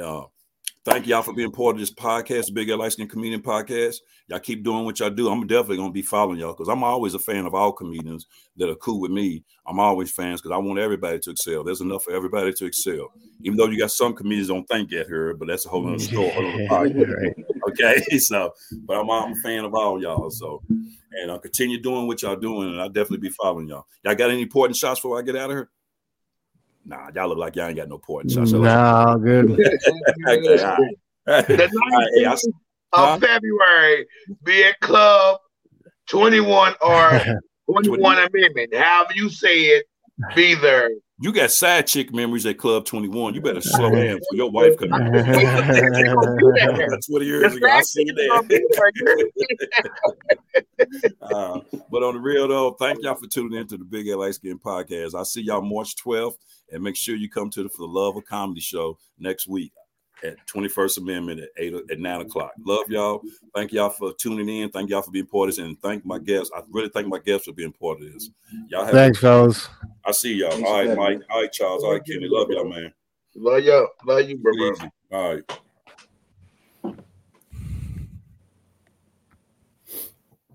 uh, 0.00 0.24
thank 0.84 1.06
y'all 1.06 1.22
for 1.22 1.32
being 1.32 1.50
part 1.50 1.76
of 1.76 1.80
this 1.80 1.92
podcast, 1.92 2.52
Big 2.52 2.68
L 2.68 2.78
Light 2.78 2.92
Skin 2.92 3.08
Comedian 3.08 3.42
Podcast. 3.42 3.96
Y'all 4.28 4.40
keep 4.40 4.64
doing 4.64 4.84
what 4.84 4.98
y'all 4.98 5.10
do. 5.10 5.28
I'm 5.28 5.46
definitely 5.46 5.76
gonna 5.76 5.92
be 5.92 6.02
following 6.02 6.38
y'all 6.38 6.52
because 6.52 6.68
I'm 6.68 6.82
always 6.82 7.14
a 7.14 7.18
fan 7.18 7.46
of 7.46 7.54
all 7.54 7.72
comedians 7.72 8.26
that 8.56 8.68
are 8.68 8.74
cool 8.76 9.00
with 9.00 9.10
me. 9.10 9.44
I'm 9.66 9.78
always 9.78 10.10
fans 10.10 10.40
because 10.40 10.54
I 10.54 10.58
want 10.58 10.78
everybody 10.78 11.18
to 11.20 11.30
excel. 11.30 11.64
There's 11.64 11.80
enough 11.80 12.04
for 12.04 12.12
everybody 12.12 12.52
to 12.52 12.66
excel. 12.66 13.12
Even 13.42 13.56
though 13.56 13.66
you 13.66 13.78
got 13.78 13.90
some 13.90 14.14
comedians 14.14 14.48
don't 14.48 14.66
think 14.68 14.90
that 14.90 15.06
here, 15.06 15.34
but 15.34 15.48
that's 15.48 15.66
a 15.66 15.68
whole 15.68 15.86
other 15.88 15.98
story. 15.98 16.68
other. 16.70 17.34
Okay, 17.68 18.02
so 18.18 18.52
but 18.86 18.98
I'm, 18.98 19.08
I'm 19.08 19.32
a 19.32 19.36
fan 19.36 19.64
of 19.64 19.74
all 19.74 20.02
y'all. 20.02 20.30
So 20.30 20.62
and 20.68 21.30
I'll 21.30 21.38
continue 21.38 21.80
doing 21.80 22.06
what 22.06 22.20
y'all 22.22 22.36
doing, 22.36 22.70
and 22.70 22.80
I'll 22.80 22.88
definitely 22.88 23.28
be 23.28 23.34
following 23.40 23.68
y'all. 23.68 23.86
Y'all 24.04 24.14
got 24.14 24.30
any 24.30 24.42
important 24.42 24.76
shots 24.76 25.00
before 25.00 25.18
I 25.18 25.22
get 25.22 25.36
out 25.36 25.50
of 25.50 25.56
here? 25.56 25.70
Nah, 26.84 27.10
y'all 27.14 27.28
look 27.28 27.38
like 27.38 27.54
y'all 27.56 27.66
ain't 27.66 27.76
got 27.76 27.88
no 27.88 27.94
important 27.96 28.32
shots. 28.32 28.52
no, 28.52 29.18
good. 29.22 29.50
Okay, 30.28 30.62
all 30.64 30.76
right. 30.78 30.96
The 31.46 31.62
All 31.82 31.98
right, 31.98 32.08
hey, 32.16 32.24
I- 32.26 32.34
19th 32.34 32.52
Huh? 32.94 33.14
of 33.14 33.20
February, 33.22 34.06
be 34.44 34.64
at 34.64 34.78
Club 34.80 35.38
21 36.08 36.74
or 36.82 37.20
21 37.70 38.18
Amendment. 38.18 38.74
However 38.74 39.12
you 39.14 39.30
say 39.30 39.60
it, 39.60 39.86
be 40.36 40.54
there. 40.56 40.90
You 41.18 41.32
got 41.32 41.50
side 41.52 41.86
chick 41.86 42.12
memories 42.12 42.44
at 42.44 42.58
Club 42.58 42.84
21. 42.84 43.32
You 43.34 43.40
better 43.40 43.62
slow 43.62 43.90
down 43.94 44.18
for 44.28 44.36
your 44.36 44.50
wife 44.50 44.76
coming. 44.76 45.10
That's 45.12 47.06
20 47.06 47.24
years 47.24 47.54
ago. 47.54 47.66
I 47.66 47.80
see 47.82 48.04
that. 48.04 49.88
uh, 51.22 51.60
but 51.90 52.02
on 52.02 52.14
the 52.14 52.20
real 52.20 52.48
though, 52.48 52.72
thank 52.72 53.02
y'all 53.02 53.14
for 53.14 53.26
tuning 53.26 53.58
in 53.60 53.66
to 53.68 53.76
the 53.78 53.84
Big 53.84 54.06
LA 54.08 54.32
Skin 54.32 54.58
podcast. 54.58 55.14
I 55.18 55.22
see 55.22 55.42
y'all 55.42 55.62
March 55.62 55.96
12th, 55.96 56.34
and 56.70 56.82
make 56.82 56.96
sure 56.96 57.16
you 57.16 57.28
come 57.28 57.50
to 57.50 57.62
the 57.62 57.68
For 57.68 57.78
the 57.78 57.86
Love 57.86 58.16
of 58.16 58.24
Comedy 58.24 58.60
show 58.60 58.98
next 59.18 59.46
week 59.46 59.72
at 60.24 60.36
21st 60.46 60.98
Amendment 60.98 61.40
at 61.40 61.48
eight 61.56 61.74
at 61.90 61.98
nine 61.98 62.20
o'clock. 62.20 62.52
Love 62.64 62.88
y'all. 62.88 63.22
Thank 63.54 63.72
y'all 63.72 63.90
for 63.90 64.12
tuning 64.14 64.48
in. 64.48 64.70
Thank 64.70 64.90
y'all 64.90 65.02
for 65.02 65.10
being 65.10 65.26
part 65.26 65.48
of 65.48 65.56
this, 65.56 65.64
and 65.64 65.80
thank 65.82 66.04
my 66.04 66.18
guests. 66.18 66.50
I 66.56 66.62
really 66.70 66.88
thank 66.90 67.08
my 67.08 67.18
guests 67.18 67.46
for 67.46 67.52
being 67.52 67.72
part 67.72 68.00
of 68.00 68.12
this. 68.12 68.30
Y'all 68.68 68.84
have. 68.84 68.94
Thanks, 68.94 69.18
fellas. 69.18 69.68
I 70.04 70.12
see 70.12 70.34
y'all. 70.34 70.52
All 70.64 70.84
right, 70.84 70.96
Mike. 70.96 71.20
All 71.30 71.40
right, 71.42 71.52
Charles. 71.52 71.84
All 71.84 71.92
right, 71.92 72.04
Kenny. 72.04 72.28
Love 72.28 72.48
y'all, 72.50 72.68
man. 72.68 72.92
Love 73.34 73.62
y'all. 73.62 73.88
Love 74.04 74.28
you, 74.28 74.38
bro. 74.38 74.52
All 75.12 75.34
right. 75.34 75.60